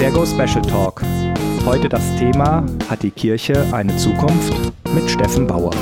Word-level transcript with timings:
Der 0.00 0.12
Go 0.12 0.24
Special 0.24 0.62
Talk. 0.62 1.02
Heute 1.64 1.88
das 1.88 2.14
Thema 2.14 2.64
Hat 2.88 3.02
die 3.02 3.10
Kirche 3.10 3.66
eine 3.72 3.96
Zukunft? 3.96 4.54
mit 4.94 5.10
Steffen 5.10 5.48
Bauer. 5.48 5.72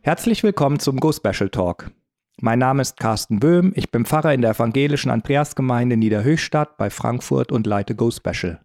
Herzlich 0.00 0.42
willkommen 0.42 0.80
zum 0.80 0.98
Go 0.98 1.12
Special 1.12 1.50
Talk. 1.50 1.92
Mein 2.40 2.58
Name 2.58 2.82
ist 2.82 2.98
Carsten 2.98 3.38
Böhm, 3.38 3.72
ich 3.76 3.92
bin 3.92 4.06
Pfarrer 4.06 4.34
in 4.34 4.42
der 4.42 4.50
evangelischen 4.50 5.12
Andreasgemeinde 5.12 5.96
Niederhöchstadt 5.96 6.76
bei 6.78 6.90
Frankfurt 6.90 7.52
und 7.52 7.68
leite 7.68 7.94
Go 7.94 8.10
Special. 8.10 8.60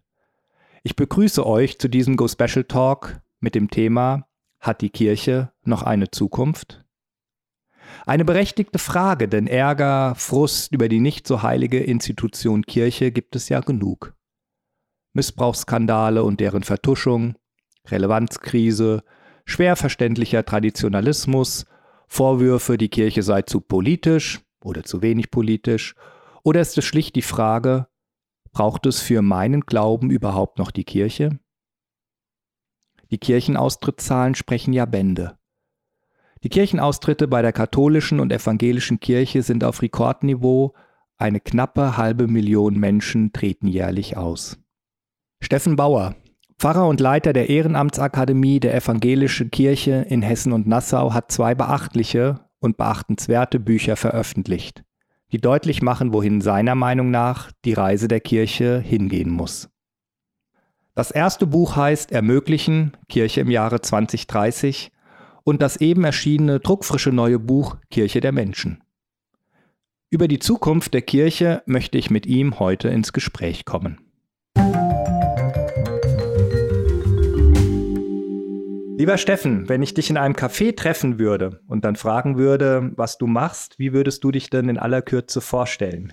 Ich 0.82 0.96
begrüße 0.96 1.46
euch 1.46 1.78
zu 1.78 1.86
diesem 1.86 2.16
Go 2.16 2.26
Special 2.26 2.64
Talk 2.64 3.20
mit 3.38 3.54
dem 3.54 3.70
Thema 3.70 4.26
Hat 4.58 4.80
die 4.80 4.90
Kirche 4.90 5.52
noch 5.62 5.84
eine 5.84 6.10
Zukunft? 6.10 6.84
Eine 8.06 8.24
berechtigte 8.24 8.78
Frage, 8.78 9.28
denn 9.28 9.46
Ärger, 9.46 10.14
Frust 10.16 10.72
über 10.72 10.88
die 10.88 11.00
nicht 11.00 11.26
so 11.26 11.42
heilige 11.42 11.78
Institution 11.80 12.62
Kirche 12.62 13.12
gibt 13.12 13.36
es 13.36 13.48
ja 13.48 13.60
genug. 13.60 14.14
Missbrauchsskandale 15.12 16.22
und 16.22 16.40
deren 16.40 16.62
Vertuschung, 16.62 17.34
Relevanzkrise, 17.86 19.02
schwer 19.44 19.76
verständlicher 19.76 20.44
Traditionalismus, 20.44 21.66
Vorwürfe, 22.06 22.78
die 22.78 22.88
Kirche 22.88 23.22
sei 23.22 23.42
zu 23.42 23.60
politisch 23.60 24.40
oder 24.62 24.84
zu 24.84 25.02
wenig 25.02 25.30
politisch, 25.30 25.94
oder 26.42 26.60
ist 26.60 26.78
es 26.78 26.84
schlicht 26.84 27.16
die 27.16 27.22
Frage, 27.22 27.88
braucht 28.52 28.86
es 28.86 29.00
für 29.00 29.22
meinen 29.22 29.62
Glauben 29.62 30.10
überhaupt 30.10 30.58
noch 30.58 30.70
die 30.70 30.84
Kirche? 30.84 31.38
Die 33.10 33.18
Kirchenaustrittszahlen 33.18 34.34
sprechen 34.34 34.72
ja 34.72 34.86
Bände. 34.86 35.39
Die 36.42 36.48
Kirchenaustritte 36.48 37.28
bei 37.28 37.42
der 37.42 37.52
katholischen 37.52 38.18
und 38.18 38.32
evangelischen 38.32 38.98
Kirche 38.98 39.42
sind 39.42 39.62
auf 39.62 39.82
Rekordniveau, 39.82 40.72
eine 41.18 41.38
knappe 41.38 41.98
halbe 41.98 42.28
Million 42.28 42.78
Menschen 42.78 43.32
treten 43.32 43.66
jährlich 43.66 44.16
aus. 44.16 44.58
Steffen 45.42 45.76
Bauer, 45.76 46.16
Pfarrer 46.58 46.88
und 46.88 47.00
Leiter 47.00 47.34
der 47.34 47.50
Ehrenamtsakademie 47.50 48.58
der 48.58 48.74
Evangelischen 48.74 49.50
Kirche 49.50 50.06
in 50.08 50.22
Hessen 50.22 50.52
und 50.52 50.66
Nassau, 50.66 51.12
hat 51.12 51.30
zwei 51.30 51.54
beachtliche 51.54 52.40
und 52.58 52.78
beachtenswerte 52.78 53.60
Bücher 53.60 53.96
veröffentlicht, 53.96 54.82
die 55.32 55.40
deutlich 55.40 55.82
machen, 55.82 56.14
wohin 56.14 56.40
seiner 56.40 56.74
Meinung 56.74 57.10
nach 57.10 57.50
die 57.66 57.74
Reise 57.74 58.08
der 58.08 58.20
Kirche 58.20 58.78
hingehen 58.78 59.30
muss. 59.30 59.68
Das 60.94 61.10
erste 61.10 61.46
Buch 61.46 61.76
heißt 61.76 62.12
Ermöglichen 62.12 62.96
Kirche 63.08 63.42
im 63.42 63.50
Jahre 63.50 63.80
2030 63.80 64.90
und 65.44 65.62
das 65.62 65.76
eben 65.76 66.04
erschienene 66.04 66.60
druckfrische 66.60 67.12
neue 67.12 67.38
Buch 67.38 67.76
Kirche 67.90 68.20
der 68.20 68.32
Menschen. 68.32 68.82
Über 70.10 70.26
die 70.26 70.38
Zukunft 70.40 70.92
der 70.92 71.02
Kirche 71.02 71.62
möchte 71.66 71.96
ich 71.96 72.10
mit 72.10 72.26
ihm 72.26 72.58
heute 72.58 72.88
ins 72.88 73.12
Gespräch 73.12 73.64
kommen. 73.64 73.98
Lieber 79.00 79.16
Steffen, 79.16 79.66
wenn 79.68 79.80
ich 79.80 79.94
dich 79.94 80.10
in 80.10 80.18
einem 80.18 80.34
Café 80.34 80.76
treffen 80.76 81.18
würde 81.18 81.62
und 81.68 81.86
dann 81.86 81.96
fragen 81.96 82.36
würde, 82.36 82.92
was 82.96 83.16
du 83.16 83.26
machst, 83.26 83.78
wie 83.78 83.94
würdest 83.94 84.22
du 84.24 84.30
dich 84.30 84.50
denn 84.50 84.68
in 84.68 84.76
aller 84.78 85.00
Kürze 85.00 85.40
vorstellen? 85.40 86.12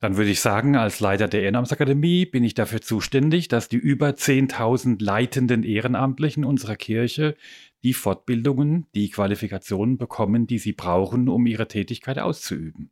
Dann 0.00 0.16
würde 0.16 0.30
ich 0.30 0.40
sagen, 0.40 0.76
als 0.76 0.98
Leiter 0.98 1.28
der 1.28 1.42
Ehrenamtsakademie 1.42 2.24
bin 2.26 2.42
ich 2.42 2.54
dafür 2.54 2.80
zuständig, 2.80 3.48
dass 3.48 3.68
die 3.68 3.76
über 3.76 4.08
10.000 4.08 4.96
leitenden 5.00 5.62
Ehrenamtlichen 5.62 6.44
unserer 6.44 6.74
Kirche 6.74 7.36
die 7.82 7.94
Fortbildungen, 7.94 8.86
die 8.94 9.10
Qualifikationen 9.10 9.98
bekommen, 9.98 10.46
die 10.46 10.58
sie 10.58 10.72
brauchen, 10.72 11.28
um 11.28 11.46
ihre 11.46 11.68
Tätigkeit 11.68 12.18
auszuüben. 12.18 12.90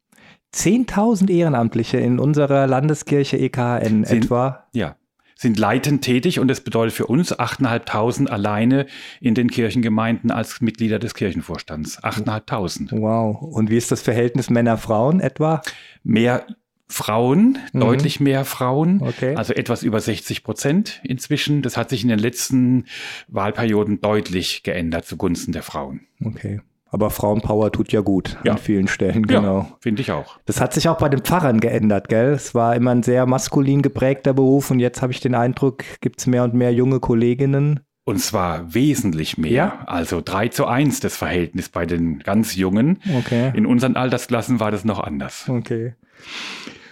10.000 0.55 1.31
Ehrenamtliche 1.31 1.99
in 1.99 2.19
unserer 2.19 2.67
Landeskirche 2.67 3.37
EKN 3.37 4.05
sind, 4.05 4.25
etwa? 4.25 4.67
Ja, 4.73 4.97
sind 5.39 5.59
leitend 5.59 6.03
tätig 6.03 6.41
und 6.41 6.49
das 6.49 6.63
bedeutet 6.63 6.95
für 6.95 7.07
uns 7.07 7.33
8.500 7.39 8.27
alleine 8.27 8.87
in 9.21 9.35
den 9.35 9.51
Kirchengemeinden 9.51 10.31
als 10.31 10.61
Mitglieder 10.61 10.99
des 10.99 11.15
Kirchenvorstands. 11.15 12.03
8.500. 12.03 13.01
Wow. 13.01 13.41
Und 13.41 13.71
wie 13.71 13.77
ist 13.77 13.93
das 13.93 14.03
Verhältnis 14.03 14.51
Männer-Frauen 14.51 15.21
etwa? 15.21 15.63
Mehr 16.03 16.45
Frauen, 16.91 17.59
mhm. 17.73 17.81
deutlich 17.81 18.19
mehr 18.21 18.45
Frauen, 18.45 19.03
okay. 19.03 19.35
also 19.37 19.53
etwas 19.53 19.83
über 19.83 20.01
60 20.01 20.43
Prozent 20.43 21.01
inzwischen. 21.05 21.63
Das 21.63 21.77
hat 21.77 21.91
sich 21.91 22.03
in 22.03 22.09
den 22.09 22.19
letzten 22.19 22.87
Wahlperioden 23.29 24.01
deutlich 24.01 24.63
geändert 24.63 25.05
zugunsten 25.05 25.53
der 25.53 25.63
Frauen. 25.63 26.01
Okay. 26.25 26.61
Aber 26.91 27.11
Frauenpower 27.11 27.71
tut 27.71 27.93
ja 27.93 28.01
gut 28.01 28.39
ja. 28.45 28.53
an 28.53 28.59
vielen 28.59 28.89
Stellen, 28.89 29.27
genau. 29.27 29.59
Ja, 29.59 29.77
finde 29.81 30.01
ich 30.01 30.11
auch. 30.11 30.39
Das 30.47 30.61
hat 30.61 30.73
sich 30.73 30.89
auch 30.89 30.97
bei 30.97 31.11
den 31.11 31.21
Pfarrern 31.21 31.61
geändert, 31.61 32.09
gell? 32.09 32.33
Es 32.33 32.55
war 32.55 32.75
immer 32.75 32.93
ein 32.93 33.03
sehr 33.03 33.27
maskulin 33.27 33.83
geprägter 33.83 34.33
Beruf 34.33 34.71
und 34.71 34.81
jetzt 34.81 35.03
habe 35.03 35.13
ich 35.13 35.21
den 35.21 35.35
Eindruck, 35.35 35.85
gibt 36.01 36.21
es 36.21 36.27
mehr 36.27 36.45
und 36.45 36.55
mehr 36.55 36.73
junge 36.73 37.01
Kolleginnen. 37.01 37.81
Und 38.05 38.21
zwar 38.21 38.73
wesentlich 38.73 39.37
mehr. 39.37 39.51
Ja? 39.51 39.83
Also 39.85 40.23
3 40.25 40.49
zu 40.49 40.65
1 40.65 41.01
das 41.01 41.15
Verhältnis 41.15 41.69
bei 41.69 41.85
den 41.85 42.21
ganz 42.21 42.57
Jungen. 42.57 43.01
Okay. 43.19 43.53
In 43.55 43.67
unseren 43.67 43.97
Altersklassen 43.97 44.61
war 44.61 44.71
das 44.71 44.87
noch 44.87 44.99
anders. 44.99 45.47
Okay. 45.47 45.93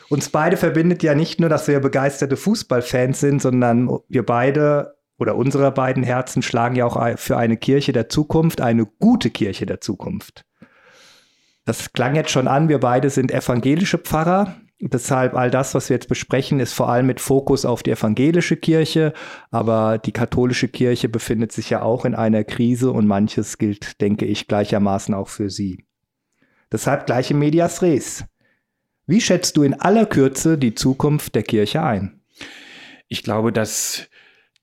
Uns 0.08 0.28
beide 0.28 0.56
verbindet 0.56 1.02
ja 1.02 1.14
nicht 1.14 1.40
nur, 1.40 1.48
dass 1.48 1.66
wir 1.66 1.80
begeisterte 1.80 2.36
Fußballfans 2.36 3.18
sind, 3.20 3.42
sondern 3.42 3.90
wir 4.08 4.24
beide 4.24 4.96
oder 5.18 5.36
unsere 5.36 5.70
beiden 5.72 6.02
Herzen 6.02 6.42
schlagen 6.42 6.76
ja 6.76 6.84
auch 6.84 7.18
für 7.18 7.36
eine 7.36 7.56
Kirche 7.56 7.92
der 7.92 8.08
Zukunft, 8.08 8.60
eine 8.60 8.86
gute 8.86 9.30
Kirche 9.30 9.66
der 9.66 9.80
Zukunft. 9.80 10.44
Das 11.64 11.92
klang 11.92 12.14
jetzt 12.14 12.30
schon 12.30 12.46
an, 12.46 12.68
wir 12.68 12.78
beide 12.78 13.10
sind 13.10 13.32
evangelische 13.32 13.98
Pfarrer. 13.98 14.56
Deshalb 14.78 15.34
all 15.34 15.50
das, 15.50 15.74
was 15.74 15.88
wir 15.88 15.96
jetzt 15.96 16.08
besprechen, 16.08 16.60
ist 16.60 16.74
vor 16.74 16.90
allem 16.90 17.06
mit 17.06 17.18
Fokus 17.18 17.64
auf 17.64 17.82
die 17.82 17.90
evangelische 17.90 18.56
Kirche. 18.56 19.14
Aber 19.50 19.98
die 19.98 20.12
katholische 20.12 20.68
Kirche 20.68 21.08
befindet 21.08 21.50
sich 21.50 21.70
ja 21.70 21.82
auch 21.82 22.04
in 22.04 22.14
einer 22.14 22.44
Krise 22.44 22.92
und 22.92 23.06
manches 23.06 23.56
gilt, 23.58 24.00
denke 24.02 24.26
ich, 24.26 24.48
gleichermaßen 24.48 25.14
auch 25.14 25.28
für 25.28 25.48
sie. 25.48 25.86
Deshalb 26.70 27.06
gleiche 27.06 27.34
Medias 27.34 27.80
Res. 27.80 28.24
Wie 29.06 29.20
schätzt 29.20 29.56
du 29.56 29.62
in 29.62 29.74
aller 29.74 30.06
Kürze 30.06 30.58
die 30.58 30.74
Zukunft 30.74 31.34
der 31.34 31.42
Kirche 31.42 31.82
ein? 31.82 32.20
Ich 33.08 33.22
glaube, 33.22 33.52
dass 33.52 34.08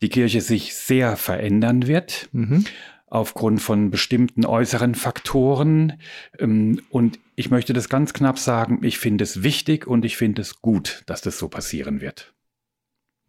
die 0.02 0.10
Kirche 0.10 0.42
sich 0.42 0.76
sehr 0.76 1.16
verändern 1.16 1.88
wird. 1.88 2.30
Mhm. 2.32 2.66
aufgrund 3.08 3.62
von 3.62 3.92
bestimmten 3.92 4.44
äußeren 4.44 4.96
Faktoren. 4.96 6.00
Ähm, 6.40 6.82
und 6.90 7.20
ich 7.36 7.52
möchte 7.52 7.72
das 7.72 7.88
ganz 7.88 8.12
knapp 8.12 8.40
sagen, 8.40 8.80
ich 8.82 8.98
finde 8.98 9.24
es 9.24 9.44
wichtig 9.44 9.86
und 9.86 10.04
ich 10.04 10.18
finde 10.18 10.42
es 10.42 10.64
gut, 10.64 11.04
dass 11.06 11.22
das 11.22 11.38
so 11.38 11.48
passieren 11.48 12.02
wird. 12.02 12.34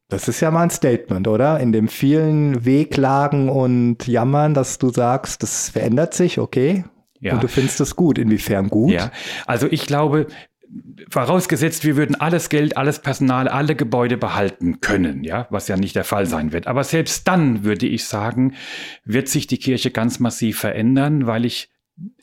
Das 0.09 0.27
ist 0.27 0.41
ja 0.41 0.51
mal 0.51 0.63
ein 0.63 0.71
Statement, 0.71 1.29
oder? 1.29 1.61
In 1.61 1.73
dem 1.73 1.89
vielen 1.89 2.65
Wehklagen 2.65 3.51
und 3.51 4.07
Jammern, 4.07 4.55
dass 4.55 4.79
du 4.79 4.89
sagst, 4.91 5.43
das 5.43 5.69
verändert 5.69 6.15
sich, 6.15 6.39
okay? 6.39 6.85
Ja. 7.21 7.35
Und 7.35 7.43
du 7.43 7.49
findest 7.49 7.79
es 7.81 7.95
gut. 7.95 8.19
Inwiefern 8.19 8.69
gut? 8.69 8.93
Ja, 8.93 9.13
also 9.45 9.67
ich 9.71 9.87
glaube, 9.87 10.29
vorausgesetzt, 11.11 11.85
wir 11.85 11.97
würden 11.97 12.15
alles 12.15 12.49
Geld, 12.49 12.77
alles 12.77 12.99
Personal, 12.99 13.49
alle 13.49 13.77
Gebäude 13.77 14.17
behalten 14.17 14.81
können, 14.81 15.25
ja, 15.25 15.47
was 15.51 15.69
ja 15.69 15.77
nicht 15.77 15.97
der 15.97 16.05
Fall 16.05 16.27
sein 16.27 16.53
wird. 16.53 16.67
Aber 16.67 16.85
selbst 16.85 17.29
dann 17.29 17.65
würde 17.65 17.87
ich 17.87 18.05
sagen, 18.05 18.55
wird 19.05 19.29
sich 19.29 19.47
die 19.47 19.59
Kirche 19.59 19.91
ganz 19.91 20.21
massiv 20.21 20.59
verändern, 20.59 21.27
weil 21.27 21.45
ich 21.45 21.71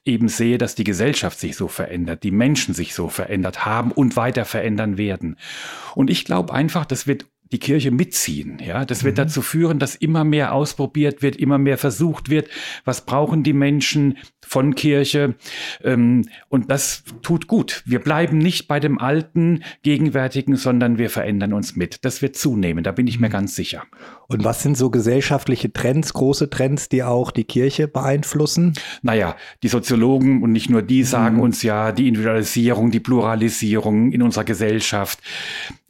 eben 0.03 0.27
sehe, 0.27 0.57
dass 0.57 0.75
die 0.75 0.83
Gesellschaft 0.83 1.39
sich 1.39 1.55
so 1.55 1.67
verändert, 1.67 2.23
die 2.23 2.31
Menschen 2.31 2.73
sich 2.73 2.93
so 2.93 3.07
verändert 3.07 3.65
haben 3.65 3.91
und 3.91 4.15
weiter 4.15 4.45
verändern 4.45 4.97
werden. 4.97 5.37
Und 5.95 6.09
ich 6.09 6.25
glaube 6.25 6.53
einfach, 6.53 6.85
das 6.85 7.07
wird 7.07 7.25
die 7.51 7.59
Kirche 7.59 7.91
mitziehen. 7.91 8.59
Ja, 8.65 8.85
das 8.85 9.03
wird 9.03 9.17
mhm. 9.17 9.23
dazu 9.23 9.41
führen, 9.41 9.79
dass 9.79 9.95
immer 9.95 10.23
mehr 10.23 10.53
ausprobiert 10.53 11.21
wird, 11.21 11.35
immer 11.35 11.57
mehr 11.57 11.77
versucht 11.77 12.29
wird. 12.29 12.49
Was 12.85 13.05
brauchen 13.05 13.43
die 13.43 13.53
Menschen 13.53 14.17
von 14.41 14.75
Kirche? 14.75 15.35
Ähm, 15.83 16.25
und 16.49 16.71
das 16.71 17.03
tut 17.21 17.47
gut. 17.47 17.83
Wir 17.85 17.99
bleiben 17.99 18.37
nicht 18.37 18.67
bei 18.67 18.79
dem 18.79 18.99
alten, 18.99 19.63
gegenwärtigen, 19.83 20.55
sondern 20.55 20.97
wir 20.97 21.09
verändern 21.09 21.53
uns 21.53 21.75
mit. 21.75 22.05
Das 22.05 22.21
wird 22.21 22.35
zunehmen. 22.35 22.83
Da 22.83 22.91
bin 22.91 23.07
ich 23.07 23.19
mir 23.19 23.27
mhm. 23.27 23.33
ganz 23.33 23.55
sicher. 23.55 23.83
Und 24.27 24.45
was 24.45 24.63
sind 24.63 24.77
so 24.77 24.89
gesellschaftliche 24.89 25.73
Trends, 25.73 26.13
große 26.13 26.49
Trends, 26.49 26.87
die 26.87 27.03
auch 27.03 27.31
die 27.31 27.43
Kirche 27.43 27.89
beeinflussen? 27.89 28.73
Naja, 29.01 29.35
die 29.61 29.67
Soziologen 29.67 30.41
und 30.41 30.53
nicht 30.53 30.69
nur 30.69 30.81
die 30.81 31.03
sagen 31.03 31.35
mhm. 31.35 31.41
uns 31.41 31.63
ja 31.63 31.91
die 31.91 32.07
Individualisierung, 32.07 32.91
die 32.91 33.01
Pluralisierung 33.01 34.13
in 34.13 34.21
unserer 34.21 34.45
Gesellschaft. 34.45 35.19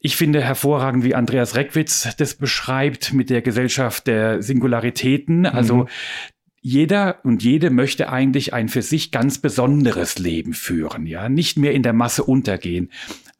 Ich 0.01 0.15
finde 0.15 0.41
hervorragend, 0.41 1.03
wie 1.03 1.13
Andreas 1.13 1.55
Reckwitz 1.55 2.15
das 2.17 2.33
beschreibt 2.33 3.13
mit 3.13 3.29
der 3.29 3.41
Gesellschaft 3.41 4.07
der 4.07 4.41
Singularitäten. 4.41 5.45
Also 5.45 5.75
mhm. 5.75 5.87
jeder 6.61 7.19
und 7.23 7.43
jede 7.43 7.69
möchte 7.69 8.09
eigentlich 8.09 8.53
ein 8.53 8.67
für 8.67 8.81
sich 8.81 9.11
ganz 9.11 9.37
besonderes 9.37 10.17
Leben 10.17 10.53
führen, 10.53 11.05
ja, 11.05 11.29
nicht 11.29 11.57
mehr 11.57 11.73
in 11.73 11.83
der 11.83 11.93
Masse 11.93 12.23
untergehen. 12.23 12.89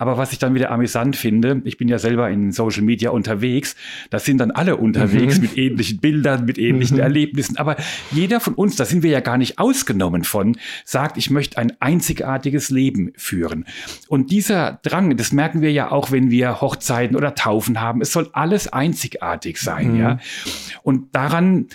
Aber 0.01 0.17
was 0.17 0.31
ich 0.31 0.39
dann 0.39 0.55
wieder 0.55 0.71
amüsant 0.71 1.15
finde, 1.15 1.61
ich 1.63 1.77
bin 1.77 1.87
ja 1.87 1.99
selber 1.99 2.27
in 2.27 2.51
Social 2.51 2.81
Media 2.81 3.11
unterwegs, 3.11 3.75
da 4.09 4.17
sind 4.17 4.39
dann 4.39 4.49
alle 4.49 4.77
unterwegs 4.77 5.35
mhm. 5.35 5.41
mit 5.43 5.57
ähnlichen 5.59 5.99
Bildern, 5.99 6.45
mit 6.45 6.57
ähnlichen 6.57 6.97
mhm. 6.97 7.03
Erlebnissen. 7.03 7.57
Aber 7.57 7.75
jeder 8.09 8.39
von 8.39 8.55
uns, 8.55 8.75
da 8.75 8.85
sind 8.85 9.03
wir 9.03 9.11
ja 9.11 9.19
gar 9.19 9.37
nicht 9.37 9.59
ausgenommen 9.59 10.23
von, 10.23 10.57
sagt, 10.85 11.17
ich 11.17 11.29
möchte 11.29 11.59
ein 11.59 11.73
einzigartiges 11.79 12.71
Leben 12.71 13.13
führen. 13.15 13.65
Und 14.07 14.31
dieser 14.31 14.79
Drang, 14.81 15.15
das 15.17 15.33
merken 15.33 15.61
wir 15.61 15.71
ja 15.71 15.91
auch, 15.91 16.09
wenn 16.09 16.31
wir 16.31 16.61
Hochzeiten 16.61 17.15
oder 17.15 17.35
Taufen 17.35 17.79
haben, 17.79 18.01
es 18.01 18.11
soll 18.11 18.27
alles 18.33 18.73
einzigartig 18.73 19.59
sein, 19.59 19.93
mhm. 19.93 19.99
ja. 19.99 20.17
Und 20.81 21.15
daran 21.15 21.67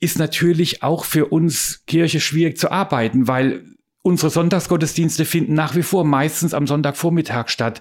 ist 0.00 0.18
natürlich 0.18 0.82
auch 0.82 1.04
für 1.04 1.26
uns 1.26 1.84
Kirche 1.86 2.18
schwierig 2.18 2.58
zu 2.58 2.72
arbeiten, 2.72 3.28
weil 3.28 3.62
unsere 4.02 4.30
Sonntagsgottesdienste 4.30 5.24
finden 5.24 5.54
nach 5.54 5.76
wie 5.76 5.82
vor 5.82 6.04
meistens 6.04 6.54
am 6.54 6.66
Sonntagvormittag 6.66 7.48
statt, 7.48 7.80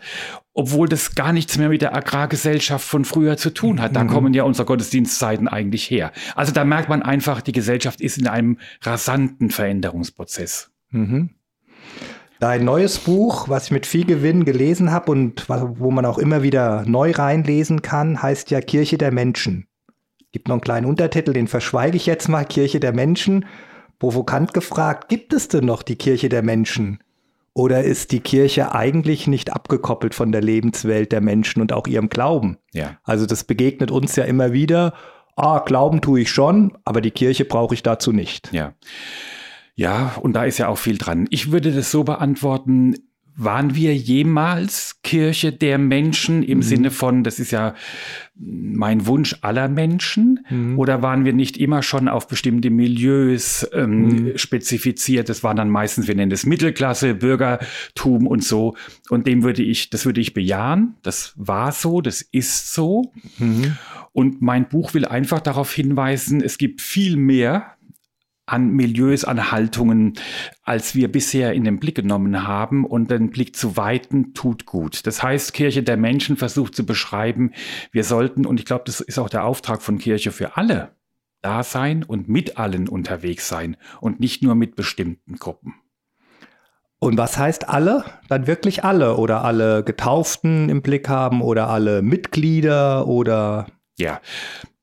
obwohl 0.53 0.87
das 0.87 1.15
gar 1.15 1.33
nichts 1.33 1.57
mehr 1.57 1.69
mit 1.69 1.81
der 1.81 1.95
Agrargesellschaft 1.95 2.87
von 2.87 3.05
früher 3.05 3.37
zu 3.37 3.49
tun 3.49 3.81
hat. 3.81 3.95
Da 3.95 4.03
mhm. 4.03 4.09
kommen 4.09 4.33
ja 4.33 4.43
unsere 4.43 4.65
Gottesdienstzeiten 4.65 5.47
eigentlich 5.47 5.89
her. 5.89 6.11
Also 6.35 6.51
da 6.51 6.63
merkt 6.63 6.89
man 6.89 7.01
einfach, 7.01 7.41
die 7.41 7.51
Gesellschaft 7.51 8.01
ist 8.01 8.17
in 8.17 8.27
einem 8.27 8.57
rasanten 8.81 9.49
Veränderungsprozess. 9.49 10.71
Mhm. 10.91 11.31
Dein 12.39 12.65
neues 12.65 12.97
Buch, 12.97 13.49
was 13.49 13.65
ich 13.65 13.71
mit 13.71 13.85
viel 13.85 14.05
Gewinn 14.05 14.45
gelesen 14.45 14.91
habe 14.91 15.11
und 15.11 15.47
wo 15.47 15.91
man 15.91 16.05
auch 16.05 16.17
immer 16.17 16.41
wieder 16.41 16.83
neu 16.87 17.11
reinlesen 17.11 17.83
kann, 17.83 18.21
heißt 18.21 18.49
ja 18.49 18.61
Kirche 18.61 18.97
der 18.97 19.11
Menschen. 19.11 19.67
Gibt 20.31 20.47
noch 20.47 20.55
einen 20.55 20.61
kleinen 20.61 20.85
Untertitel, 20.87 21.33
den 21.33 21.47
verschweige 21.47 21.97
ich 21.97 22.05
jetzt 22.05 22.29
mal, 22.29 22.45
Kirche 22.45 22.79
der 22.79 22.93
Menschen. 22.93 23.45
Provokant 24.01 24.55
gefragt, 24.55 25.09
gibt 25.09 25.31
es 25.31 25.47
denn 25.47 25.65
noch 25.65 25.83
die 25.83 25.95
Kirche 25.95 26.27
der 26.27 26.41
Menschen? 26.41 27.03
Oder 27.53 27.83
ist 27.83 28.11
die 28.11 28.19
Kirche 28.19 28.73
eigentlich 28.73 29.27
nicht 29.27 29.53
abgekoppelt 29.53 30.15
von 30.15 30.31
der 30.31 30.41
Lebenswelt 30.41 31.11
der 31.11 31.21
Menschen 31.21 31.61
und 31.61 31.71
auch 31.71 31.85
ihrem 31.85 32.09
Glauben? 32.09 32.57
Ja. 32.73 32.97
Also 33.03 33.27
das 33.27 33.43
begegnet 33.43 33.91
uns 33.91 34.15
ja 34.15 34.23
immer 34.23 34.53
wieder. 34.53 34.95
Ah, 35.35 35.59
Glauben 35.59 36.01
tue 36.01 36.21
ich 36.21 36.31
schon, 36.31 36.75
aber 36.83 36.99
die 36.99 37.11
Kirche 37.11 37.45
brauche 37.45 37.75
ich 37.75 37.83
dazu 37.83 38.11
nicht. 38.11 38.51
Ja. 38.51 38.73
Ja, 39.75 40.15
und 40.19 40.33
da 40.33 40.45
ist 40.45 40.57
ja 40.57 40.67
auch 40.69 40.79
viel 40.79 40.97
dran. 40.97 41.27
Ich 41.29 41.51
würde 41.51 41.71
das 41.71 41.91
so 41.91 42.03
beantworten, 42.03 42.95
waren 43.35 43.75
wir 43.75 43.95
jemals 43.95 45.01
Kirche 45.03 45.51
der 45.51 45.77
Menschen 45.77 46.43
im 46.43 46.59
mhm. 46.59 46.63
Sinne 46.63 46.91
von, 46.91 47.23
das 47.23 47.39
ist 47.39 47.51
ja 47.51 47.73
mein 48.35 49.05
Wunsch 49.05 49.35
aller 49.41 49.67
Menschen? 49.67 50.45
Mhm. 50.49 50.77
Oder 50.77 51.01
waren 51.01 51.25
wir 51.25 51.33
nicht 51.33 51.57
immer 51.57 51.83
schon 51.83 52.07
auf 52.07 52.27
bestimmte 52.27 52.69
Milieus 52.69 53.67
ähm, 53.73 54.05
mhm. 54.05 54.37
spezifiziert? 54.37 55.29
Das 55.29 55.43
waren 55.43 55.57
dann 55.57 55.69
meistens, 55.69 56.07
wir 56.07 56.15
nennen 56.15 56.29
das 56.29 56.45
Mittelklasse, 56.45 57.15
Bürgertum 57.15 58.27
und 58.27 58.43
so. 58.43 58.75
Und 59.09 59.27
dem 59.27 59.43
würde 59.43 59.63
ich, 59.63 59.89
das 59.89 60.05
würde 60.05 60.21
ich 60.21 60.33
bejahen. 60.33 60.95
Das 61.01 61.33
war 61.35 61.71
so, 61.71 62.01
das 62.01 62.21
ist 62.21 62.73
so. 62.73 63.13
Mhm. 63.37 63.77
Und 64.13 64.41
mein 64.41 64.67
Buch 64.67 64.93
will 64.93 65.05
einfach 65.05 65.39
darauf 65.39 65.71
hinweisen, 65.71 66.41
es 66.41 66.57
gibt 66.57 66.81
viel 66.81 67.15
mehr 67.15 67.77
an 68.51 68.71
Milieus, 68.71 69.23
an 69.23 69.51
Haltungen, 69.51 70.13
als 70.63 70.93
wir 70.93 71.11
bisher 71.11 71.53
in 71.53 71.63
den 71.63 71.79
Blick 71.79 71.95
genommen 71.95 72.45
haben. 72.45 72.85
Und 72.85 73.09
den 73.09 73.29
Blick 73.29 73.55
zu 73.55 73.77
weiten 73.77 74.33
tut 74.33 74.65
gut. 74.65 75.07
Das 75.07 75.23
heißt, 75.23 75.53
Kirche 75.53 75.83
der 75.83 75.97
Menschen 75.97 76.37
versucht 76.37 76.75
zu 76.75 76.85
beschreiben, 76.85 77.51
wir 77.91 78.03
sollten, 78.03 78.45
und 78.45 78.59
ich 78.59 78.65
glaube, 78.65 78.83
das 78.85 78.99
ist 78.99 79.19
auch 79.19 79.29
der 79.29 79.45
Auftrag 79.45 79.81
von 79.81 79.97
Kirche 79.97 80.31
für 80.31 80.57
alle, 80.57 80.95
da 81.41 81.63
sein 81.63 82.03
und 82.03 82.27
mit 82.27 82.57
allen 82.57 82.87
unterwegs 82.87 83.47
sein 83.47 83.77
und 83.99 84.19
nicht 84.19 84.43
nur 84.43 84.55
mit 84.55 84.75
bestimmten 84.75 85.37
Gruppen. 85.37 85.75
Und 86.99 87.17
was 87.17 87.37
heißt 87.37 87.67
alle? 87.67 88.03
Dann 88.27 88.45
wirklich 88.45 88.83
alle 88.83 89.17
oder 89.17 89.43
alle 89.43 89.83
Getauften 89.83 90.69
im 90.69 90.83
Blick 90.83 91.09
haben 91.09 91.41
oder 91.41 91.67
alle 91.67 92.03
Mitglieder 92.03 93.07
oder 93.07 93.67
ja, 93.97 94.21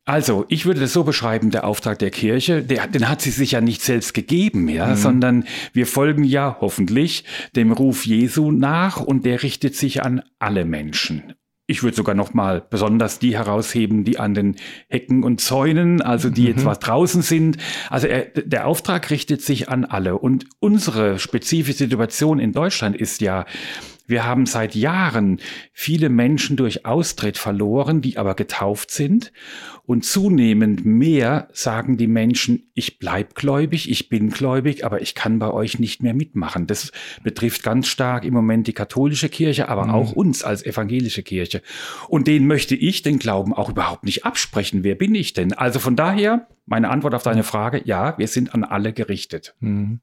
also, 0.08 0.46
ich 0.48 0.64
würde 0.64 0.80
das 0.80 0.94
so 0.94 1.04
beschreiben, 1.04 1.50
der 1.50 1.66
Auftrag 1.66 1.98
der 1.98 2.10
Kirche, 2.10 2.62
der, 2.62 2.86
den 2.86 3.10
hat 3.10 3.20
sie 3.20 3.28
sich 3.28 3.50
ja 3.50 3.60
nicht 3.60 3.82
selbst 3.82 4.14
gegeben, 4.14 4.66
ja, 4.66 4.86
mhm. 4.86 4.96
sondern 4.96 5.44
wir 5.74 5.86
folgen 5.86 6.24
ja 6.24 6.56
hoffentlich 6.62 7.24
dem 7.54 7.72
Ruf 7.72 8.06
Jesu 8.06 8.50
nach 8.50 9.02
und 9.02 9.26
der 9.26 9.42
richtet 9.42 9.76
sich 9.76 10.02
an 10.02 10.22
alle 10.38 10.64
Menschen. 10.64 11.34
Ich 11.66 11.82
würde 11.82 11.94
sogar 11.94 12.14
noch 12.14 12.32
mal 12.32 12.64
besonders 12.70 13.18
die 13.18 13.36
herausheben, 13.36 14.04
die 14.04 14.18
an 14.18 14.32
den 14.32 14.56
Hecken 14.88 15.24
und 15.24 15.42
Zäunen, 15.42 16.00
also 16.00 16.30
die 16.30 16.40
mhm. 16.40 16.48
jetzt 16.48 16.64
was 16.64 16.78
draußen 16.78 17.20
sind. 17.20 17.58
Also 17.90 18.06
er, 18.06 18.24
der 18.24 18.66
Auftrag 18.66 19.10
richtet 19.10 19.42
sich 19.42 19.68
an 19.68 19.84
alle. 19.84 20.16
Und 20.16 20.46
unsere 20.58 21.18
spezifische 21.18 21.76
Situation 21.76 22.38
in 22.38 22.52
Deutschland 22.52 22.96
ist 22.96 23.20
ja, 23.20 23.44
wir 24.08 24.24
haben 24.24 24.46
seit 24.46 24.74
Jahren 24.74 25.38
viele 25.72 26.08
Menschen 26.08 26.56
durch 26.56 26.86
Austritt 26.86 27.36
verloren, 27.36 28.00
die 28.00 28.16
aber 28.16 28.34
getauft 28.34 28.90
sind. 28.90 29.32
Und 29.84 30.04
zunehmend 30.04 30.84
mehr 30.84 31.48
sagen 31.52 31.96
die 31.98 32.06
Menschen, 32.06 32.70
ich 32.74 32.98
bleib 32.98 33.34
gläubig, 33.34 33.90
ich 33.90 34.08
bin 34.08 34.30
gläubig, 34.30 34.84
aber 34.84 35.02
ich 35.02 35.14
kann 35.14 35.38
bei 35.38 35.50
euch 35.50 35.78
nicht 35.78 36.02
mehr 36.02 36.14
mitmachen. 36.14 36.66
Das 36.66 36.90
betrifft 37.22 37.62
ganz 37.62 37.86
stark 37.86 38.24
im 38.24 38.34
Moment 38.34 38.66
die 38.66 38.72
katholische 38.72 39.28
Kirche, 39.28 39.68
aber 39.68 39.84
mhm. 39.84 39.90
auch 39.90 40.12
uns 40.12 40.42
als 40.42 40.64
evangelische 40.64 41.22
Kirche. 41.22 41.62
Und 42.08 42.26
denen 42.26 42.46
möchte 42.46 42.74
ich 42.74 43.02
den 43.02 43.18
Glauben 43.18 43.52
auch 43.52 43.68
überhaupt 43.68 44.04
nicht 44.04 44.24
absprechen. 44.24 44.84
Wer 44.84 44.94
bin 44.94 45.14
ich 45.14 45.34
denn? 45.34 45.52
Also 45.52 45.78
von 45.78 45.96
daher, 45.96 46.48
meine 46.64 46.88
Antwort 46.88 47.14
auf 47.14 47.22
deine 47.22 47.44
Frage, 47.44 47.82
ja, 47.84 48.16
wir 48.16 48.28
sind 48.28 48.54
an 48.54 48.64
alle 48.64 48.94
gerichtet. 48.94 49.54
Mhm. 49.60 50.00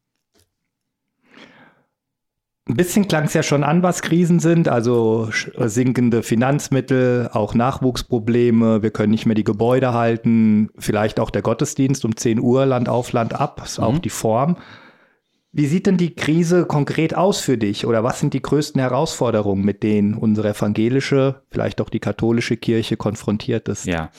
Ein 2.75 2.83
bisschen 2.83 3.07
klang 3.07 3.24
es 3.24 3.33
ja 3.33 3.42
schon 3.42 3.63
an, 3.63 3.83
was 3.83 4.01
Krisen 4.01 4.39
sind, 4.39 4.68
also 4.68 5.30
sinkende 5.31 6.24
Finanzmittel, 6.24 7.30
auch 7.31 7.54
Nachwuchsprobleme, 7.54 8.83
wir 8.83 8.92
können 8.92 9.12
nicht 9.12 9.25
mehr 9.25 9.33
die 9.33 9.45
Gebäude 9.45 9.94
halten, 9.94 10.69
vielleicht 10.77 11.22
auch 11.22 11.30
der 11.30 11.42
Gottesdienst 11.42 12.04
um 12.04 12.18
10 12.18 12.42
Uhr, 12.42 12.66
Land 12.66 12.89
auf, 12.89 13.13
Land 13.13 13.33
ab, 13.33 13.62
ist 13.63 13.77
mhm. 13.77 13.86
auch 13.86 14.00
die 14.00 14.10
Form. 14.10 14.57
Wie 15.54 15.68
sieht 15.68 15.86
denn 15.88 15.95
die 15.95 16.16
Krise 16.16 16.66
konkret 16.66 17.16
aus 17.16 17.39
für 17.39 17.57
dich 17.57 17.86
oder 17.86 18.04
was 18.04 18.19
sind 18.19 18.33
die 18.33 18.42
größten 18.42 18.81
Herausforderungen, 18.81 19.63
mit 19.63 19.81
denen 19.81 20.13
unsere 20.13 20.50
evangelische, 20.50 21.44
vielleicht 21.50 21.80
auch 21.80 21.89
die 21.89 22.01
katholische 22.01 22.57
Kirche 22.57 22.98
konfrontiert 22.98 23.69
ist? 23.69 23.86
Ja, 23.86 24.12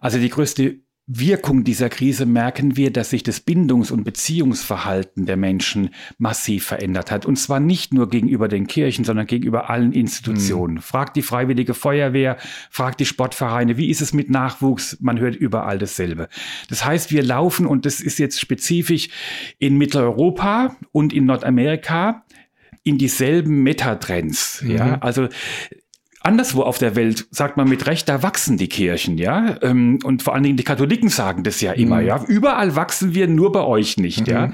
also 0.00 0.18
die 0.18 0.28
größte 0.28 0.80
Wirkung 1.08 1.62
dieser 1.62 1.88
Krise 1.88 2.26
merken 2.26 2.76
wir, 2.76 2.92
dass 2.92 3.10
sich 3.10 3.22
das 3.22 3.38
Bindungs- 3.38 3.92
und 3.92 4.02
Beziehungsverhalten 4.02 5.24
der 5.24 5.36
Menschen 5.36 5.90
massiv 6.18 6.64
verändert 6.66 7.12
hat. 7.12 7.26
Und 7.26 7.36
zwar 7.36 7.60
nicht 7.60 7.94
nur 7.94 8.10
gegenüber 8.10 8.48
den 8.48 8.66
Kirchen, 8.66 9.04
sondern 9.04 9.26
gegenüber 9.26 9.70
allen 9.70 9.92
Institutionen. 9.92 10.74
Mhm. 10.74 10.82
Fragt 10.82 11.14
die 11.14 11.22
Freiwillige 11.22 11.74
Feuerwehr, 11.74 12.38
fragt 12.70 12.98
die 12.98 13.06
Sportvereine, 13.06 13.76
wie 13.76 13.88
ist 13.88 14.00
es 14.00 14.12
mit 14.14 14.30
Nachwuchs? 14.30 14.96
Man 15.00 15.20
hört 15.20 15.36
überall 15.36 15.78
dasselbe. 15.78 16.28
Das 16.68 16.84
heißt, 16.84 17.12
wir 17.12 17.22
laufen, 17.22 17.66
und 17.66 17.86
das 17.86 18.00
ist 18.00 18.18
jetzt 18.18 18.40
spezifisch 18.40 19.08
in 19.60 19.78
Mitteleuropa 19.78 20.76
und 20.90 21.12
in 21.12 21.24
Nordamerika, 21.26 22.24
in 22.82 22.98
dieselben 22.98 23.62
Metatrends. 23.62 24.62
Mhm. 24.62 24.70
Ja, 24.72 24.98
also 25.02 25.28
anderswo 26.26 26.62
auf 26.62 26.78
der 26.78 26.96
Welt 26.96 27.28
sagt 27.30 27.56
man 27.56 27.68
mit 27.68 27.86
Recht, 27.86 28.08
da 28.08 28.22
wachsen 28.22 28.58
die 28.58 28.68
Kirchen, 28.68 29.16
ja. 29.16 29.56
Ähm, 29.62 30.00
und 30.02 30.22
vor 30.24 30.34
allen 30.34 30.42
Dingen 30.42 30.56
die 30.56 30.64
Katholiken 30.64 31.08
sagen 31.08 31.44
das 31.44 31.60
ja 31.60 31.72
immer, 31.72 32.00
mhm. 32.00 32.06
ja. 32.06 32.24
Überall 32.24 32.74
wachsen 32.74 33.14
wir, 33.14 33.28
nur 33.28 33.52
bei 33.52 33.62
euch 33.62 33.96
nicht, 33.96 34.26
mhm. 34.26 34.32
ja. 34.32 34.52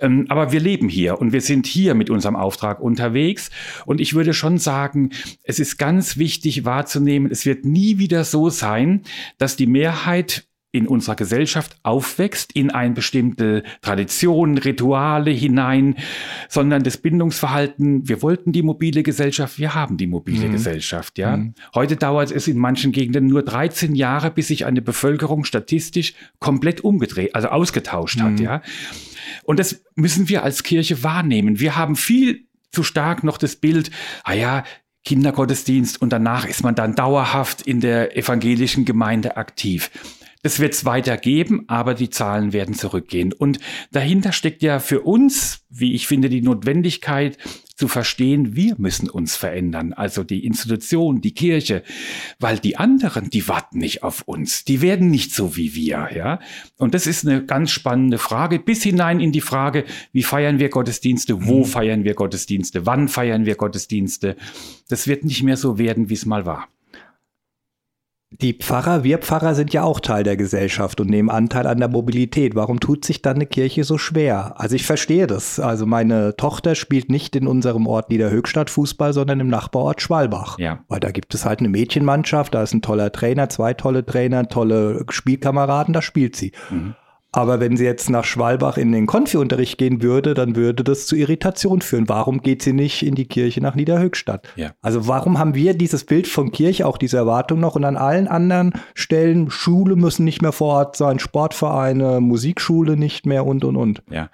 Ähm, 0.00 0.26
aber 0.28 0.52
wir 0.52 0.60
leben 0.60 0.88
hier 0.88 1.20
und 1.20 1.32
wir 1.32 1.40
sind 1.40 1.66
hier 1.66 1.94
mit 1.94 2.10
unserem 2.10 2.36
Auftrag 2.36 2.80
unterwegs. 2.80 3.50
Und 3.86 4.00
ich 4.00 4.14
würde 4.14 4.34
schon 4.34 4.58
sagen, 4.58 5.10
es 5.42 5.58
ist 5.58 5.78
ganz 5.78 6.18
wichtig 6.18 6.64
wahrzunehmen, 6.64 7.30
es 7.30 7.46
wird 7.46 7.64
nie 7.64 7.98
wieder 7.98 8.24
so 8.24 8.50
sein, 8.50 9.02
dass 9.38 9.56
die 9.56 9.66
Mehrheit 9.66 10.45
in 10.72 10.86
unserer 10.86 11.16
Gesellschaft 11.16 11.76
aufwächst, 11.82 12.52
in 12.52 12.70
eine 12.70 12.94
bestimmte 12.94 13.62
Tradition, 13.80 14.58
Rituale 14.58 15.30
hinein, 15.30 15.96
sondern 16.48 16.82
das 16.82 16.98
Bindungsverhalten, 16.98 18.08
wir 18.08 18.20
wollten 18.20 18.52
die 18.52 18.62
mobile 18.62 19.02
Gesellschaft, 19.02 19.58
wir 19.58 19.74
haben 19.74 19.96
die 19.96 20.06
mobile 20.06 20.48
mhm. 20.48 20.52
Gesellschaft, 20.52 21.18
ja. 21.18 21.36
Mhm. 21.36 21.54
Heute 21.74 21.96
dauert 21.96 22.30
es 22.30 22.46
in 22.46 22.58
manchen 22.58 22.92
Gegenden 22.92 23.26
nur 23.26 23.42
13 23.42 23.94
Jahre, 23.94 24.30
bis 24.30 24.48
sich 24.48 24.66
eine 24.66 24.82
Bevölkerung 24.82 25.44
statistisch 25.44 26.14
komplett 26.40 26.82
umgedreht, 26.82 27.34
also 27.34 27.48
ausgetauscht 27.48 28.18
mhm. 28.18 28.22
hat, 28.22 28.40
ja. 28.40 28.62
Und 29.44 29.58
das 29.58 29.82
müssen 29.94 30.28
wir 30.28 30.42
als 30.42 30.62
Kirche 30.62 31.02
wahrnehmen. 31.02 31.58
Wir 31.58 31.76
haben 31.76 31.96
viel 31.96 32.46
zu 32.70 32.82
stark 32.82 33.24
noch 33.24 33.38
das 33.38 33.56
Bild, 33.56 33.90
ah 34.24 34.34
ja, 34.34 34.64
Kindergottesdienst 35.06 36.02
und 36.02 36.12
danach 36.12 36.46
ist 36.46 36.64
man 36.64 36.74
dann 36.74 36.96
dauerhaft 36.96 37.62
in 37.62 37.80
der 37.80 38.16
evangelischen 38.16 38.84
Gemeinde 38.84 39.36
aktiv. 39.36 39.90
Das 40.46 40.60
wird 40.60 40.74
es 40.74 40.84
weitergeben, 40.84 41.64
aber 41.66 41.94
die 41.94 42.08
Zahlen 42.08 42.52
werden 42.52 42.72
zurückgehen. 42.72 43.32
Und 43.32 43.58
dahinter 43.90 44.30
steckt 44.30 44.62
ja 44.62 44.78
für 44.78 45.00
uns, 45.00 45.66
wie 45.70 45.92
ich 45.94 46.06
finde, 46.06 46.28
die 46.28 46.40
Notwendigkeit 46.40 47.36
zu 47.74 47.88
verstehen, 47.88 48.54
wir 48.54 48.76
müssen 48.78 49.10
uns 49.10 49.34
verändern. 49.34 49.92
Also 49.92 50.22
die 50.22 50.46
Institution, 50.46 51.20
die 51.20 51.34
Kirche, 51.34 51.82
weil 52.38 52.60
die 52.60 52.76
anderen, 52.76 53.28
die 53.28 53.48
warten 53.48 53.78
nicht 53.78 54.04
auf 54.04 54.22
uns. 54.22 54.64
Die 54.64 54.82
werden 54.82 55.10
nicht 55.10 55.34
so 55.34 55.56
wie 55.56 55.74
wir, 55.74 56.10
ja. 56.14 56.38
Und 56.78 56.94
das 56.94 57.08
ist 57.08 57.26
eine 57.26 57.44
ganz 57.44 57.72
spannende 57.72 58.18
Frage, 58.18 58.60
bis 58.60 58.84
hinein 58.84 59.18
in 59.18 59.32
die 59.32 59.40
Frage, 59.40 59.84
wie 60.12 60.22
feiern 60.22 60.60
wir 60.60 60.68
Gottesdienste, 60.68 61.44
wo 61.44 61.58
mhm. 61.58 61.64
feiern 61.64 62.04
wir 62.04 62.14
Gottesdienste, 62.14 62.86
wann 62.86 63.08
feiern 63.08 63.46
wir 63.46 63.56
Gottesdienste. 63.56 64.36
Das 64.88 65.08
wird 65.08 65.24
nicht 65.24 65.42
mehr 65.42 65.56
so 65.56 65.76
werden, 65.76 66.08
wie 66.08 66.14
es 66.14 66.24
mal 66.24 66.46
war. 66.46 66.68
Die 68.30 68.54
Pfarrer, 68.54 69.04
wir 69.04 69.18
Pfarrer 69.18 69.54
sind 69.54 69.72
ja 69.72 69.84
auch 69.84 70.00
Teil 70.00 70.24
der 70.24 70.36
Gesellschaft 70.36 71.00
und 71.00 71.08
nehmen 71.08 71.30
Anteil 71.30 71.66
an 71.66 71.78
der 71.78 71.88
Mobilität. 71.88 72.56
Warum 72.56 72.80
tut 72.80 73.04
sich 73.04 73.22
dann 73.22 73.36
eine 73.36 73.46
Kirche 73.46 73.84
so 73.84 73.98
schwer? 73.98 74.54
Also 74.60 74.74
ich 74.74 74.84
verstehe 74.84 75.28
das. 75.28 75.60
Also 75.60 75.86
meine 75.86 76.36
Tochter 76.36 76.74
spielt 76.74 77.08
nicht 77.08 77.36
in 77.36 77.46
unserem 77.46 77.86
Ort 77.86 78.10
Niederhöchstadt 78.10 78.68
Fußball, 78.68 79.12
sondern 79.12 79.38
im 79.38 79.48
Nachbarort 79.48 80.02
Schwalbach. 80.02 80.58
Ja. 80.58 80.80
Weil 80.88 80.98
da 80.98 81.12
gibt 81.12 81.34
es 81.34 81.44
halt 81.44 81.60
eine 81.60 81.68
Mädchenmannschaft, 81.68 82.52
da 82.52 82.64
ist 82.64 82.74
ein 82.74 82.82
toller 82.82 83.12
Trainer, 83.12 83.48
zwei 83.48 83.74
tolle 83.74 84.04
Trainer, 84.04 84.48
tolle 84.48 85.04
Spielkameraden, 85.08 85.94
da 85.94 86.02
spielt 86.02 86.34
sie. 86.34 86.50
Mhm. 86.68 86.96
Aber 87.36 87.60
wenn 87.60 87.76
sie 87.76 87.84
jetzt 87.84 88.08
nach 88.08 88.24
Schwalbach 88.24 88.78
in 88.78 88.92
den 88.92 89.04
Konfi-Unterricht 89.04 89.76
gehen 89.76 90.00
würde, 90.00 90.32
dann 90.32 90.56
würde 90.56 90.82
das 90.82 91.04
zu 91.04 91.16
Irritation 91.16 91.82
führen. 91.82 92.08
Warum 92.08 92.40
geht 92.40 92.62
sie 92.62 92.72
nicht 92.72 93.02
in 93.02 93.14
die 93.14 93.26
Kirche 93.26 93.60
nach 93.60 93.74
Niederhöchstadt? 93.74 94.48
Ja. 94.56 94.72
Also 94.80 95.06
warum 95.06 95.38
haben 95.38 95.54
wir 95.54 95.74
dieses 95.74 96.04
Bild 96.04 96.28
von 96.28 96.50
Kirche, 96.50 96.86
auch 96.86 96.96
diese 96.96 97.18
Erwartung 97.18 97.60
noch 97.60 97.74
und 97.74 97.84
an 97.84 97.98
allen 97.98 98.26
anderen 98.26 98.72
Stellen, 98.94 99.50
Schule 99.50 99.96
müssen 99.96 100.24
nicht 100.24 100.40
mehr 100.40 100.52
vor 100.52 100.76
Ort 100.76 100.96
sein, 100.96 101.18
Sportvereine, 101.18 102.20
Musikschule 102.22 102.96
nicht 102.96 103.26
mehr 103.26 103.44
und, 103.44 103.66
und, 103.66 103.76
und. 103.76 104.02
Ja. 104.10 104.30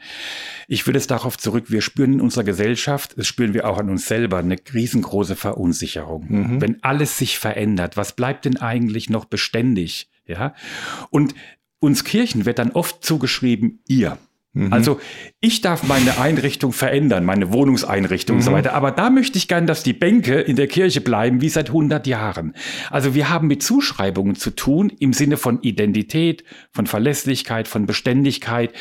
Ich 0.68 0.86
würde 0.86 0.98
es 0.98 1.08
darauf 1.08 1.36
zurück, 1.36 1.72
wir 1.72 1.82
spüren 1.82 2.12
in 2.12 2.20
unserer 2.20 2.44
Gesellschaft, 2.44 3.18
das 3.18 3.26
spüren 3.26 3.52
wir 3.52 3.68
auch 3.68 3.78
an 3.78 3.90
uns 3.90 4.06
selber, 4.06 4.36
eine 4.36 4.58
riesengroße 4.72 5.34
Verunsicherung. 5.34 6.26
Mhm. 6.28 6.60
Wenn 6.60 6.78
alles 6.84 7.18
sich 7.18 7.40
verändert, 7.40 7.96
was 7.96 8.12
bleibt 8.12 8.44
denn 8.44 8.58
eigentlich 8.58 9.10
noch 9.10 9.24
beständig? 9.24 10.08
Ja. 10.24 10.54
Und 11.10 11.34
uns 11.82 12.04
Kirchen 12.04 12.46
wird 12.46 12.58
dann 12.58 12.70
oft 12.70 13.04
zugeschrieben, 13.04 13.80
ihr. 13.88 14.18
Mhm. 14.54 14.72
Also 14.72 15.00
ich 15.40 15.62
darf 15.62 15.82
meine 15.82 16.20
Einrichtung 16.20 16.72
verändern, 16.72 17.24
meine 17.24 17.52
Wohnungseinrichtung 17.52 18.36
mhm. 18.36 18.40
und 18.40 18.44
so 18.44 18.50
mhm. 18.50 18.54
weiter. 18.54 18.74
Aber 18.74 18.90
da 18.90 19.08
möchte 19.08 19.38
ich 19.38 19.48
gern, 19.48 19.66
dass 19.66 19.82
die 19.82 19.94
Bänke 19.94 20.40
in 20.40 20.56
der 20.56 20.66
Kirche 20.66 21.00
bleiben 21.00 21.40
wie 21.40 21.48
seit 21.48 21.68
100 21.68 22.06
Jahren. 22.06 22.54
Also 22.90 23.14
wir 23.14 23.30
haben 23.30 23.48
mit 23.48 23.62
Zuschreibungen 23.62 24.34
zu 24.34 24.50
tun 24.50 24.92
im 24.98 25.14
Sinne 25.14 25.38
von 25.38 25.62
Identität, 25.62 26.44
von 26.70 26.86
Verlässlichkeit, 26.86 27.66
von 27.66 27.86
Beständigkeit. 27.86 28.74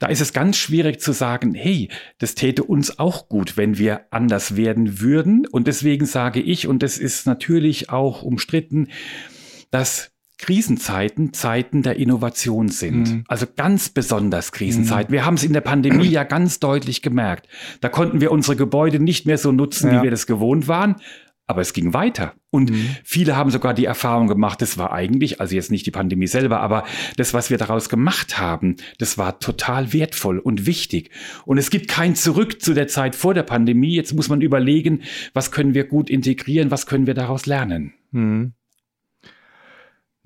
Da 0.00 0.08
ist 0.08 0.20
es 0.20 0.32
ganz 0.32 0.56
schwierig 0.56 1.00
zu 1.00 1.12
sagen, 1.12 1.54
hey, 1.54 1.88
das 2.18 2.34
täte 2.34 2.64
uns 2.64 2.98
auch 2.98 3.28
gut, 3.28 3.56
wenn 3.56 3.78
wir 3.78 4.06
anders 4.10 4.56
werden 4.56 5.00
würden. 5.00 5.46
Und 5.46 5.68
deswegen 5.68 6.04
sage 6.04 6.40
ich, 6.40 6.66
und 6.66 6.82
das 6.82 6.98
ist 6.98 7.26
natürlich 7.26 7.90
auch 7.90 8.22
umstritten, 8.22 8.88
dass 9.70 10.15
Krisenzeiten 10.38 11.32
Zeiten 11.32 11.82
der 11.82 11.96
Innovation 11.96 12.68
sind. 12.68 13.10
Mhm. 13.10 13.24
Also 13.26 13.46
ganz 13.54 13.88
besonders 13.88 14.52
Krisenzeiten. 14.52 15.10
Mhm. 15.10 15.14
Wir 15.14 15.24
haben 15.24 15.34
es 15.34 15.44
in 15.44 15.52
der 15.52 15.62
Pandemie 15.62 16.08
ja 16.08 16.24
ganz 16.24 16.60
deutlich 16.60 17.02
gemerkt. 17.02 17.48
Da 17.80 17.88
konnten 17.88 18.20
wir 18.20 18.32
unsere 18.32 18.56
Gebäude 18.56 19.00
nicht 19.00 19.26
mehr 19.26 19.38
so 19.38 19.52
nutzen, 19.52 19.90
ja. 19.90 19.98
wie 19.98 20.04
wir 20.04 20.10
das 20.10 20.26
gewohnt 20.26 20.68
waren. 20.68 20.96
Aber 21.48 21.60
es 21.60 21.72
ging 21.72 21.94
weiter. 21.94 22.34
Und 22.50 22.70
mhm. 22.70 22.88
viele 23.04 23.36
haben 23.36 23.50
sogar 23.50 23.72
die 23.72 23.84
Erfahrung 23.84 24.26
gemacht, 24.26 24.60
das 24.60 24.78
war 24.78 24.92
eigentlich, 24.92 25.40
also 25.40 25.54
jetzt 25.54 25.70
nicht 25.70 25.86
die 25.86 25.92
Pandemie 25.92 26.26
selber, 26.26 26.60
aber 26.60 26.82
das, 27.16 27.34
was 27.34 27.50
wir 27.50 27.56
daraus 27.56 27.88
gemacht 27.88 28.38
haben, 28.38 28.76
das 28.98 29.16
war 29.16 29.38
total 29.38 29.92
wertvoll 29.92 30.40
und 30.40 30.66
wichtig. 30.66 31.10
Und 31.44 31.58
es 31.58 31.70
gibt 31.70 31.86
kein 31.86 32.16
Zurück 32.16 32.60
zu 32.60 32.74
der 32.74 32.88
Zeit 32.88 33.14
vor 33.14 33.32
der 33.32 33.44
Pandemie. 33.44 33.94
Jetzt 33.94 34.12
muss 34.12 34.28
man 34.28 34.40
überlegen, 34.40 35.02
was 35.34 35.52
können 35.52 35.72
wir 35.72 35.84
gut 35.84 36.10
integrieren, 36.10 36.72
was 36.72 36.86
können 36.86 37.06
wir 37.06 37.14
daraus 37.14 37.46
lernen. 37.46 37.94
Mhm. 38.10 38.54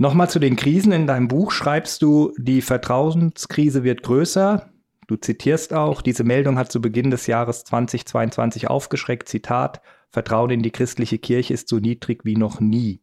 Nochmal 0.00 0.30
zu 0.30 0.38
den 0.38 0.57
Krisen. 0.57 0.92
In 0.92 1.07
deinem 1.07 1.28
Buch 1.28 1.52
schreibst 1.52 2.00
du, 2.00 2.33
die 2.38 2.62
Vertrauenskrise 2.62 3.85
wird 3.85 4.02
größer. 4.02 4.71
Du 5.07 5.16
zitierst 5.16 5.75
auch, 5.75 6.00
diese 6.00 6.25
Meldung 6.25 6.57
hat 6.57 6.73
zu 6.73 6.80
Beginn 6.80 7.11
des 7.11 7.26
Jahres 7.26 7.64
2022 7.64 8.71
aufgeschreckt. 8.71 9.28
Zitat, 9.28 9.83
Vertrauen 10.09 10.49
in 10.49 10.62
die 10.62 10.71
christliche 10.71 11.19
Kirche 11.19 11.52
ist 11.52 11.69
so 11.69 11.80
niedrig 11.80 12.25
wie 12.25 12.37
noch 12.37 12.61
nie. 12.61 13.02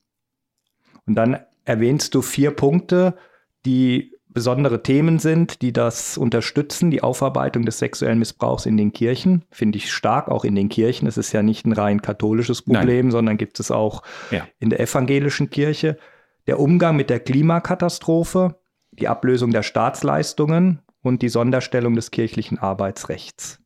Und 1.06 1.14
dann 1.14 1.38
erwähnst 1.66 2.16
du 2.16 2.24
vier 2.24 2.50
Punkte, 2.50 3.16
die 3.64 4.16
besondere 4.28 4.82
Themen 4.82 5.20
sind, 5.20 5.62
die 5.62 5.74
das 5.74 6.18
unterstützen, 6.18 6.90
die 6.90 7.04
Aufarbeitung 7.04 7.64
des 7.64 7.78
sexuellen 7.78 8.18
Missbrauchs 8.18 8.66
in 8.66 8.76
den 8.76 8.92
Kirchen, 8.92 9.46
finde 9.52 9.78
ich 9.78 9.94
stark, 9.94 10.30
auch 10.30 10.46
in 10.46 10.56
den 10.56 10.70
Kirchen. 10.70 11.08
Es 11.08 11.18
ist 11.18 11.32
ja 11.32 11.44
nicht 11.44 11.64
ein 11.68 11.74
rein 11.74 12.02
katholisches 12.02 12.64
Problem, 12.64 13.06
Nein. 13.06 13.12
sondern 13.12 13.38
gibt 13.38 13.60
es 13.60 13.70
auch 13.70 14.02
ja. 14.32 14.48
in 14.58 14.72
der 14.72 14.80
evangelischen 14.80 15.52
Kirche 15.52 16.00
der 16.48 16.60
Umgang 16.60 16.96
mit 16.96 17.10
der 17.10 17.20
Klimakatastrophe, 17.20 18.60
die 18.92 19.08
Ablösung 19.08 19.52
der 19.52 19.64
Staatsleistungen 19.64 20.80
und 21.02 21.22
die 21.22 21.30
Sonderstellung 21.30 21.96
des 21.96 22.12
kirchlichen 22.12 22.58
Arbeitsrechts. 22.58 23.62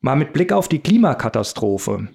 Mal 0.00 0.16
mit 0.16 0.32
Blick 0.32 0.52
auf 0.52 0.68
die 0.68 0.80
Klimakatastrophe. 0.80 2.08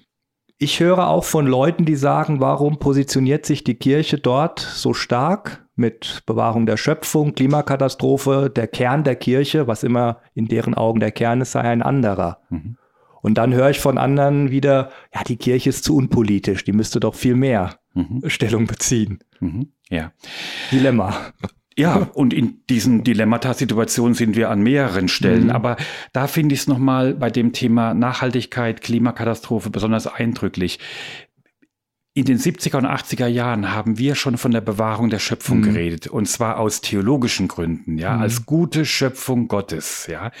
Ich 0.58 0.80
höre 0.80 1.08
auch 1.08 1.24
von 1.24 1.46
Leuten, 1.46 1.84
die 1.84 1.96
sagen, 1.96 2.40
warum 2.40 2.78
positioniert 2.78 3.46
sich 3.46 3.64
die 3.64 3.76
Kirche 3.76 4.18
dort 4.18 4.60
so 4.60 4.92
stark 4.92 5.64
mit 5.74 6.22
Bewahrung 6.26 6.66
der 6.66 6.76
Schöpfung, 6.76 7.34
Klimakatastrophe, 7.34 8.50
der 8.50 8.66
Kern 8.66 9.04
der 9.04 9.14
Kirche, 9.14 9.68
was 9.68 9.84
immer 9.84 10.20
in 10.34 10.46
deren 10.46 10.74
Augen 10.74 10.98
der 10.98 11.12
Kern 11.12 11.40
ist, 11.40 11.52
sei 11.52 11.60
ein 11.60 11.82
anderer. 11.82 12.40
Mhm. 12.50 12.76
Und 13.22 13.34
dann 13.34 13.54
höre 13.54 13.70
ich 13.70 13.80
von 13.80 13.98
anderen 13.98 14.50
wieder, 14.50 14.90
ja, 15.14 15.22
die 15.22 15.36
Kirche 15.36 15.70
ist 15.70 15.84
zu 15.84 15.96
unpolitisch, 15.96 16.64
die 16.64 16.72
müsste 16.72 17.00
doch 17.00 17.14
viel 17.14 17.34
mehr 17.34 17.78
mhm. 17.98 18.22
Stellung 18.28 18.66
beziehen. 18.66 19.18
Mhm. 19.40 19.72
Ja. 19.90 20.12
Dilemma. 20.70 21.32
Ja, 21.76 22.08
und 22.12 22.34
in 22.34 22.64
diesen 22.68 23.04
Dilemmata-Situationen 23.04 24.14
sind 24.14 24.34
wir 24.34 24.50
an 24.50 24.60
mehreren 24.62 25.06
Stellen. 25.06 25.44
Mhm. 25.44 25.50
Aber 25.50 25.76
da 26.12 26.26
finde 26.26 26.54
ich 26.54 26.62
es 26.62 26.66
nochmal 26.66 27.14
bei 27.14 27.30
dem 27.30 27.52
Thema 27.52 27.94
Nachhaltigkeit, 27.94 28.80
Klimakatastrophe 28.80 29.70
besonders 29.70 30.08
eindrücklich. 30.08 30.80
In 32.18 32.24
den 32.24 32.40
70er 32.40 32.78
und 32.78 32.84
80er 32.84 33.28
Jahren 33.28 33.72
haben 33.72 33.96
wir 33.96 34.16
schon 34.16 34.38
von 34.38 34.50
der 34.50 34.60
Bewahrung 34.60 35.08
der 35.08 35.20
Schöpfung 35.20 35.58
mhm. 35.58 35.62
geredet 35.62 36.08
und 36.08 36.26
zwar 36.26 36.58
aus 36.58 36.80
theologischen 36.80 37.46
Gründen, 37.46 37.96
ja, 37.96 38.16
mhm. 38.16 38.22
als 38.22 38.44
gute 38.44 38.84
Schöpfung 38.84 39.46
Gottes, 39.46 40.08
ja. 40.10 40.32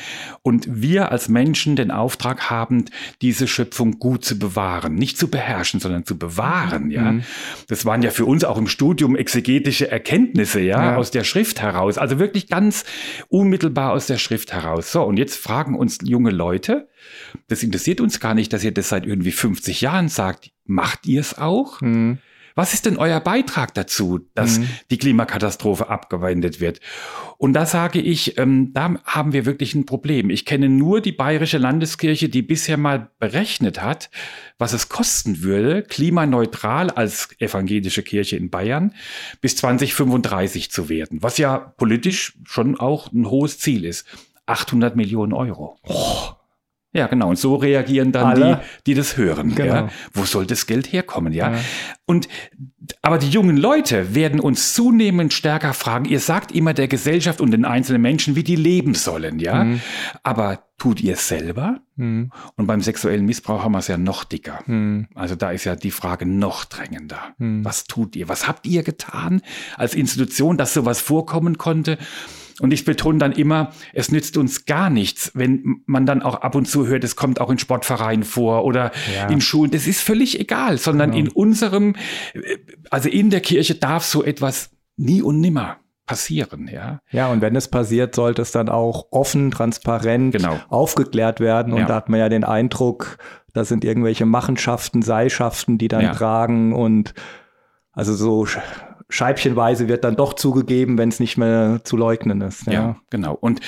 Und 0.42 0.66
wir 0.68 1.12
als 1.12 1.28
Menschen 1.28 1.76
den 1.76 1.92
Auftrag 1.92 2.50
haben, 2.50 2.86
diese 3.22 3.46
Schöpfung 3.46 4.00
gut 4.00 4.24
zu 4.24 4.40
bewahren, 4.40 4.96
nicht 4.96 5.18
zu 5.18 5.28
beherrschen, 5.28 5.78
sondern 5.78 6.04
zu 6.04 6.18
bewahren, 6.18 6.90
ja. 6.90 7.12
Mhm. 7.12 7.22
Das 7.68 7.84
waren 7.84 8.02
ja 8.02 8.10
für 8.10 8.24
uns 8.24 8.42
auch 8.42 8.58
im 8.58 8.66
Studium 8.66 9.14
exegetische 9.14 9.88
Erkenntnisse, 9.88 10.58
ja, 10.58 10.82
ja, 10.82 10.96
aus 10.96 11.12
der 11.12 11.22
Schrift 11.22 11.62
heraus, 11.62 11.96
also 11.96 12.18
wirklich 12.18 12.48
ganz 12.48 12.86
unmittelbar 13.28 13.92
aus 13.92 14.08
der 14.08 14.18
Schrift 14.18 14.52
heraus. 14.52 14.90
So, 14.90 15.04
und 15.04 15.16
jetzt 15.16 15.36
fragen 15.36 15.76
uns 15.76 15.98
junge 16.02 16.32
Leute, 16.32 16.88
das 17.48 17.62
interessiert 17.62 18.00
uns 18.00 18.20
gar 18.20 18.34
nicht, 18.34 18.52
dass 18.52 18.64
ihr 18.64 18.72
das 18.72 18.88
seit 18.88 19.06
irgendwie 19.06 19.32
50 19.32 19.80
Jahren 19.80 20.08
sagt. 20.08 20.50
Macht 20.64 21.06
ihr 21.06 21.20
es 21.20 21.36
auch? 21.36 21.80
Mhm. 21.80 22.18
Was 22.58 22.74
ist 22.74 22.86
denn 22.86 22.96
euer 22.96 23.20
Beitrag 23.20 23.72
dazu, 23.74 24.18
dass 24.34 24.58
mhm. 24.58 24.68
die 24.90 24.98
Klimakatastrophe 24.98 25.88
abgewendet 25.88 26.58
wird? 26.58 26.80
Und 27.36 27.52
da 27.52 27.66
sage 27.66 28.00
ich, 28.00 28.36
ähm, 28.36 28.72
da 28.74 28.96
haben 29.04 29.32
wir 29.32 29.46
wirklich 29.46 29.76
ein 29.76 29.86
Problem. 29.86 30.28
Ich 30.28 30.44
kenne 30.44 30.68
nur 30.68 31.00
die 31.00 31.12
Bayerische 31.12 31.58
Landeskirche, 31.58 32.28
die 32.28 32.42
bisher 32.42 32.76
mal 32.76 33.12
berechnet 33.20 33.80
hat, 33.80 34.10
was 34.58 34.72
es 34.72 34.88
kosten 34.88 35.44
würde, 35.44 35.84
klimaneutral 35.84 36.90
als 36.90 37.28
evangelische 37.38 38.02
Kirche 38.02 38.36
in 38.36 38.50
Bayern 38.50 38.92
bis 39.40 39.54
2035 39.54 40.72
zu 40.72 40.88
werden, 40.88 41.22
was 41.22 41.38
ja 41.38 41.58
politisch 41.58 42.36
schon 42.42 42.74
auch 42.76 43.12
ein 43.12 43.30
hohes 43.30 43.60
Ziel 43.60 43.84
ist. 43.84 44.04
800 44.46 44.96
Millionen 44.96 45.32
Euro. 45.32 45.78
Oh. 45.84 46.37
Ja, 46.92 47.06
genau. 47.06 47.28
Und 47.28 47.38
so 47.38 47.56
reagieren 47.56 48.12
dann 48.12 48.26
Alle? 48.26 48.62
die, 48.86 48.92
die 48.92 48.94
das 48.94 49.16
hören. 49.16 49.54
Genau. 49.54 49.74
Ja? 49.74 49.88
Wo 50.12 50.24
soll 50.24 50.46
das 50.46 50.66
Geld 50.66 50.90
herkommen? 50.92 51.32
Ja? 51.32 51.52
ja. 51.52 51.58
Und 52.06 52.28
aber 53.02 53.18
die 53.18 53.28
jungen 53.28 53.56
Leute 53.56 54.14
werden 54.14 54.40
uns 54.40 54.72
zunehmend 54.72 55.34
stärker 55.34 55.74
fragen. 55.74 56.06
Ihr 56.06 56.20
sagt 56.20 56.52
immer 56.52 56.72
der 56.72 56.88
Gesellschaft 56.88 57.40
und 57.40 57.50
den 57.50 57.64
einzelnen 57.64 58.00
Menschen, 58.00 58.34
wie 58.34 58.42
die 58.42 58.56
leben 58.56 58.94
sollen, 58.94 59.38
ja. 59.38 59.64
Mhm. 59.64 59.80
Aber 60.22 60.60
tut 60.78 61.00
ihr 61.00 61.14
es 61.14 61.28
selber? 61.28 61.80
Mhm. 61.96 62.30
Und 62.56 62.66
beim 62.66 62.80
sexuellen 62.80 63.26
Missbrauch 63.26 63.62
haben 63.64 63.72
wir 63.72 63.78
es 63.78 63.88
ja 63.88 63.98
noch 63.98 64.24
dicker. 64.24 64.60
Mhm. 64.66 65.08
Also 65.14 65.34
da 65.34 65.50
ist 65.50 65.64
ja 65.64 65.76
die 65.76 65.90
Frage 65.90 66.24
noch 66.24 66.64
drängender. 66.64 67.34
Mhm. 67.36 67.64
Was 67.64 67.84
tut 67.84 68.16
ihr? 68.16 68.28
Was 68.28 68.48
habt 68.48 68.66
ihr 68.66 68.82
getan 68.82 69.42
als 69.76 69.94
Institution, 69.94 70.56
dass 70.56 70.72
sowas 70.72 71.00
vorkommen 71.00 71.58
konnte? 71.58 71.98
Und 72.60 72.72
ich 72.72 72.84
betone 72.84 73.18
dann 73.18 73.32
immer, 73.32 73.70
es 73.92 74.10
nützt 74.10 74.36
uns 74.36 74.66
gar 74.66 74.90
nichts, 74.90 75.30
wenn 75.34 75.82
man 75.86 76.06
dann 76.06 76.22
auch 76.22 76.36
ab 76.36 76.54
und 76.54 76.66
zu 76.66 76.86
hört, 76.86 77.04
es 77.04 77.14
kommt 77.14 77.40
auch 77.40 77.50
in 77.50 77.58
Sportvereinen 77.58 78.24
vor 78.24 78.64
oder 78.64 78.90
ja. 79.14 79.28
in 79.28 79.40
Schulen. 79.40 79.70
Das 79.70 79.86
ist 79.86 80.00
völlig 80.00 80.40
egal, 80.40 80.78
sondern 80.78 81.12
genau. 81.12 81.26
in 81.26 81.28
unserem, 81.28 81.94
äh, 82.34 82.58
also 82.90 83.08
in 83.08 83.30
der 83.30 83.40
Kirche 83.40 83.76
darf 83.76 84.04
so 84.04 84.24
etwas 84.24 84.70
nie 84.96 85.22
und 85.22 85.40
nimmer 85.40 85.76
passieren, 86.08 86.68
ja. 86.72 87.00
Ja, 87.12 87.28
und 87.28 87.42
wenn 87.42 87.54
es 87.54 87.68
passiert, 87.68 88.14
sollte 88.14 88.42
es 88.42 88.50
dann 88.50 88.68
auch 88.68 89.08
offen, 89.10 89.50
transparent 89.50 90.32
genau. 90.32 90.58
aufgeklärt 90.70 91.38
werden. 91.38 91.72
Und 91.74 91.80
ja. 91.80 91.86
da 91.86 91.94
hat 91.96 92.08
man 92.08 92.18
ja 92.18 92.28
den 92.28 92.44
Eindruck, 92.44 93.18
da 93.52 93.64
sind 93.64 93.84
irgendwelche 93.84 94.26
Machenschaften, 94.26 95.02
Seilschaften, 95.02 95.78
die 95.78 95.88
dann 95.88 96.02
ja. 96.02 96.14
tragen 96.14 96.72
und 96.72 97.14
also 97.92 98.14
so 98.14 98.46
scheibchenweise 99.08 99.88
wird 99.88 100.04
dann 100.04 100.16
doch 100.16 100.34
zugegeben, 100.34 100.98
wenn 100.98 101.08
es 101.08 101.20
nicht 101.20 101.36
mehr 101.36 101.80
zu 101.84 101.96
leugnen 101.96 102.40
ist. 102.40 102.66
Ja. 102.66 102.72
ja, 102.72 102.96
genau. 103.10 103.34
Und 103.34 103.60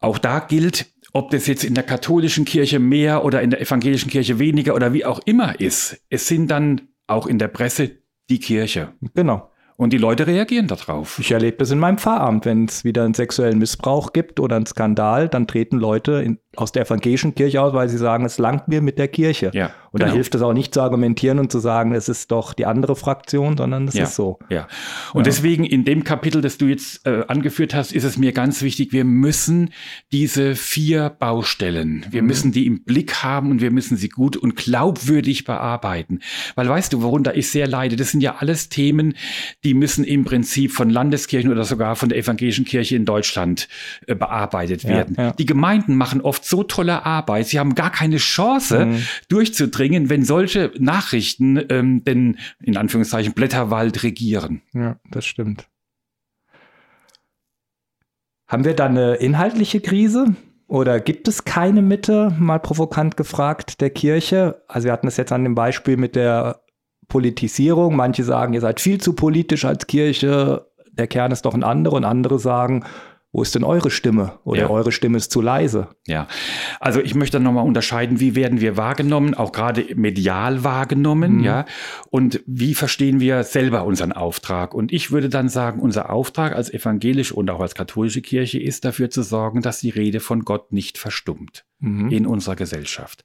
auch 0.00 0.18
da 0.18 0.40
gilt, 0.40 0.86
ob 1.12 1.30
das 1.30 1.46
jetzt 1.46 1.64
in 1.64 1.74
der 1.74 1.84
katholischen 1.84 2.44
Kirche 2.44 2.78
mehr 2.78 3.24
oder 3.24 3.42
in 3.42 3.50
der 3.50 3.60
evangelischen 3.60 4.10
Kirche 4.10 4.38
weniger 4.38 4.74
oder 4.74 4.92
wie 4.92 5.04
auch 5.04 5.20
immer 5.24 5.58
ist, 5.60 6.00
es 6.10 6.26
sind 6.26 6.50
dann 6.50 6.88
auch 7.06 7.26
in 7.26 7.38
der 7.38 7.48
Presse 7.48 7.90
die 8.28 8.40
Kirche. 8.40 8.92
Genau. 9.14 9.50
Und 9.76 9.92
die 9.92 9.98
Leute 9.98 10.26
reagieren 10.26 10.66
darauf. 10.66 11.20
Ich 11.20 11.30
erlebe 11.30 11.58
das 11.58 11.70
in 11.70 11.78
meinem 11.78 11.98
Pfarramt. 11.98 12.44
Wenn 12.44 12.64
es 12.64 12.82
wieder 12.82 13.04
einen 13.04 13.14
sexuellen 13.14 13.58
Missbrauch 13.58 14.12
gibt 14.12 14.40
oder 14.40 14.56
einen 14.56 14.66
Skandal, 14.66 15.28
dann 15.28 15.46
treten 15.46 15.78
Leute 15.78 16.20
in, 16.20 16.40
aus 16.56 16.72
der 16.72 16.86
evangelischen 16.86 17.34
Kirche 17.34 17.60
aus, 17.60 17.72
weil 17.74 17.88
sie 17.88 17.98
sagen, 17.98 18.24
es 18.24 18.38
langt 18.38 18.68
mir 18.68 18.80
mit 18.80 18.98
der 18.98 19.08
Kirche. 19.08 19.50
Ja, 19.54 19.70
und 19.90 20.00
genau. 20.00 20.10
da 20.10 20.14
hilft 20.14 20.34
es 20.34 20.42
auch 20.42 20.52
nicht 20.52 20.74
zu 20.74 20.80
argumentieren 20.80 21.38
und 21.38 21.50
zu 21.50 21.58
sagen, 21.58 21.94
es 21.94 22.08
ist 22.08 22.30
doch 22.30 22.52
die 22.52 22.66
andere 22.66 22.94
Fraktion, 22.96 23.56
sondern 23.56 23.88
es 23.88 23.94
ja, 23.94 24.04
ist 24.04 24.14
so. 24.14 24.38
Ja. 24.50 24.68
Und 25.12 25.20
ja. 25.20 25.24
deswegen 25.24 25.64
in 25.64 25.84
dem 25.84 26.04
Kapitel, 26.04 26.42
das 26.42 26.58
du 26.58 26.66
jetzt 26.66 27.06
äh, 27.06 27.24
angeführt 27.28 27.74
hast, 27.74 27.92
ist 27.92 28.04
es 28.04 28.18
mir 28.18 28.32
ganz 28.32 28.62
wichtig, 28.62 28.92
wir 28.92 29.04
müssen 29.04 29.70
diese 30.12 30.54
vier 30.54 31.10
Baustellen, 31.10 32.04
wir 32.10 32.22
mhm. 32.22 32.28
müssen 32.28 32.52
die 32.52 32.66
im 32.66 32.84
Blick 32.84 33.22
haben 33.22 33.50
und 33.50 33.60
wir 33.60 33.70
müssen 33.70 33.96
sie 33.96 34.08
gut 34.08 34.36
und 34.36 34.56
glaubwürdig 34.56 35.44
bearbeiten. 35.44 36.20
Weil 36.54 36.68
weißt 36.68 36.92
du, 36.92 37.02
worunter 37.02 37.36
ich 37.36 37.50
sehr 37.50 37.66
leide, 37.66 37.96
das 37.96 38.10
sind 38.10 38.20
ja 38.20 38.36
alles 38.38 38.68
Themen, 38.68 39.14
die 39.64 39.74
müssen 39.74 40.04
im 40.04 40.24
Prinzip 40.24 40.72
von 40.72 40.90
Landeskirchen 40.90 41.50
oder 41.50 41.64
sogar 41.64 41.96
von 41.96 42.08
der 42.08 42.18
evangelischen 42.18 42.64
Kirche 42.64 42.96
in 42.96 43.04
Deutschland 43.04 43.68
äh, 44.06 44.14
bearbeitet 44.14 44.84
werden. 44.84 45.32
Die 45.38 45.46
Gemeinden 45.46 45.94
machen 45.96 46.20
oft 46.20 46.44
so 46.48 46.62
tolle 46.62 47.04
Arbeit. 47.04 47.46
Sie 47.46 47.58
haben 47.58 47.74
gar 47.74 47.90
keine 47.90 48.16
Chance 48.16 48.86
mhm. 48.86 49.02
durchzudringen, 49.28 50.10
wenn 50.10 50.24
solche 50.24 50.72
Nachrichten 50.78 51.60
ähm, 51.68 52.04
den, 52.04 52.38
in 52.60 52.76
Anführungszeichen, 52.76 53.32
Blätterwald 53.34 54.02
regieren. 54.02 54.62
Ja, 54.72 54.96
das 55.10 55.26
stimmt. 55.26 55.68
Haben 58.46 58.64
wir 58.64 58.74
da 58.74 58.86
eine 58.86 59.16
inhaltliche 59.16 59.80
Krise? 59.80 60.34
Oder 60.68 61.00
gibt 61.00 61.28
es 61.28 61.44
keine 61.44 61.80
Mitte, 61.80 62.34
mal 62.38 62.58
provokant 62.58 63.16
gefragt, 63.16 63.80
der 63.80 63.90
Kirche? 63.90 64.62
Also 64.68 64.86
wir 64.86 64.92
hatten 64.92 65.06
es 65.06 65.16
jetzt 65.16 65.32
an 65.32 65.42
dem 65.42 65.54
Beispiel 65.54 65.96
mit 65.96 66.14
der 66.14 66.62
Politisierung. 67.08 67.96
Manche 67.96 68.22
sagen, 68.24 68.52
ihr 68.52 68.60
seid 68.60 68.80
viel 68.80 69.00
zu 69.00 69.14
politisch 69.14 69.64
als 69.64 69.86
Kirche. 69.86 70.66
Der 70.92 71.06
Kern 71.06 71.32
ist 71.32 71.46
doch 71.46 71.54
ein 71.54 71.64
anderer. 71.64 71.96
Und 71.96 72.04
andere 72.04 72.38
sagen, 72.38 72.84
wo 73.38 73.42
ist 73.42 73.54
denn 73.54 73.62
eure 73.62 73.92
Stimme? 73.92 74.40
Oder 74.42 74.62
ja. 74.62 74.68
eure 74.68 74.90
Stimme 74.90 75.16
ist 75.16 75.30
zu 75.30 75.40
leise? 75.40 75.90
Ja, 76.08 76.26
also 76.80 77.00
ich 77.00 77.14
möchte 77.14 77.38
nochmal 77.38 77.64
unterscheiden, 77.64 78.18
wie 78.18 78.34
werden 78.34 78.60
wir 78.60 78.76
wahrgenommen, 78.76 79.34
auch 79.34 79.52
gerade 79.52 79.86
medial 79.94 80.64
wahrgenommen, 80.64 81.36
mhm. 81.36 81.44
ja? 81.44 81.64
Und 82.10 82.42
wie 82.46 82.74
verstehen 82.74 83.20
wir 83.20 83.44
selber 83.44 83.84
unseren 83.84 84.10
Auftrag? 84.10 84.74
Und 84.74 84.92
ich 84.92 85.12
würde 85.12 85.28
dann 85.28 85.48
sagen, 85.48 85.78
unser 85.78 86.10
Auftrag 86.10 86.52
als 86.52 86.68
evangelische 86.68 87.32
und 87.32 87.48
auch 87.48 87.60
als 87.60 87.76
katholische 87.76 88.22
Kirche 88.22 88.58
ist 88.58 88.84
dafür 88.84 89.08
zu 89.08 89.22
sorgen, 89.22 89.62
dass 89.62 89.78
die 89.78 89.90
Rede 89.90 90.18
von 90.18 90.44
Gott 90.44 90.72
nicht 90.72 90.98
verstummt 90.98 91.64
mhm. 91.78 92.10
in 92.10 92.26
unserer 92.26 92.56
Gesellschaft 92.56 93.24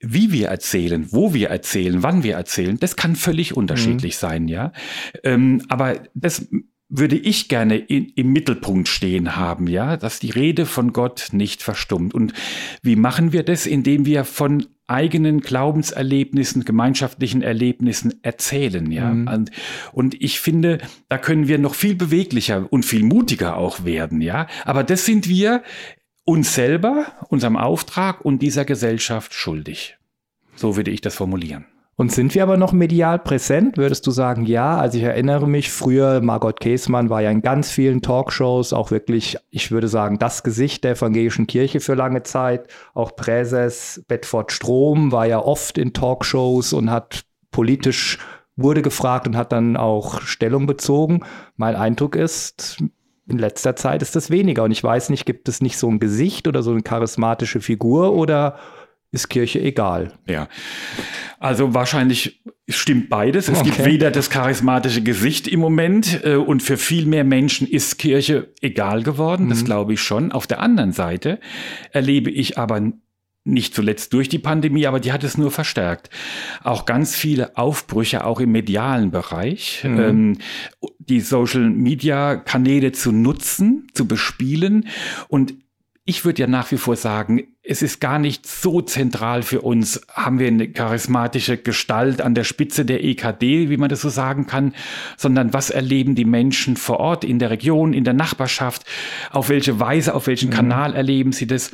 wie 0.00 0.30
wir 0.30 0.46
erzählen, 0.46 1.08
wo 1.10 1.34
wir 1.34 1.48
erzählen, 1.48 2.04
wann 2.04 2.22
wir 2.22 2.36
erzählen, 2.36 2.78
das 2.78 2.94
kann 2.94 3.16
völlig 3.16 3.56
unterschiedlich 3.56 4.14
mhm. 4.14 4.20
sein, 4.20 4.46
ja. 4.46 4.72
Ähm, 5.24 5.60
aber 5.68 6.04
das 6.14 6.46
würde 6.88 7.16
ich 7.16 7.48
gerne 7.48 7.76
in, 7.76 8.06
im 8.14 8.32
Mittelpunkt 8.32 8.88
stehen 8.88 9.36
haben, 9.36 9.66
ja, 9.66 9.96
dass 9.96 10.20
die 10.20 10.30
Rede 10.30 10.64
von 10.64 10.92
Gott 10.92 11.28
nicht 11.32 11.62
verstummt. 11.62 12.14
Und 12.14 12.32
wie 12.82 12.96
machen 12.96 13.32
wir 13.32 13.42
das? 13.42 13.66
Indem 13.66 14.06
wir 14.06 14.24
von 14.24 14.66
eigenen 14.86 15.40
Glaubenserlebnissen, 15.40 16.64
gemeinschaftlichen 16.64 17.42
Erlebnissen 17.42 18.14
erzählen, 18.22 18.90
ja. 18.90 19.12
Mhm. 19.12 19.28
Und, 19.28 19.50
und 19.92 20.22
ich 20.22 20.40
finde, 20.40 20.78
da 21.10 21.18
können 21.18 21.46
wir 21.46 21.58
noch 21.58 21.74
viel 21.74 21.94
beweglicher 21.94 22.66
und 22.70 22.84
viel 22.84 23.04
mutiger 23.04 23.58
auch 23.58 23.84
werden, 23.84 24.22
ja. 24.22 24.46
Aber 24.64 24.82
das 24.82 25.04
sind 25.04 25.28
wir 25.28 25.62
uns 26.24 26.54
selber, 26.54 27.12
unserem 27.28 27.56
Auftrag 27.56 28.24
und 28.24 28.40
dieser 28.40 28.64
Gesellschaft 28.64 29.34
schuldig. 29.34 29.98
So 30.56 30.76
würde 30.76 30.90
ich 30.90 31.02
das 31.02 31.14
formulieren. 31.14 31.66
Und 32.00 32.12
sind 32.12 32.32
wir 32.36 32.44
aber 32.44 32.56
noch 32.56 32.72
medial 32.72 33.18
präsent? 33.18 33.76
Würdest 33.76 34.06
du 34.06 34.12
sagen, 34.12 34.46
ja? 34.46 34.76
Also 34.76 34.98
ich 34.98 35.02
erinnere 35.02 35.48
mich 35.48 35.72
früher, 35.72 36.20
Margot 36.20 36.60
Käßmann 36.60 37.10
war 37.10 37.22
ja 37.22 37.30
in 37.32 37.42
ganz 37.42 37.72
vielen 37.72 38.02
Talkshows 38.02 38.72
auch 38.72 38.92
wirklich, 38.92 39.36
ich 39.50 39.72
würde 39.72 39.88
sagen, 39.88 40.20
das 40.20 40.44
Gesicht 40.44 40.84
der 40.84 40.92
evangelischen 40.92 41.48
Kirche 41.48 41.80
für 41.80 41.94
lange 41.94 42.22
Zeit. 42.22 42.68
Auch 42.94 43.16
Präses 43.16 44.04
Bedford 44.06 44.52
Strom 44.52 45.10
war 45.10 45.26
ja 45.26 45.40
oft 45.40 45.76
in 45.76 45.92
Talkshows 45.92 46.72
und 46.72 46.88
hat 46.88 47.22
politisch 47.50 48.18
wurde 48.54 48.82
gefragt 48.82 49.26
und 49.26 49.36
hat 49.36 49.50
dann 49.50 49.76
auch 49.76 50.20
Stellung 50.20 50.68
bezogen. 50.68 51.24
Mein 51.56 51.74
Eindruck 51.74 52.14
ist, 52.14 52.78
in 53.26 53.38
letzter 53.38 53.74
Zeit 53.74 54.02
ist 54.02 54.14
das 54.14 54.30
weniger. 54.30 54.62
Und 54.62 54.70
ich 54.70 54.84
weiß 54.84 55.10
nicht, 55.10 55.26
gibt 55.26 55.48
es 55.48 55.60
nicht 55.60 55.76
so 55.76 55.88
ein 55.88 55.98
Gesicht 55.98 56.46
oder 56.46 56.62
so 56.62 56.70
eine 56.70 56.82
charismatische 56.82 57.60
Figur 57.60 58.14
oder 58.14 58.56
ist 59.10 59.28
Kirche 59.28 59.60
egal. 59.60 60.12
Ja, 60.26 60.48
also 61.38 61.74
wahrscheinlich 61.74 62.42
stimmt 62.68 63.08
beides. 63.08 63.48
Es 63.48 63.60
okay. 63.60 63.70
gibt 63.70 63.84
weder 63.84 64.10
das 64.10 64.28
charismatische 64.28 65.02
Gesicht 65.02 65.48
im 65.48 65.60
Moment 65.60 66.20
äh, 66.24 66.34
und 66.34 66.62
für 66.62 66.76
viel 66.76 67.06
mehr 67.06 67.24
Menschen 67.24 67.66
ist 67.66 67.98
Kirche 67.98 68.52
egal 68.60 69.02
geworden, 69.02 69.46
mhm. 69.46 69.50
das 69.50 69.64
glaube 69.64 69.94
ich 69.94 70.00
schon. 70.02 70.32
Auf 70.32 70.46
der 70.46 70.60
anderen 70.60 70.92
Seite 70.92 71.40
erlebe 71.92 72.30
ich 72.30 72.58
aber 72.58 72.92
nicht 73.44 73.74
zuletzt 73.74 74.12
durch 74.12 74.28
die 74.28 74.38
Pandemie, 74.38 74.86
aber 74.86 75.00
die 75.00 75.12
hat 75.12 75.24
es 75.24 75.38
nur 75.38 75.50
verstärkt. 75.50 76.10
Auch 76.62 76.84
ganz 76.84 77.16
viele 77.16 77.56
Aufbrüche, 77.56 78.24
auch 78.24 78.40
im 78.40 78.52
medialen 78.52 79.10
Bereich, 79.10 79.82
mhm. 79.84 80.00
ähm, 80.00 80.38
die 80.98 81.20
Social-Media-Kanäle 81.20 82.92
zu 82.92 83.10
nutzen, 83.10 83.86
zu 83.94 84.06
bespielen 84.06 84.88
und 85.28 85.54
ich 86.04 86.24
würde 86.24 86.40
ja 86.40 86.48
nach 86.48 86.70
wie 86.72 86.78
vor 86.78 86.96
sagen, 86.96 87.48
es 87.70 87.82
ist 87.82 88.00
gar 88.00 88.18
nicht 88.18 88.46
so 88.46 88.80
zentral 88.80 89.42
für 89.42 89.60
uns, 89.60 90.00
haben 90.10 90.38
wir 90.38 90.48
eine 90.48 90.68
charismatische 90.68 91.58
Gestalt 91.58 92.22
an 92.22 92.34
der 92.34 92.44
Spitze 92.44 92.86
der 92.86 93.04
EKD, 93.04 93.68
wie 93.68 93.76
man 93.76 93.90
das 93.90 94.00
so 94.00 94.08
sagen 94.08 94.46
kann, 94.46 94.74
sondern 95.18 95.52
was 95.52 95.68
erleben 95.68 96.14
die 96.14 96.24
Menschen 96.24 96.78
vor 96.78 96.98
Ort, 96.98 97.24
in 97.24 97.38
der 97.38 97.50
Region, 97.50 97.92
in 97.92 98.04
der 98.04 98.14
Nachbarschaft, 98.14 98.84
auf 99.30 99.50
welche 99.50 99.78
Weise, 99.78 100.14
auf 100.14 100.28
welchen 100.28 100.48
mhm. 100.48 100.54
Kanal 100.54 100.94
erleben 100.94 101.32
sie 101.32 101.46
das. 101.46 101.70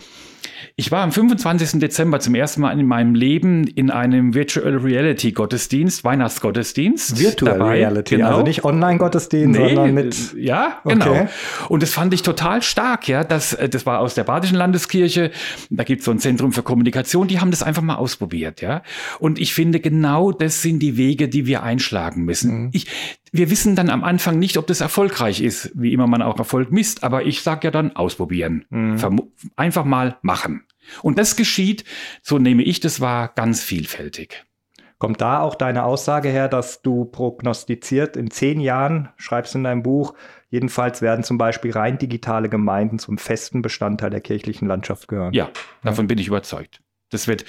Ich 0.77 0.91
war 0.91 1.05
am 1.05 1.13
25. 1.13 1.79
Dezember 1.79 2.19
zum 2.19 2.35
ersten 2.35 2.61
Mal 2.61 2.73
in 2.73 2.85
meinem 2.85 3.15
Leben 3.15 3.65
in 3.65 3.93
einem 3.93 4.35
Virtual 4.35 4.77
Reality 4.77 5.31
Gottesdienst, 5.31 6.03
Weihnachtsgottesdienst. 6.03 7.21
Virtual 7.21 7.57
dabei. 7.57 7.75
Reality, 7.75 8.17
genau. 8.17 8.31
also 8.31 8.43
nicht 8.43 8.65
Online-Gottesdienst, 8.65 9.61
nee, 9.61 9.69
sondern 9.77 9.95
mit. 9.95 10.35
Ja, 10.37 10.81
genau. 10.85 11.11
Okay. 11.11 11.29
Und 11.69 11.85
das 11.85 11.93
fand 11.93 12.13
ich 12.13 12.23
total 12.23 12.61
stark, 12.61 13.07
ja. 13.07 13.23
Das, 13.23 13.53
äh, 13.53 13.69
das 13.69 13.87
war 13.87 14.01
aus 14.01 14.15
der 14.15 14.25
Badischen 14.25 14.57
Landeskirche. 14.57 15.31
Da 15.71 15.85
gibt 15.85 16.01
es 16.01 16.07
so 16.07 16.11
ein 16.11 16.19
Zentrum 16.19 16.51
für 16.51 16.65
Kommunikation, 16.65 17.29
die 17.29 17.39
haben 17.39 17.53
das 17.53 17.63
einfach 17.63 17.83
mal 17.83 17.95
ausprobiert, 17.95 18.61
ja. 18.61 18.83
Und 19.21 19.39
ich 19.39 19.55
finde, 19.55 19.79
genau 19.79 20.33
das 20.33 20.61
sind 20.61 20.81
die 20.81 20.97
Wege, 20.97 21.29
die 21.29 21.47
wir 21.47 21.63
einschlagen 21.63 22.25
müssen. 22.25 22.63
Mhm. 22.63 22.71
Ich, 22.73 22.89
wir 23.35 23.51
wissen 23.51 23.75
dann 23.75 23.91
am 23.91 24.05
Anfang 24.05 24.39
nicht, 24.39 24.57
ob 24.59 24.69
das 24.69 24.81
erfolgreich 24.81 25.41
ist, 25.43 25.73
wie 25.75 25.93
immer 25.93 26.07
man 26.07 26.23
auch 26.23 26.39
Erfolg 26.39 26.71
misst, 26.71 27.03
aber 27.03 27.25
ich 27.25 27.43
sage 27.43 27.67
ja 27.67 27.71
dann 27.73 27.97
ausprobieren. 27.97 28.65
Mhm. 28.71 29.33
Einfach 29.57 29.85
mal 29.85 30.19
machen. 30.23 30.63
Und 31.03 31.19
das 31.19 31.35
geschieht, 31.35 31.85
so 32.23 32.39
nehme 32.39 32.63
ich 32.63 32.79
das 32.79 33.01
wahr, 33.01 33.33
ganz 33.35 33.61
vielfältig. 33.61 34.45
Kommt 34.99 35.21
da 35.21 35.41
auch 35.41 35.57
deine 35.57 35.85
Aussage 35.85 36.29
her, 36.29 36.47
dass 36.47 36.81
du 36.83 37.07
prognostiziert 37.07 38.17
in 38.17 38.31
zehn 38.31 38.61
Jahren, 38.61 39.09
schreibst 39.17 39.57
in 39.57 39.65
deinem 39.65 39.83
Buch, 39.83 40.15
jedenfalls 40.49 41.03
werden 41.03 41.25
zum 41.25 41.37
Beispiel 41.37 41.73
rein 41.73 41.99
digitale 41.99 42.49
Gemeinden 42.49 43.01
zum 43.01 43.19
festen 43.19 43.63
Bestandteil 43.63 44.11
der 44.11 44.21
kirchlichen 44.21 44.69
Landschaft 44.69 45.09
gehören? 45.09 45.33
Ja, 45.33 45.51
davon 45.83 46.05
ja. 46.05 46.07
bin 46.07 46.19
ich 46.19 46.29
überzeugt. 46.29 46.84
Das 47.15 47.29
wird, 47.29 47.45